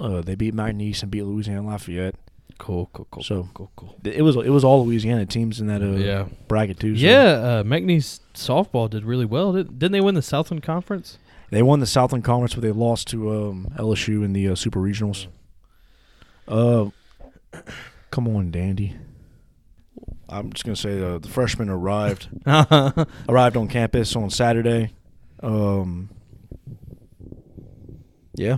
uh, 0.00 0.20
they 0.22 0.34
beat 0.34 0.54
McNeese 0.54 1.02
and 1.02 1.10
beat 1.10 1.22
Louisiana 1.24 1.66
Lafayette. 1.66 2.14
cool, 2.58 2.88
cool, 2.92 3.06
cool, 3.10 3.22
So- 3.22 3.48
cool, 3.54 3.70
cool. 3.76 3.96
It 4.04 4.22
was 4.22 4.36
it 4.36 4.50
was 4.50 4.62
all 4.64 4.84
Louisiana 4.86 5.26
teams 5.26 5.60
in 5.60 5.66
that 5.68 5.82
uh, 5.82 5.86
yeah. 5.96 6.26
bracket 6.48 6.78
too. 6.78 6.96
so 6.96 7.04
Yeah, 7.04 7.22
uh, 7.32 7.62
McNeese 7.64 8.20
softball 8.34 8.88
did 8.90 9.04
really 9.04 9.24
well. 9.26 9.52
Did, 9.52 9.78
didn't 9.78 9.92
they 9.92 10.00
win 10.00 10.14
the 10.14 10.22
Southland 10.22 10.62
Conference? 10.62 11.18
They 11.50 11.62
won 11.62 11.80
the 11.80 11.86
Southland 11.86 12.24
Conference, 12.24 12.54
but 12.54 12.62
they 12.62 12.70
lost 12.72 13.08
to 13.08 13.30
um, 13.30 13.68
LSU 13.76 14.24
in 14.24 14.32
the 14.32 14.48
uh, 14.48 14.54
Super 14.54 14.80
Regionals. 14.80 15.26
Uh, 16.48 16.86
come 18.10 18.26
on, 18.28 18.50
Dandy. 18.50 18.96
I'm 20.28 20.50
just 20.52 20.64
gonna 20.64 20.76
say 20.76 21.02
uh, 21.02 21.18
the 21.18 21.28
freshmen 21.28 21.68
arrived 21.68 22.28
arrived 23.28 23.56
on 23.56 23.68
campus 23.68 24.16
on 24.16 24.30
Saturday. 24.30 24.92
Um, 25.42 26.08
yeah, 28.34 28.56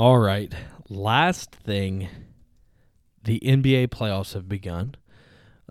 All 0.00 0.18
right. 0.18 0.50
Last 0.88 1.54
thing, 1.54 2.08
the 3.22 3.38
NBA 3.40 3.88
playoffs 3.88 4.32
have 4.32 4.48
begun. 4.48 4.94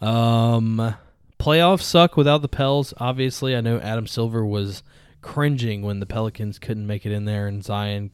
Um, 0.04 0.94
playoffs 1.40 1.82
suck 1.82 2.16
without 2.16 2.44
the 2.44 2.48
Pels. 2.48 2.94
Obviously, 2.98 3.56
I 3.56 3.62
know 3.62 3.80
Adam 3.80 4.06
Silver 4.06 4.46
was 4.46 4.84
cringing 5.24 5.82
when 5.82 6.00
the 6.00 6.06
Pelicans 6.06 6.60
couldn't 6.60 6.86
make 6.86 7.08
it 7.08 7.12
in 7.12 7.26
there, 7.26 7.48
and 7.48 7.66
Zion 7.66 8.12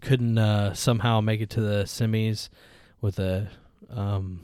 couldn't 0.00 0.36
uh, 0.36 0.74
somehow 0.74 1.20
make 1.20 1.40
it 1.40 1.50
to 1.50 1.60
the 1.60 1.84
semis 1.84 2.48
with 3.00 3.20
a 3.20 3.48
um, 3.88 4.40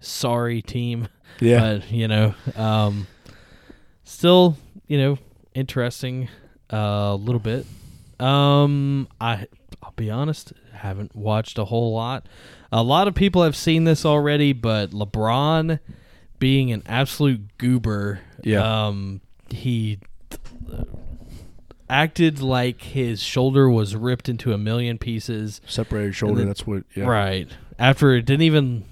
sorry 0.00 0.62
team. 0.62 1.06
yeah. 1.38 1.60
But 1.60 1.90
you 1.90 2.08
know, 2.08 2.34
um, 2.56 3.06
still, 4.04 4.56
you 4.86 4.96
know, 4.96 5.18
interesting 5.52 6.30
uh, 6.72 7.10
a 7.12 7.14
little 7.14 7.40
bit. 7.40 7.66
Um, 8.18 9.06
I 9.20 9.48
I'll 9.82 9.92
be 9.96 10.10
honest, 10.10 10.52
haven't 10.72 11.14
watched 11.16 11.58
a 11.58 11.64
whole 11.66 11.92
lot. 11.92 12.26
A 12.70 12.82
lot 12.82 13.08
of 13.08 13.14
people 13.14 13.42
have 13.42 13.56
seen 13.56 13.84
this 13.84 14.06
already, 14.06 14.52
but 14.52 14.90
LeBron 14.90 15.80
being 16.38 16.70
an 16.72 16.82
absolute 16.86 17.56
goober, 17.58 18.20
Yeah. 18.44 18.86
um, 18.88 19.20
he 19.50 19.98
acted 21.90 22.40
like 22.40 22.80
his 22.82 23.22
shoulder 23.22 23.68
was 23.68 23.94
ripped 23.94 24.28
into 24.28 24.52
a 24.52 24.58
million 24.58 24.98
pieces. 24.98 25.60
Separated 25.66 26.14
shoulder. 26.14 26.36
then- 26.36 26.46
that's 26.46 26.66
what. 26.66 26.84
Yeah. 26.94 27.04
Right 27.04 27.48
after 27.78 28.14
it 28.14 28.24
didn't 28.24 28.42
even 28.42 28.84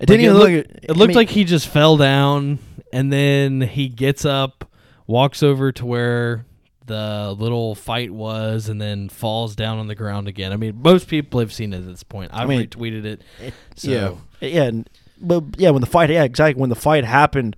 It 0.00 0.06
didn't 0.06 0.34
Like, 0.34 0.40
even 0.50 0.56
it 0.56 0.64
look. 0.66 0.66
It, 0.82 0.84
it 0.90 0.96
looked 0.96 1.14
like 1.14 1.30
he 1.30 1.44
just 1.44 1.68
fell 1.68 1.96
down 1.96 2.58
and 2.92 3.12
then 3.12 3.60
he 3.60 3.88
gets 3.88 4.24
up, 4.24 4.68
walks 5.06 5.42
over 5.42 5.70
to 5.72 5.86
where 5.86 6.44
the 6.86 7.34
little 7.38 7.74
fight 7.74 8.10
was, 8.10 8.68
and 8.68 8.80
then 8.80 9.08
falls 9.08 9.54
down 9.56 9.78
on 9.78 9.86
the 9.86 9.94
ground 9.94 10.28
again. 10.28 10.52
I 10.52 10.56
mean, 10.56 10.80
most 10.82 11.08
people 11.08 11.40
have 11.40 11.52
seen 11.52 11.72
it 11.72 11.78
at 11.78 11.86
this 11.86 12.02
point. 12.02 12.30
I've 12.34 12.48
mean, 12.48 12.66
retweeted 12.66 13.04
it. 13.04 13.22
Eh, 13.40 13.50
so, 13.76 13.90
yeah, 14.40 14.48
yeah, 14.48 14.62
and, 14.64 14.90
but 15.20 15.44
yeah, 15.56 15.70
when 15.70 15.80
the 15.80 15.86
fight, 15.86 16.10
yeah, 16.10 16.24
exactly. 16.24 16.60
When 16.60 16.70
the 16.70 16.74
fight 16.76 17.04
happened, 17.04 17.56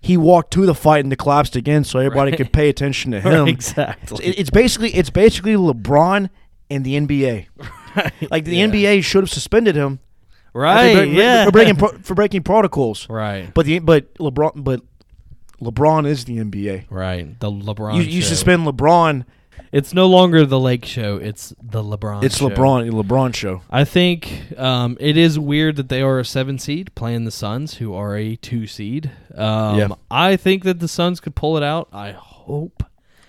he 0.00 0.16
walked 0.16 0.52
to 0.54 0.66
the 0.66 0.74
fight 0.74 1.04
and 1.04 1.16
collapsed 1.16 1.54
again, 1.56 1.84
so 1.84 2.00
everybody 2.00 2.32
Right. 2.32 2.38
could 2.38 2.52
pay 2.52 2.68
attention 2.68 3.12
to 3.12 3.20
him. 3.22 3.46
exactly. 3.48 4.24
It- 4.24 4.38
It's 4.40 4.50
basically 4.50 4.90
it's 4.94 5.10
basically 5.10 5.54
LeBron 5.54 6.28
and 6.70 6.84
the 6.84 6.96
NBA. 6.96 7.46
Like 8.30 8.44
the 8.44 8.56
Yeah. 8.56 8.66
NBA 8.66 9.04
should 9.04 9.22
have 9.22 9.30
suspended 9.30 9.76
him, 9.76 10.00
Right, 10.54 10.96
For, 10.96 11.04
yeah. 11.04 11.44
for 11.44 11.50
breaking 11.52 11.76
pro- 11.76 11.98
for 12.02 12.14
breaking 12.14 12.42
protocols. 12.42 13.08
Right. 13.08 13.52
But 13.54 13.64
the 13.66 13.78
but 13.78 14.12
LeBron 14.14 14.52
but 14.64 14.80
LeBron 15.62 16.06
is 16.06 16.24
the 16.24 16.38
NBA. 16.38 16.84
Right. 16.90 17.38
The 17.40 17.50
LeBron. 17.50 17.96
You, 17.96 18.02
you 18.02 18.20
show. 18.22 18.28
suspend 18.28 18.66
LeBron, 18.66 19.24
It's 19.70 19.94
no 19.94 20.06
longer 20.06 20.44
the 20.44 20.58
Lake 20.60 20.84
Show. 20.84 21.16
It's 21.16 21.54
the 21.62 21.82
LeBron. 21.82 22.24
it's 22.24 22.38
show. 22.38 22.48
LeBron 22.50 22.90
LeBron 22.90 23.34
show. 23.34 23.62
I 23.70 23.84
think 23.84 24.52
um, 24.58 24.96
it 25.00 25.16
is 25.16 25.38
weird 25.38 25.76
that 25.76 25.88
they 25.88 26.02
are 26.02 26.18
a 26.18 26.24
seven 26.24 26.58
seed 26.58 26.94
playing 26.94 27.24
the 27.24 27.30
Suns, 27.30 27.74
who 27.74 27.94
are 27.94 28.16
a 28.16 28.36
two 28.36 28.66
seed. 28.66 29.10
Um, 29.34 29.78
Yeah. 29.78 29.88
I 30.10 30.36
think 30.36 30.64
that 30.64 30.80
the 30.80 30.88
Suns 30.88 31.20
could 31.20 31.34
pull 31.34 31.56
it 31.56 31.62
out. 31.62 31.88
I 31.92 32.12
hope 32.12 32.82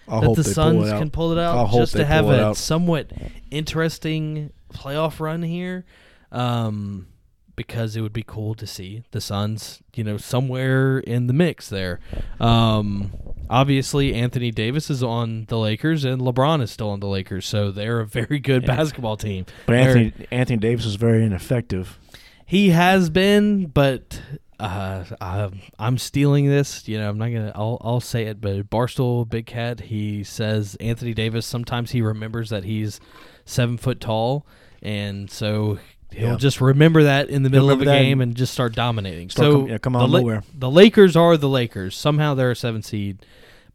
I 0.07 0.19
that 0.19 0.25
hope 0.25 0.35
the 0.37 0.43
they 0.43 0.53
pull 0.53 0.99
can 0.99 1.09
pull 1.11 1.31
it 1.31 1.37
out 1.39 1.55
I 1.55 1.67
hope 1.67 1.79
just 1.81 1.93
to 1.93 2.03
have 2.05 2.27
a 2.27 2.47
out. 2.47 2.57
somewhat 2.57 3.11
interesting 3.51 4.51
playoff 4.73 5.19
run 5.19 5.43
here. 5.43 5.85
Um, 6.31 7.07
because 7.55 7.95
it 7.95 8.01
would 8.01 8.13
be 8.13 8.23
cool 8.25 8.55
to 8.55 8.65
see 8.67 9.03
the 9.11 9.21
Suns, 9.21 9.81
you 9.95 10.03
know, 10.03 10.17
somewhere 10.17 10.99
in 10.99 11.27
the 11.27 11.33
mix 11.33 11.69
there. 11.69 11.99
Um, 12.39 13.11
obviously, 13.49 14.13
Anthony 14.13 14.51
Davis 14.51 14.89
is 14.89 15.03
on 15.03 15.45
the 15.49 15.57
Lakers 15.57 16.03
and 16.05 16.21
LeBron 16.21 16.61
is 16.61 16.71
still 16.71 16.89
on 16.89 16.99
the 16.99 17.07
Lakers, 17.07 17.45
so 17.45 17.71
they're 17.71 17.99
a 17.99 18.05
very 18.07 18.39
good 18.39 18.63
Yeah. 18.63 18.75
basketball 18.75 19.17
team. 19.17 19.45
But 19.65 19.73
They're- 19.73 19.97
Anthony 19.97 20.27
Anthony 20.31 20.57
Davis 20.57 20.85
is 20.85 20.95
very 20.95 21.23
ineffective. 21.25 21.99
he 22.45 22.69
has 22.69 23.09
been, 23.09 23.67
but 23.67 24.21
uh, 24.59 25.03
I'm, 25.19 25.59
I'm 25.79 25.97
stealing 25.97 26.47
this. 26.47 26.87
You 26.87 26.97
know, 26.99 27.09
I'm 27.09 27.17
not 27.17 27.29
gonna. 27.29 27.51
I'll 27.55 27.77
I'll 27.81 27.99
say 27.99 28.25
it. 28.25 28.39
But 28.39 28.69
Barstool 28.69 29.27
Big 29.27 29.45
Cat, 29.45 29.81
he 29.81 30.23
says 30.23 30.75
Anthony 30.79 31.13
Davis. 31.13 31.45
Sometimes 31.45 31.91
he 31.91 32.01
remembers 32.01 32.49
that 32.49 32.63
he's 32.63 32.99
seven 33.45 33.77
foot 33.77 33.99
tall, 33.99 34.45
and 34.81 35.29
so 35.29 35.79
he'll 36.13 36.29
Yeah. 36.29 36.35
just 36.37 36.61
remember 36.61 37.03
that 37.03 37.29
in 37.29 37.43
the 37.43 37.49
middle 37.49 37.69
of 37.71 37.81
a 37.81 37.85
game 37.85 38.21
and 38.21 38.29
and 38.31 38.37
just 38.37 38.53
start 38.53 38.73
dominating. 38.73 39.29
start 39.29 39.45
so 39.51 39.59
com- 39.61 39.69
yeah, 39.69 39.77
come 39.77 39.93
the 39.93 39.99
out 39.99 40.09
nowhere. 40.09 40.43
The 40.57 40.69
Lakers 40.71 41.15
are 41.15 41.35
the 41.37 41.49
Lakers. 41.49 41.95
Somehow 41.97 42.33
they're 42.33 42.51
a 42.51 42.55
seven 42.55 42.81
seed, 42.81 43.25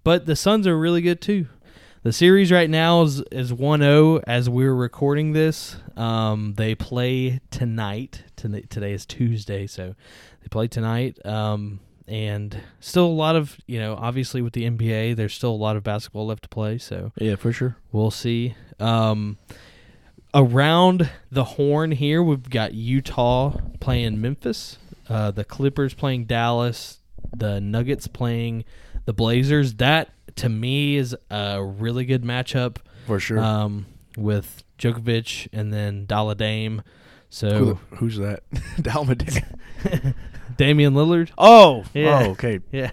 but 0.04 0.26
the 0.26 0.34
Suns 0.36 0.66
are 0.66 0.78
really 0.78 1.00
good 1.02 1.20
too. 1.20 1.46
The 2.04 2.12
series 2.12 2.50
right 2.52 2.70
now 2.70 3.02
is 3.02 3.20
is 3.32 3.52
1-0 3.52 4.22
as 4.26 4.48
we're 4.48 4.74
recording 4.74 5.32
this. 5.32 5.76
Um, 5.96 6.54
they 6.56 6.74
play 6.74 7.40
tonight. 7.50 8.22
Ton- 8.36 8.62
Today 8.70 8.92
is 8.92 9.04
Tuesday, 9.04 9.66
so 9.66 9.94
they 10.40 10.48
play 10.48 10.68
tonight. 10.68 11.18
Um, 11.26 11.80
and 12.06 12.56
still 12.80 13.04
a 13.06 13.08
lot 13.08 13.36
of 13.36 13.58
you 13.66 13.78
know, 13.80 13.94
obviously 13.96 14.40
with 14.40 14.52
the 14.54 14.64
NBA, 14.64 15.14
there's 15.16 15.34
still 15.34 15.50
a 15.50 15.56
lot 15.66 15.76
of 15.76 15.82
basketball 15.82 16.26
left 16.26 16.44
to 16.44 16.48
play. 16.48 16.78
So 16.78 17.12
Yeah, 17.18 17.34
for 17.36 17.52
sure. 17.52 17.76
we'll 17.92 18.10
see. 18.12 18.54
Um, 18.80 19.36
around 20.34 21.10
the 21.30 21.44
horn 21.44 21.92
here, 21.92 22.22
we've 22.22 22.48
got 22.48 22.74
Utah 22.74 23.56
playing 23.80 24.20
Memphis, 24.20 24.78
uh, 25.08 25.30
the 25.30 25.44
Clippers 25.44 25.94
playing 25.94 26.24
Dallas, 26.26 26.98
the 27.36 27.60
Nuggets 27.60 28.06
playing 28.06 28.64
the 29.04 29.12
Blazers. 29.12 29.74
That 29.74 30.10
to 30.36 30.48
me 30.48 30.96
is 30.96 31.16
a 31.30 31.62
really 31.62 32.04
good 32.04 32.22
matchup 32.22 32.76
For 33.06 33.18
sure. 33.20 33.38
um, 33.38 33.86
with 34.16 34.62
Djokovic 34.78 35.48
and 35.52 35.72
then 35.72 36.06
Dalladame. 36.06 36.36
Dame. 36.38 36.82
So 37.30 37.78
who's 37.96 38.16
that? 38.16 38.42
Dalmadine. 38.80 39.44
Damian 40.56 40.94
Lillard. 40.94 41.30
Oh, 41.36 41.84
Yeah. 41.94 42.22
oh, 42.26 42.30
okay. 42.30 42.60
Yeah, 42.72 42.90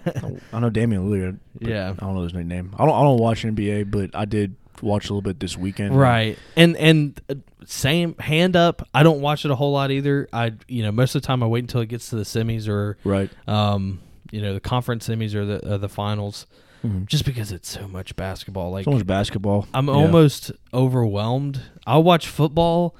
I 0.52 0.60
know 0.60 0.68
Damian 0.70 1.10
Lillard. 1.10 1.38
Yeah. 1.58 1.94
I 1.98 2.04
don't 2.04 2.14
know 2.14 2.22
his 2.22 2.34
name. 2.34 2.74
I 2.78 2.84
don't. 2.84 2.94
I 2.94 3.02
don't 3.02 3.18
watch 3.18 3.44
NBA, 3.44 3.90
but 3.90 4.10
I 4.14 4.24
did 4.26 4.54
watch 4.82 5.06
a 5.06 5.08
little 5.12 5.22
bit 5.22 5.40
this 5.40 5.56
weekend. 5.56 5.98
right. 5.98 6.38
And 6.56 6.76
and 6.76 7.20
uh, 7.28 7.34
same 7.64 8.14
hand 8.18 8.54
up. 8.56 8.86
I 8.94 9.02
don't 9.02 9.20
watch 9.20 9.44
it 9.44 9.50
a 9.50 9.56
whole 9.56 9.72
lot 9.72 9.90
either. 9.90 10.28
I 10.32 10.52
you 10.68 10.82
know 10.82 10.92
most 10.92 11.14
of 11.14 11.22
the 11.22 11.26
time 11.26 11.42
I 11.42 11.46
wait 11.46 11.60
until 11.64 11.80
it 11.80 11.86
gets 11.88 12.10
to 12.10 12.16
the 12.16 12.22
semis 12.22 12.68
or 12.68 12.96
Right. 13.04 13.30
um 13.48 14.00
you 14.30 14.40
know 14.42 14.54
the 14.54 14.60
conference 14.60 15.08
semis 15.08 15.34
or 15.34 15.44
the 15.44 15.74
or 15.74 15.78
the 15.78 15.88
finals 15.88 16.46
Mhm. 16.84 17.06
just 17.06 17.24
because 17.24 17.52
it's 17.52 17.68
so 17.68 17.88
much 17.88 18.14
basketball. 18.16 18.70
Like 18.70 18.84
So 18.84 18.90
much 18.92 19.06
basketball. 19.06 19.66
I'm 19.74 19.86
Yeah. 19.88 19.94
almost 19.94 20.52
overwhelmed. 20.74 21.60
I'll 21.86 22.02
watch 22.02 22.28
football 22.28 22.94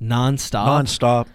nonstop. 0.00 0.66
nonstop. 0.66 1.26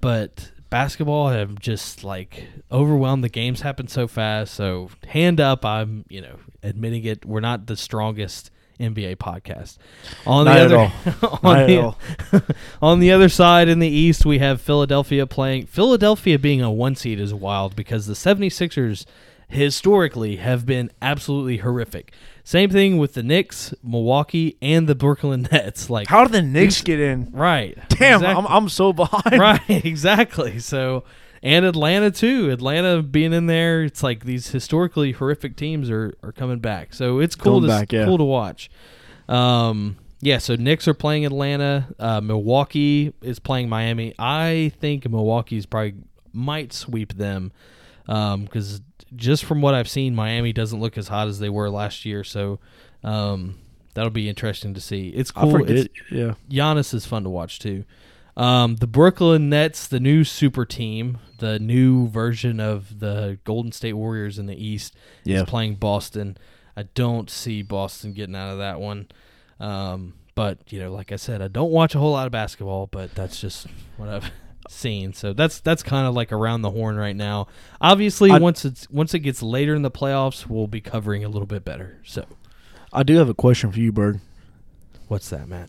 but 0.00 0.50
basketball 0.70 1.28
have 1.28 1.58
just 1.58 2.02
like 2.04 2.44
overwhelmed 2.70 3.22
the 3.22 3.28
games 3.28 3.60
happen 3.60 3.86
so 3.88 4.08
fast 4.08 4.54
so 4.54 4.88
hand 5.08 5.38
up 5.38 5.64
i'm 5.66 6.02
you 6.08 6.18
know 6.20 6.36
admitting 6.62 7.04
it 7.04 7.26
we're 7.26 7.40
not 7.40 7.66
the 7.66 7.76
strongest 7.76 8.50
nba 8.80 9.16
podcast 9.16 9.78
on 10.26 10.44
Not 10.46 10.54
the 10.54 10.60
at 10.60 10.66
other 10.66 10.76
all. 10.78 10.92
on, 11.32 11.38
Not 11.42 11.58
at 11.60 11.66
the, 11.66 11.78
all. 11.80 11.98
on 12.80 13.00
the 13.00 13.12
other 13.12 13.28
side 13.28 13.68
in 13.68 13.78
the 13.78 13.88
east 13.88 14.24
we 14.26 14.38
have 14.38 14.60
philadelphia 14.60 15.26
playing 15.26 15.66
philadelphia 15.66 16.38
being 16.38 16.60
a 16.62 16.70
one 16.70 16.94
seed 16.96 17.20
is 17.20 17.32
wild 17.34 17.76
because 17.76 18.06
the 18.06 18.14
76ers 18.14 19.04
historically 19.48 20.36
have 20.36 20.64
been 20.66 20.90
absolutely 21.00 21.58
horrific 21.58 22.12
same 22.44 22.70
thing 22.70 22.98
with 22.98 23.14
the 23.14 23.22
Knicks, 23.22 23.72
Milwaukee, 23.84 24.56
and 24.60 24.88
the 24.88 24.96
Brooklyn 24.96 25.42
Nets. 25.52 25.88
Like, 25.88 26.08
How 26.08 26.24
did 26.24 26.32
the 26.32 26.42
Knicks 26.42 26.82
get 26.82 26.98
in? 26.98 27.30
right? 27.30 27.78
Damn, 27.88 28.16
exactly. 28.20 28.26
I'm 28.44 28.46
I'm 28.48 28.68
so 28.68 28.92
behind. 28.92 29.38
right, 29.40 29.60
exactly. 29.68 30.58
So, 30.58 31.04
and 31.42 31.64
Atlanta 31.64 32.10
too. 32.10 32.50
Atlanta 32.50 33.02
being 33.02 33.32
in 33.32 33.46
there, 33.46 33.82
it's 33.84 34.02
like 34.02 34.24
these 34.24 34.48
historically 34.50 35.12
horrific 35.12 35.56
teams 35.56 35.90
are, 35.90 36.14
are 36.22 36.32
coming 36.32 36.58
back. 36.60 36.94
So 36.94 37.18
it's 37.18 37.34
cool 37.34 37.56
Coming 37.60 37.62
to 37.70 37.76
back, 37.76 37.92
yeah. 37.92 38.04
cool 38.04 38.18
to 38.18 38.24
watch. 38.24 38.70
Um, 39.28 39.96
yeah. 40.20 40.38
So 40.38 40.54
Knicks 40.56 40.86
are 40.88 40.94
playing 40.94 41.26
Atlanta. 41.26 41.88
Uh, 41.98 42.20
Milwaukee 42.20 43.12
is 43.22 43.38
playing 43.38 43.68
Miami. 43.68 44.14
I 44.18 44.72
think 44.80 45.08
Milwaukee's 45.08 45.66
probably 45.66 45.94
might 46.32 46.72
sweep 46.72 47.14
them 47.14 47.52
because 48.06 48.80
just 49.14 49.44
from 49.44 49.60
what 49.62 49.74
I've 49.74 49.88
seen, 49.88 50.14
Miami 50.14 50.52
doesn't 50.52 50.80
look 50.80 50.96
as 50.96 51.08
hot 51.08 51.28
as 51.28 51.38
they 51.38 51.48
were 51.50 51.68
last 51.70 52.04
year. 52.04 52.24
So. 52.24 52.60
Um, 53.04 53.58
That'll 53.94 54.08
be 54.08 54.26
interesting 54.26 54.72
to 54.72 54.80
see. 54.80 55.08
It's 55.08 55.30
I 55.36 55.42
cool. 55.42 55.50
forget. 55.50 55.76
It's- 55.76 55.88
Yeah. 56.10 56.32
Giannis 56.50 56.94
is 56.94 57.04
fun 57.04 57.24
to 57.24 57.28
watch 57.28 57.58
too. 57.58 57.84
Um, 58.36 58.76
the 58.76 58.86
Brooklyn 58.86 59.50
Nets, 59.50 59.86
the 59.86 60.00
new 60.00 60.24
super 60.24 60.64
team, 60.64 61.18
the 61.38 61.58
new 61.58 62.08
version 62.08 62.60
of 62.60 62.98
the 63.00 63.38
Golden 63.44 63.72
State 63.72 63.92
Warriors 63.92 64.38
in 64.38 64.46
the 64.46 64.56
East, 64.56 64.94
Yeah. 65.24 65.38
is 65.38 65.42
playing 65.44 65.74
Boston. 65.76 66.36
I 66.76 66.84
don't 66.94 67.28
see 67.28 67.60
Boston 67.62 68.14
getting 68.14 68.34
out 68.34 68.50
of 68.52 68.58
that 68.58 68.80
one. 68.80 69.08
Um, 69.60 70.14
but 70.34 70.72
you 70.72 70.80
know, 70.80 70.90
like 70.92 71.12
I 71.12 71.16
said, 71.16 71.42
I 71.42 71.48
don't 71.48 71.70
watch 71.70 71.94
a 71.94 71.98
whole 71.98 72.12
lot 72.12 72.24
of 72.26 72.32
basketball, 72.32 72.86
but 72.86 73.14
that's 73.14 73.38
just 73.38 73.66
what 73.98 74.08
I've 74.08 74.30
seen. 74.70 75.12
So 75.12 75.34
that's 75.34 75.60
that's 75.60 75.82
kind 75.82 76.06
of 76.06 76.14
like 76.14 76.32
around 76.32 76.62
the 76.62 76.70
horn 76.70 76.96
right 76.96 77.14
now. 77.14 77.48
Obviously, 77.82 78.30
I- 78.30 78.38
once 78.38 78.64
it's 78.64 78.88
once 78.88 79.12
it 79.12 79.18
gets 79.20 79.42
later 79.42 79.74
in 79.74 79.82
the 79.82 79.90
playoffs, 79.90 80.46
we'll 80.46 80.66
be 80.68 80.80
covering 80.80 81.22
a 81.22 81.28
little 81.28 81.46
bit 81.46 81.66
better. 81.66 81.98
So 82.04 82.24
I 82.94 83.02
do 83.02 83.16
have 83.18 83.28
a 83.28 83.34
question 83.34 83.70
for 83.70 83.78
you, 83.78 83.92
Bird. 83.92 84.20
what's 85.08 85.28
that, 85.28 85.46
Matt? 85.48 85.68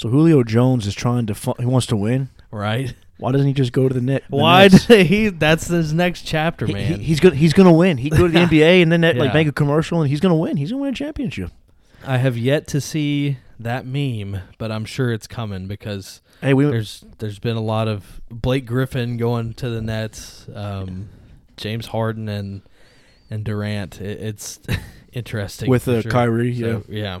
So 0.00 0.08
Julio 0.08 0.42
Jones 0.42 0.86
is 0.86 0.94
trying 0.94 1.26
to. 1.26 1.34
Fu- 1.34 1.52
he 1.58 1.66
wants 1.66 1.86
to 1.88 1.96
win. 1.96 2.30
Right? 2.50 2.94
Why 3.18 3.32
doesn't 3.32 3.46
he 3.46 3.52
just 3.52 3.72
go 3.72 3.86
to 3.86 3.92
the 3.92 4.00
net? 4.00 4.24
Why 4.30 4.62
Nets? 4.68 4.86
did 4.86 5.06
he? 5.08 5.28
That's 5.28 5.66
his 5.68 5.92
next 5.92 6.22
chapter, 6.22 6.64
He- 6.66 6.72
man. 6.72 7.00
he- 7.00 7.04
he's 7.04 7.20
gonna 7.20 7.34
he's 7.34 7.52
gonna 7.52 7.70
win. 7.72 7.98
He 7.98 8.08
go 8.08 8.26
to 8.26 8.32
the 8.32 8.38
NBA 8.46 8.80
and 8.82 8.90
then 8.90 9.02
that, 9.02 9.16
Yeah. 9.16 9.24
like 9.24 9.34
make 9.34 9.46
a 9.46 9.52
commercial 9.52 10.00
and 10.00 10.08
he's 10.08 10.20
gonna 10.20 10.36
win. 10.36 10.56
He's 10.56 10.70
gonna 10.70 10.80
win 10.80 10.94
a 10.94 10.96
championship. 10.96 11.50
I 12.06 12.16
have 12.16 12.38
yet 12.38 12.66
to 12.68 12.80
see 12.80 13.36
that 13.58 13.84
meme, 13.84 14.40
but 14.56 14.72
I'm 14.72 14.86
sure 14.86 15.12
it's 15.12 15.26
coming 15.26 15.66
because 15.66 16.22
Hey, 16.40 16.54
we 16.54 16.64
there's 16.64 17.04
there's 17.18 17.38
been 17.38 17.58
a 17.58 17.62
lot 17.62 17.86
of 17.86 18.22
Blake 18.30 18.64
Griffin 18.64 19.18
going 19.18 19.52
to 19.52 19.68
the 19.68 19.82
Nets, 19.82 20.46
um, 20.54 21.10
James 21.58 21.88
Harden 21.88 22.26
and 22.26 22.62
and 23.28 23.44
Durant. 23.44 24.00
It, 24.00 24.18
it's 24.22 24.60
interesting 25.12 25.68
with 25.68 25.82
for 25.84 25.96
uh, 25.96 26.00
sure. 26.00 26.10
Kyrie. 26.10 26.52
Yeah, 26.52 26.66
So, 26.66 26.84
yeah, 26.88 27.20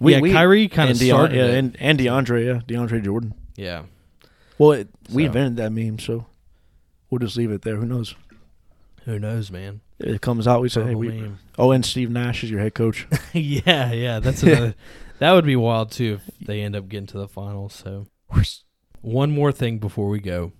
We- 0.00 0.12
yeah. 0.14 0.20
we- 0.20 0.32
Kyrie 0.32 0.68
kind 0.68 0.90
of 0.90 0.96
and 1.00 1.00
Deon- 1.08 1.14
started 1.14 1.36
yeah, 1.36 1.44
and 1.46 1.76
and 1.80 1.98
DeAndre, 1.98 2.46
yeah, 2.46 2.60
DeAndre 2.66 3.04
Jordan. 3.04 3.34
yeah. 3.56 3.82
Well, 4.58 4.72
it, 4.72 4.88
we 5.12 5.22
So- 5.22 5.26
invented 5.26 5.56
that 5.58 5.70
meme, 5.72 5.98
so 5.98 6.26
we'll 7.10 7.20
just 7.20 7.36
leave 7.36 7.50
it 7.52 7.62
there. 7.62 7.76
Who 7.76 7.86
knows? 7.86 8.14
Who 9.04 9.18
knows, 9.18 9.50
man? 9.50 9.80
It 10.00 10.20
comes 10.20 10.46
out, 10.46 10.60
we 10.60 10.68
say, 10.68 10.84
hey, 10.84 10.94
we. 10.94 11.08
meme. 11.08 11.38
Oh, 11.58 11.70
and 11.72 11.84
Steve 11.84 12.10
Nash 12.10 12.42
is 12.44 12.50
your 12.50 12.60
head 12.60 12.74
coach. 12.74 13.06
yeah, 13.32 13.92
yeah. 13.92 14.18
That's 14.20 14.42
another. 14.44 14.74
that 15.18 15.32
would 15.32 15.44
be 15.46 15.56
wild 15.56 15.90
too 15.92 16.20
if 16.26 16.46
they 16.46 16.60
end 16.62 16.76
up 16.76 16.88
getting 16.88 17.06
to 17.08 17.18
the 17.18 17.28
finals. 17.28 17.72
So, 17.74 18.06
one 19.00 19.30
more 19.30 19.52
thing 19.52 19.78
before 19.78 20.08
we 20.08 20.20
go: 20.20 20.52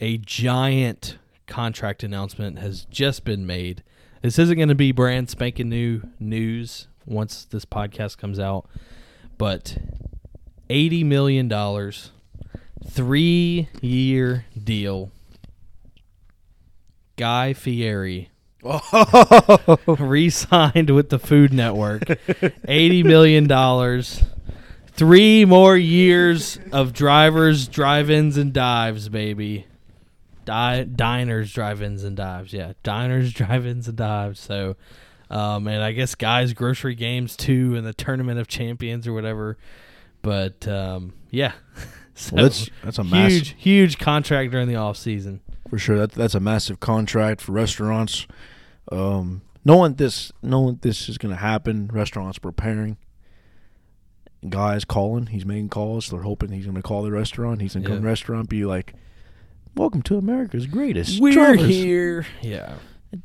a 0.00 0.18
giant 0.18 1.18
contract 1.46 2.02
announcement 2.02 2.58
has 2.58 2.84
just 2.86 3.24
been 3.24 3.46
made. 3.46 3.82
This 4.22 4.38
isn't 4.38 4.56
going 4.56 4.68
to 4.70 4.74
be 4.74 4.92
brand 4.92 5.28
spanking 5.28 5.68
new 5.68 6.02
news 6.18 6.88
once 7.06 7.44
this 7.44 7.64
podcast 7.64 8.18
comes 8.18 8.38
out, 8.38 8.66
but 9.38 9.78
eighty 10.70 11.04
million 11.04 11.48
dollars, 11.48 12.10
three 12.86 13.68
year 13.80 14.46
deal. 14.62 15.10
Guy 17.16 17.52
Fieri 17.52 18.30
oh. 18.64 19.78
re-signed 19.98 20.90
with 20.90 21.10
the 21.10 21.18
Food 21.20 21.52
Network. 21.52 22.02
Eighty 22.66 23.04
million 23.04 23.46
dollars, 23.46 24.24
Three 24.96 25.44
more 25.44 25.76
years 25.76 26.56
of 26.70 26.92
drivers, 26.92 27.66
drive-ins, 27.66 28.36
and 28.36 28.52
dives, 28.52 29.08
baby. 29.08 29.66
Di- 30.44 30.84
diners, 30.84 31.52
drive-ins, 31.52 32.04
and 32.04 32.16
dives. 32.16 32.52
Yeah, 32.52 32.74
diners, 32.84 33.32
drive-ins, 33.32 33.88
and 33.88 33.96
dives. 33.96 34.38
So, 34.38 34.76
um, 35.34 35.66
and 35.66 35.82
I 35.82 35.92
guess 35.92 36.14
guys, 36.14 36.52
grocery 36.52 36.94
games 36.94 37.36
too, 37.36 37.74
and 37.76 37.84
the 37.86 37.92
tournament 37.92 38.38
of 38.38 38.46
champions 38.48 39.06
or 39.06 39.12
whatever. 39.12 39.58
But 40.22 40.66
um, 40.68 41.12
yeah, 41.30 41.52
so 42.14 42.36
Well, 42.36 42.44
that's 42.44 42.70
that's 42.82 42.98
a 42.98 43.02
huge, 43.02 43.12
massive 43.12 43.48
huge 43.58 43.98
contract 43.98 44.52
during 44.52 44.68
the 44.68 44.76
off 44.76 44.96
season. 44.96 45.40
for 45.68 45.78
sure. 45.78 45.98
That 45.98 46.12
that's 46.12 46.34
a 46.34 46.40
massive 46.40 46.80
contract 46.80 47.40
for 47.40 47.52
restaurants. 47.52 48.26
Um, 48.92 49.42
knowing 49.64 49.94
this, 49.94 50.30
knowing 50.42 50.78
this 50.82 51.08
is 51.08 51.18
going 51.18 51.34
to 51.34 51.40
happen, 51.40 51.88
restaurants 51.92 52.38
preparing. 52.38 52.96
Guys 54.46 54.84
calling, 54.84 55.26
he's 55.26 55.46
making 55.46 55.70
calls. 55.70 56.10
They're 56.10 56.20
hoping 56.20 56.52
he's 56.52 56.66
going 56.66 56.76
to 56.76 56.82
call 56.82 57.02
the 57.02 57.10
restaurant. 57.10 57.62
He's 57.62 57.72
going 57.72 57.82
to 57.84 57.88
come 57.88 57.96
to 57.96 58.02
the 58.02 58.06
restaurant, 58.06 58.50
be 58.50 58.66
like, 58.66 58.92
"Welcome 59.74 60.02
to 60.02 60.18
America's 60.18 60.66
greatest 60.66 61.18
We're 61.18 61.56
here. 61.56 62.26
Yeah. 62.42 62.74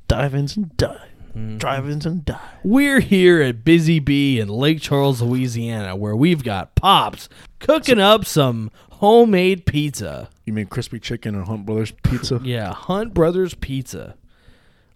dive-ins 0.07 0.55
and 0.55 0.75
dive. 0.77 1.01
Mm-hmm. 1.29 1.57
drive-ins 1.57 2.05
and 2.05 2.25
dive." 2.25 2.39
We're 2.63 2.99
here 2.99 3.41
at 3.41 3.63
Busy 3.63 3.99
Bee 3.99 4.39
in 4.39 4.47
Lake 4.47 4.81
Charles, 4.81 5.21
Louisiana, 5.21 5.95
where 5.95 6.15
we've 6.15 6.43
got 6.43 6.75
Pops 6.75 7.29
cooking 7.59 7.99
up 7.99 8.25
some 8.25 8.71
homemade 8.91 9.65
pizza. 9.65 10.29
You 10.45 10.53
mean 10.53 10.65
crispy 10.67 10.99
chicken 10.99 11.35
and 11.35 11.45
Hunt 11.45 11.65
Brothers 11.65 11.93
pizza? 12.03 12.39
Yeah, 12.43 12.73
Hunt 12.73 13.13
Brothers 13.13 13.53
Pizza. 13.55 14.15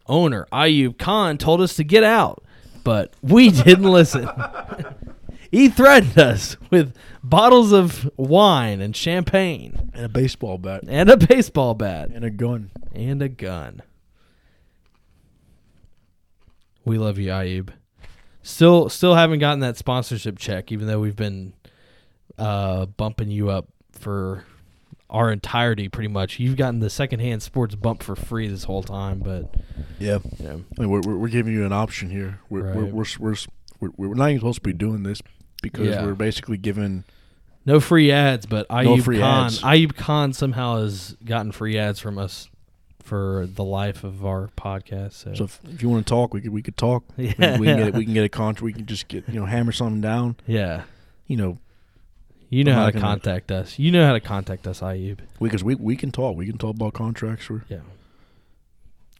Owner 0.07 0.45
Ayub 0.51 0.97
Khan 0.97 1.37
told 1.37 1.61
us 1.61 1.75
to 1.77 1.83
get 1.83 2.03
out, 2.03 2.43
but 2.83 3.13
we 3.21 3.49
didn't 3.63 3.89
listen. 3.89 4.27
he 5.51 5.69
threatened 5.69 6.17
us 6.17 6.57
with 6.69 6.93
bottles 7.23 7.71
of 7.71 8.09
wine 8.17 8.81
and 8.81 8.93
champagne 8.95 9.91
and 9.93 10.05
a 10.05 10.09
baseball 10.09 10.57
bat 10.57 10.83
and 10.87 11.09
a 11.09 11.15
baseball 11.15 11.73
bat 11.73 12.09
and 12.09 12.25
a 12.25 12.29
gun. 12.29 12.71
and 12.93 13.21
a 13.21 13.29
gun. 13.29 13.81
We 16.85 16.97
love 16.97 17.17
you, 17.17 17.29
Ayub. 17.29 17.69
Still, 18.41 18.89
still 18.89 19.15
haven't 19.15 19.39
gotten 19.39 19.61
that 19.61 19.77
sponsorship 19.77 20.37
check, 20.37 20.71
even 20.71 20.87
though 20.87 20.99
we've 20.99 21.15
been 21.15 21.53
uh, 22.37 22.85
bumping 22.87 23.29
you 23.31 23.49
up 23.49 23.67
for 23.93 24.43
our 25.09 25.31
entirety, 25.31 25.87
pretty 25.87 26.09
much. 26.09 26.39
You've 26.39 26.57
gotten 26.57 26.79
the 26.79 26.89
secondhand 26.89 27.41
sports 27.41 27.75
bump 27.75 28.03
for 28.03 28.15
free 28.15 28.47
this 28.47 28.63
whole 28.65 28.83
time, 28.83 29.19
but 29.19 29.55
Yeah, 29.99 30.17
know, 30.39 30.63
I 30.77 30.81
mean, 30.81 30.89
we're, 30.89 31.01
we're 31.01 31.27
giving 31.29 31.53
you 31.53 31.65
an 31.65 31.71
option 31.71 32.09
here. 32.09 32.39
We're 32.49 32.63
we're, 32.73 32.83
Right. 32.85 32.93
we're 32.93 33.05
we're 33.19 33.35
we're 33.79 33.89
we're 34.09 34.13
not 34.15 34.29
even 34.29 34.39
supposed 34.39 34.57
to 34.57 34.61
be 34.61 34.73
doing 34.73 35.03
this 35.03 35.21
because 35.61 35.87
Yeah. 35.87 36.03
we're 36.05 36.15
basically 36.15 36.57
giving. 36.57 37.03
no 37.65 37.79
free 37.79 38.11
ads. 38.11 38.45
But 38.45 38.67
Ayub 38.69 39.03
free 39.03 39.19
Khan, 39.19 39.45
ads. 39.45 39.61
Ayub 39.61 39.95
Khan 39.95 40.33
somehow 40.33 40.81
has 40.81 41.15
gotten 41.23 41.51
free 41.53 41.77
ads 41.77 41.99
from 41.99 42.17
us 42.17 42.49
for 43.03 43.45
the 43.47 43.63
life 43.63 44.03
of 44.03 44.25
our 44.25 44.49
podcast. 44.57 45.13
So, 45.13 45.33
So 45.35 45.43
if, 45.43 45.59
if 45.69 45.81
you 45.83 45.89
want 45.89 46.07
to 46.07 46.09
talk, 46.09 46.33
we 46.33 46.41
could 46.41 46.51
we 46.51 46.61
could 46.61 46.77
talk. 46.77 47.03
We- 47.17 47.33
yeah, 47.37 47.57
we, 47.59 47.67
can 47.67 47.77
get 47.77 47.87
it. 47.89 47.93
We 47.93 48.05
can 48.05 48.13
get 48.13 48.23
a 48.23 48.29
contract. 48.29 48.61
We 48.63 48.73
can 48.73 48.85
just 48.85 49.07
get 49.07 49.27
you 49.27 49.39
know 49.39 49.45
hammer 49.45 49.71
something 49.71 50.01
down. 50.01 50.37
yeah. 50.47 50.83
You 51.27 51.37
know, 51.37 51.57
You 52.49 52.63
know 52.63 52.73
how 52.73 52.85
to 52.87 52.91
gonna- 52.91 53.05
contact 53.05 53.51
us. 53.51 53.77
You 53.79 53.91
know 53.91 54.05
how 54.05 54.13
to 54.13 54.19
contact 54.19 54.67
us, 54.67 54.81
Ayub. 54.81 55.19
because 55.41 55.63
we 55.63 55.75
we 55.75 55.95
can 55.95 56.11
talk. 56.11 56.35
We 56.35 56.45
can 56.47 56.57
talk 56.57 56.75
about 56.75 56.93
contracts. 56.93 57.49
Or 57.49 57.63
Yeah. 57.69 57.79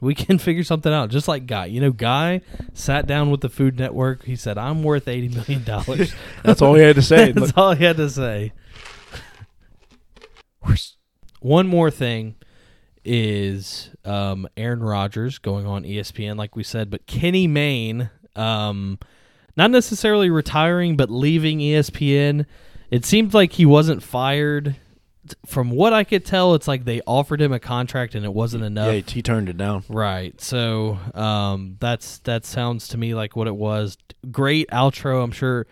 We 0.01 0.15
can 0.15 0.38
figure 0.47 0.63
something 0.65 0.91
out, 0.91 1.09
just 1.11 1.27
like 1.29 1.45
Guy. 1.45 1.67
You 1.67 1.79
know, 1.79 1.91
Guy 1.91 2.41
sat 2.73 3.07
down 3.07 3.31
with 3.31 3.39
the 3.41 3.49
Food 3.49 3.79
Network. 3.79 4.25
He 4.25 4.36
said, 4.36 4.57
"I'm 4.57 4.84
worth 4.84 5.07
eighty 5.07 5.29
million 5.29 5.63
dollars." 5.63 6.13
that's 6.43 6.61
all 6.61 6.75
he 6.75 6.81
had 6.81 6.95
to 6.95 7.01
say. 7.01 7.31
That's 7.31 7.53
all 7.55 7.73
he 7.73 7.84
had 7.86 7.97
to 7.97 8.09
say. 8.09 8.51
One 11.39 11.67
more 11.67 11.91
thing 11.91 12.36
is 13.06 13.89
um, 14.06 14.47
Aaron 14.58 14.84
Rodgers 14.84 15.38
going 15.38 15.66
on 15.66 15.84
ESPN, 15.84 16.38
like 16.38 16.56
we 16.56 16.64
said, 16.64 16.89
but 16.89 17.06
Kenny 17.06 17.47
Mayne, 17.47 18.10
um, 18.36 18.99
not 19.56 19.72
necessarily 19.72 20.30
retiring, 20.30 20.95
but 20.95 21.10
leaving 21.10 21.60
ESPN. 21.60 22.45
It 22.89 23.06
seemed 23.06 23.34
like 23.34 23.54
he 23.54 23.66
wasn't 23.66 24.04
fired. 24.04 24.76
From 25.45 25.70
what 25.70 25.93
I 25.93 26.04
could 26.04 26.26
tell, 26.26 26.54
it's 26.54 26.68
like 26.68 26.84
they 26.86 27.01
offered 27.08 27.41
him 27.41 27.54
a 27.54 27.60
contract 27.60 28.14
and 28.14 28.26
it 28.26 28.34
wasn't 28.34 28.64
enough. 28.64 28.93
yeah, 28.93 28.99
he 28.99 29.22
turned 29.22 29.47
it 29.47 29.58
down. 29.58 29.84
Right. 29.88 30.39
So 30.41 30.99
um, 31.14 31.78
that's 31.80 32.20
that 32.20 32.45
sounds 32.45 32.89
to 32.89 32.97
me 32.97 33.16
like 33.16 33.36
what 33.36 33.47
it 33.47 33.56
was. 33.56 33.97
Great 34.32 34.70
outro. 34.70 35.24
I'm 35.24 35.32
sure 35.32 35.66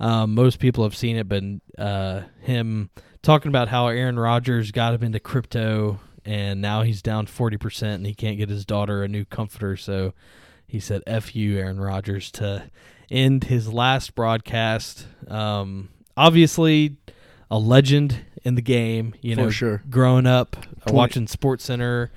um, 0.00 0.34
most 0.34 0.58
people 0.58 0.84
have 0.84 0.96
seen 0.96 1.16
it, 1.16 1.28
but 1.28 1.42
uh, 1.78 2.22
him 2.40 2.90
talking 3.22 3.50
about 3.50 3.68
how 3.68 3.88
Aaron 3.88 4.18
Rodgers 4.18 4.70
got 4.70 4.94
him 4.94 5.02
into 5.02 5.20
crypto 5.20 5.98
and 6.24 6.60
now 6.60 6.82
he's 6.82 7.02
down 7.02 7.26
40% 7.26 7.82
and 7.94 8.06
he 8.06 8.14
can't 8.14 8.36
get 8.38 8.48
his 8.48 8.64
daughter 8.64 9.02
a 9.02 9.08
new 9.08 9.24
comforter. 9.24 9.76
So 9.76 10.14
he 10.66 10.80
said, 10.80 11.02
F 11.06 11.34
you, 11.36 11.58
Aaron 11.58 11.78
Rodgers, 11.80 12.30
to 12.32 12.70
end 13.10 13.44
his 13.44 13.72
last 13.72 14.14
broadcast. 14.14 15.06
Um, 15.28 15.90
obviously, 16.16 16.96
a 17.50 17.58
legend 17.58 18.24
in 18.42 18.54
the 18.54 18.62
game, 18.62 19.14
you 19.20 19.34
For 19.34 19.40
know, 19.42 19.50
sure. 19.50 19.82
growing 19.90 20.26
up, 20.26 20.56
uh, 20.56 20.62
Twenty- 20.86 20.96
watching 20.96 21.26
Sports 21.26 21.64
Center. 21.64 22.10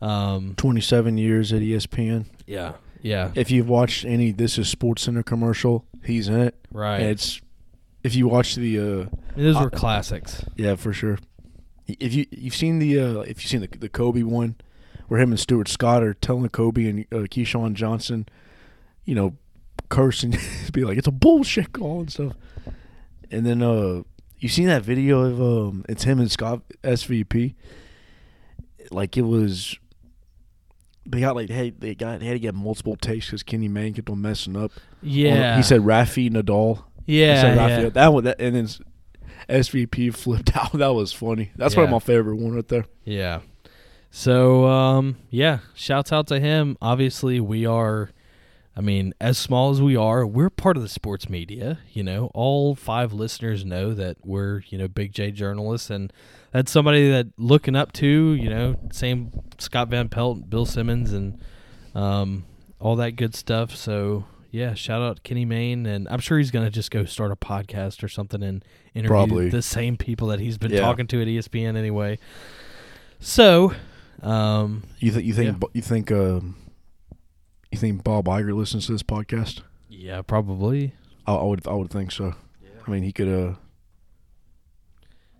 Um, 0.00 0.54
Twenty 0.56 0.80
seven 0.80 1.18
years 1.18 1.52
at 1.52 1.60
ESPN. 1.62 2.26
yeah, 2.46 2.72
yeah, 3.02 3.30
If 3.34 3.50
you've 3.50 3.68
watched 3.68 4.04
any 4.04 4.30
This 4.32 4.56
Is 4.58 4.68
Sports 4.68 5.02
Center 5.02 5.22
commercial, 5.22 5.84
he's 6.04 6.28
in 6.28 6.40
it. 6.40 6.54
right. 6.72 7.00
And 7.00 7.10
it's 7.10 7.40
if 8.02 8.14
you 8.14 8.26
watch 8.28 8.54
the 8.56 8.78
uh, 8.78 9.06
Those 9.36 9.56
I- 9.56 9.62
were 9.64 9.70
classics. 9.70 10.44
Yeah, 10.56 10.74
for 10.76 10.92
sure. 10.92 11.18
If 12.00 12.14
you 12.14 12.26
you've 12.30 12.54
seen 12.54 12.78
the 12.78 13.00
uh, 13.00 13.20
if 13.20 13.42
you've 13.42 13.50
seen 13.50 13.60
the 13.60 13.68
the 13.78 13.88
Kobe 13.88 14.22
one, 14.22 14.56
where 15.08 15.20
him 15.20 15.30
and 15.30 15.40
Stuart 15.40 15.68
Scott 15.68 16.02
are 16.02 16.14
telling 16.14 16.48
Kobe 16.48 16.88
and 16.88 17.00
uh, 17.12 17.26
Keyshawn 17.26 17.74
Johnson, 17.74 18.26
you 19.04 19.14
know, 19.14 19.36
cursing, 19.88 20.36
be 20.72 20.84
like 20.84 20.98
it's 20.98 21.06
a 21.06 21.12
bullshit 21.12 21.72
call 21.72 22.00
and 22.00 22.10
stuff. 22.10 22.32
And 23.30 23.46
then 23.46 23.62
uh, 23.62 24.02
you 24.38 24.48
seen 24.48 24.66
that 24.66 24.82
video 24.82 25.20
of 25.20 25.40
um, 25.40 25.84
it's 25.88 26.04
him 26.04 26.18
and 26.18 26.30
Scott 26.30 26.62
SVP. 26.82 27.54
Like 28.90 29.16
it 29.16 29.22
was, 29.22 29.78
they 31.06 31.20
got 31.20 31.36
like 31.36 31.48
hey 31.48 31.70
they 31.70 31.94
got 31.94 32.20
they 32.20 32.26
had 32.26 32.34
to 32.34 32.38
get 32.38 32.54
multiple 32.54 32.96
takes 32.96 33.26
because 33.26 33.42
Kenny 33.42 33.68
Mayne 33.68 33.94
kept 33.94 34.10
on 34.10 34.20
messing 34.20 34.56
up. 34.56 34.72
Yeah, 35.00 35.56
he 35.56 35.62
said 35.62 35.82
Rafi 35.82 36.30
Nadal. 36.30 36.84
He 37.06 37.20
yeah, 37.20 37.40
said 37.40 37.56
yeah. 37.56 37.88
That 37.90 38.12
one, 38.12 38.24
that, 38.24 38.40
and 38.40 38.54
then 38.54 38.68
SVP 39.48 40.14
flipped 40.14 40.56
out. 40.56 40.72
That 40.72 40.94
was 40.94 41.12
funny. 41.12 41.50
That's 41.56 41.74
Yeah. 41.74 41.80
probably 41.80 41.92
my 41.92 41.98
favorite 42.00 42.36
one 42.36 42.52
right 42.54 42.68
there. 42.68 42.84
Yeah. 43.04 43.40
So 44.10 44.66
um 44.66 45.16
yeah, 45.30 45.58
shouts 45.74 46.12
out 46.12 46.26
to 46.28 46.38
him. 46.40 46.76
Obviously, 46.82 47.40
we 47.40 47.64
are 47.66 48.10
I 48.74 48.80
mean, 48.80 49.12
as 49.20 49.36
small 49.36 49.70
as 49.70 49.82
we 49.82 49.96
are, 49.96 50.26
we're 50.26 50.48
part 50.48 50.78
of 50.78 50.82
the 50.82 50.88
sports 50.88 51.28
media, 51.28 51.78
you 51.92 52.02
know. 52.02 52.30
All 52.32 52.74
five 52.74 53.12
listeners 53.12 53.66
know 53.66 53.92
that 53.92 54.16
we're, 54.24 54.62
you 54.68 54.78
know, 54.78 54.88
Big 54.88 55.12
J 55.12 55.30
journalists 55.30 55.90
and 55.90 56.10
that's 56.52 56.72
somebody 56.72 57.10
that 57.10 57.26
looking 57.38 57.76
up 57.76 57.92
to, 57.94 58.06
you 58.06 58.48
know, 58.50 58.76
same 58.90 59.30
Scott 59.58 59.88
Van 59.88 60.08
Pelt, 60.08 60.48
Bill 60.50 60.66
Simmons 60.66 61.12
and 61.12 61.38
um 61.94 62.44
all 62.80 62.96
that 62.96 63.12
good 63.12 63.34
stuff. 63.34 63.74
So 63.76 64.24
yeah, 64.52 64.74
shout 64.74 65.02
out 65.02 65.22
Kenny 65.24 65.44
Mayne, 65.44 65.86
and 65.86 66.06
I'm 66.08 66.20
sure 66.20 66.38
he's 66.38 66.50
gonna 66.52 66.70
just 66.70 66.90
go 66.92 67.04
start 67.04 67.32
a 67.32 67.36
podcast 67.36 68.04
or 68.04 68.08
something 68.08 68.42
and 68.42 68.64
interview 68.94 69.08
Probably. 69.08 69.48
the 69.48 69.62
same 69.62 69.96
people 69.96 70.28
that 70.28 70.38
he's 70.38 70.58
been 70.58 70.70
Yeah. 70.70 70.80
talking 70.80 71.06
to 71.08 71.20
at 71.22 71.26
ESPN 71.26 71.74
anyway. 71.76 72.18
So, 73.18 73.72
um, 74.22 74.82
You 74.98 75.10
think 75.10 75.24
you 75.24 75.32
think 75.34 75.56
Yeah. 75.62 75.68
You 75.72 75.82
think 75.82 76.12
um, 76.12 76.56
you 77.72 77.78
think 77.78 78.04
Bob 78.04 78.26
Iger 78.26 78.54
listens 78.54 78.86
to 78.86 78.92
this 78.92 79.02
podcast? 79.02 79.62
yeah, 79.88 80.22
probably 80.22 80.92
I, 81.26 81.34
I 81.34 81.44
would 81.44 81.66
I 81.66 81.72
would 81.72 81.90
think 81.90 82.12
so. 82.12 82.34
I 82.86 82.90
mean, 82.90 83.02
he 83.04 83.12
could 83.12 83.28
uh 83.28 83.54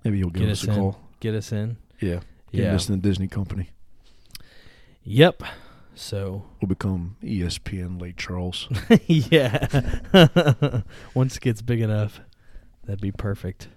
maybe 0.04 0.18
he'll 0.18 0.30
give 0.30 0.42
Get 0.42 0.50
us 0.50 0.62
us 0.62 0.68
a 0.68 0.70
in. 0.72 0.76
call. 0.78 1.00
get 1.20 1.34
us 1.34 1.52
in. 1.52 1.76
Yeah, 2.00 2.20
yeah. 2.50 2.64
Yeah. 2.64 2.72
Listen 2.72 2.96
to 3.00 3.08
Disney 3.08 3.28
Company. 3.28 3.70
Yep. 5.04 5.42
So 5.94 6.44
We'll 6.60 6.68
become 6.68 7.16
ESPN 7.22 8.00
Lake 8.00 8.16
Charles. 8.16 8.68
yeah, 9.06 10.82
once 11.14 11.36
it 11.36 11.42
gets 11.42 11.62
big 11.62 11.80
enough, 11.80 12.20
that'd 12.84 13.00
be 13.00 13.12
perfect. 13.12 13.68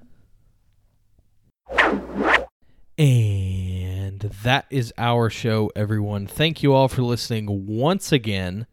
And 2.97 4.19
that 4.43 4.65
is 4.69 4.93
our 4.97 5.29
show, 5.29 5.71
everyone. 5.75 6.27
Thank 6.27 6.63
you 6.63 6.73
all 6.73 6.87
for 6.87 7.01
listening 7.01 7.65
once 7.67 8.11
again. 8.11 8.67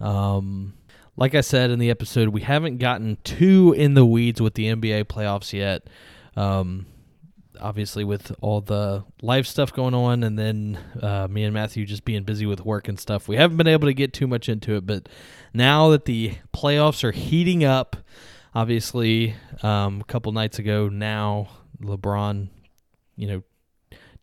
Um, 0.00 0.74
like 1.16 1.34
I 1.34 1.40
said 1.40 1.70
in 1.70 1.78
the 1.78 1.90
episode, 1.90 2.28
we 2.28 2.42
haven't 2.42 2.78
gotten 2.78 3.16
too 3.24 3.74
in 3.76 3.94
the 3.94 4.04
weeds 4.04 4.40
with 4.40 4.54
the 4.54 4.66
NBA 4.66 5.04
playoffs 5.04 5.52
yet. 5.52 5.88
Um, 6.36 6.86
obviously, 7.60 8.04
with 8.04 8.32
all 8.40 8.60
the 8.60 9.04
live 9.22 9.46
stuff 9.46 9.72
going 9.72 9.94
on, 9.94 10.22
and 10.22 10.38
then 10.38 10.78
uh, 11.00 11.28
me 11.28 11.44
and 11.44 11.54
Matthew 11.54 11.84
just 11.86 12.04
being 12.04 12.24
busy 12.24 12.46
with 12.46 12.64
work 12.64 12.88
and 12.88 12.98
stuff, 12.98 13.28
we 13.28 13.36
haven't 13.36 13.56
been 13.56 13.68
able 13.68 13.86
to 13.86 13.94
get 13.94 14.12
too 14.12 14.26
much 14.26 14.48
into 14.48 14.76
it. 14.76 14.86
But 14.86 15.08
now 15.52 15.90
that 15.90 16.04
the 16.04 16.34
playoffs 16.54 17.04
are 17.04 17.12
heating 17.12 17.64
up, 17.64 17.96
obviously, 18.54 19.34
um, 19.62 20.00
a 20.00 20.04
couple 20.04 20.32
nights 20.32 20.58
ago, 20.58 20.88
now 20.88 21.48
LeBron, 21.82 22.48
you 23.16 23.28
know, 23.28 23.42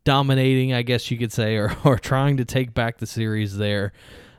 dominating, 0.03 0.73
I 0.73 0.81
guess 0.81 1.09
you 1.11 1.17
could 1.17 1.31
say, 1.31 1.55
or, 1.55 1.75
or 1.83 1.97
trying 1.97 2.37
to 2.37 2.45
take 2.45 2.73
back 2.73 2.97
the 2.97 3.07
series 3.07 3.57
there. 3.57 3.93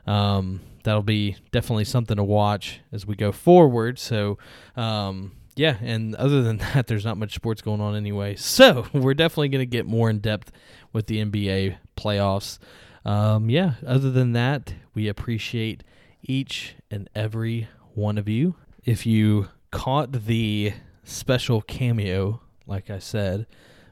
Um, 0.05 0.61
that'll 0.83 1.03
be 1.03 1.35
definitely 1.51 1.83
something 1.83 2.15
to 2.15 2.23
watch 2.23 2.79
as 2.91 3.05
we 3.05 3.15
go 3.15 3.31
forward. 3.31 3.99
So, 3.99 4.37
um, 4.75 5.33
yeah, 5.57 5.77
and 5.81 6.15
other 6.15 6.41
than 6.43 6.57
that, 6.73 6.87
there's 6.87 7.05
not 7.05 7.17
much 7.17 7.33
sports 7.33 7.61
going 7.61 7.81
on 7.81 7.95
anyway. 7.95 8.35
So 8.35 8.85
we're 8.93 9.13
definitely 9.13 9.49
going 9.49 9.61
to 9.61 9.65
get 9.65 9.85
more 9.85 10.09
in 10.09 10.19
depth 10.19 10.51
with 10.93 11.07
the 11.07 11.23
NBA 11.23 11.77
playoffs. 11.95 12.59
Um, 13.05 13.49
yeah, 13.49 13.73
other 13.85 14.11
than 14.11 14.33
that, 14.33 14.73
we 14.93 15.07
appreciate 15.07 15.83
each 16.21 16.75
and 16.91 17.09
every 17.15 17.67
one 17.93 18.17
of 18.17 18.27
you. 18.27 18.55
If 18.83 19.05
you 19.05 19.47
caught 19.71 20.11
the 20.11 20.73
special 21.03 21.61
cameo, 21.61 22.41
like 22.65 22.89
I 22.89 22.99
said, 22.99 23.47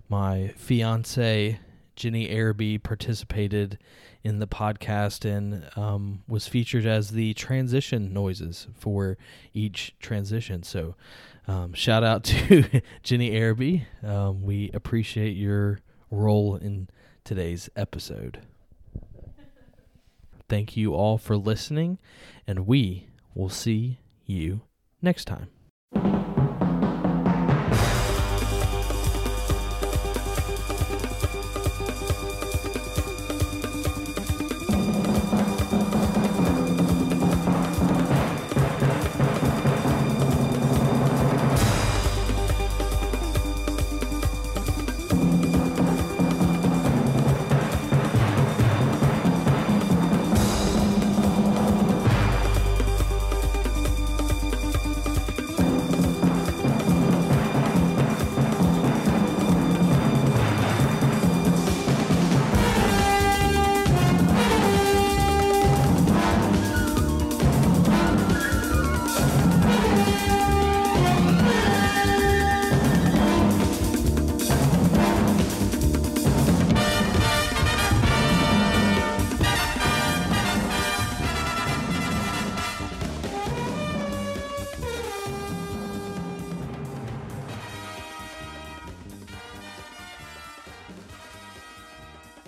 my 0.09 0.49
fiance 0.57 1.59
Jenny 1.95 2.29
Araby 2.29 2.77
participated 2.77 3.79
in 4.25 4.39
the 4.39 4.47
podcast 4.47 5.23
and 5.23 5.69
um, 5.77 6.23
was 6.27 6.47
featured 6.47 6.87
as 6.87 7.11
the 7.11 7.35
transition 7.35 8.11
noises 8.11 8.65
for 8.73 9.19
each 9.53 9.95
transition. 9.99 10.63
So, 10.63 10.95
um, 11.47 11.73
shout 11.73 12.03
out 12.03 12.23
to 12.23 12.81
Jenny 13.03 13.31
Araby. 13.33 13.85
Um, 14.03 14.41
we 14.41 14.71
appreciate 14.73 15.37
your 15.37 15.79
role 16.09 16.55
in 16.55 16.89
today's 17.23 17.69
episode. 17.75 18.41
Thank 20.49 20.75
you 20.75 20.95
all 20.95 21.19
for 21.19 21.37
listening, 21.37 21.99
and 22.47 22.65
we 22.65 23.07
will 23.35 23.49
see 23.49 23.99
you 24.25 24.61
next 25.03 25.25
time. 25.25 25.54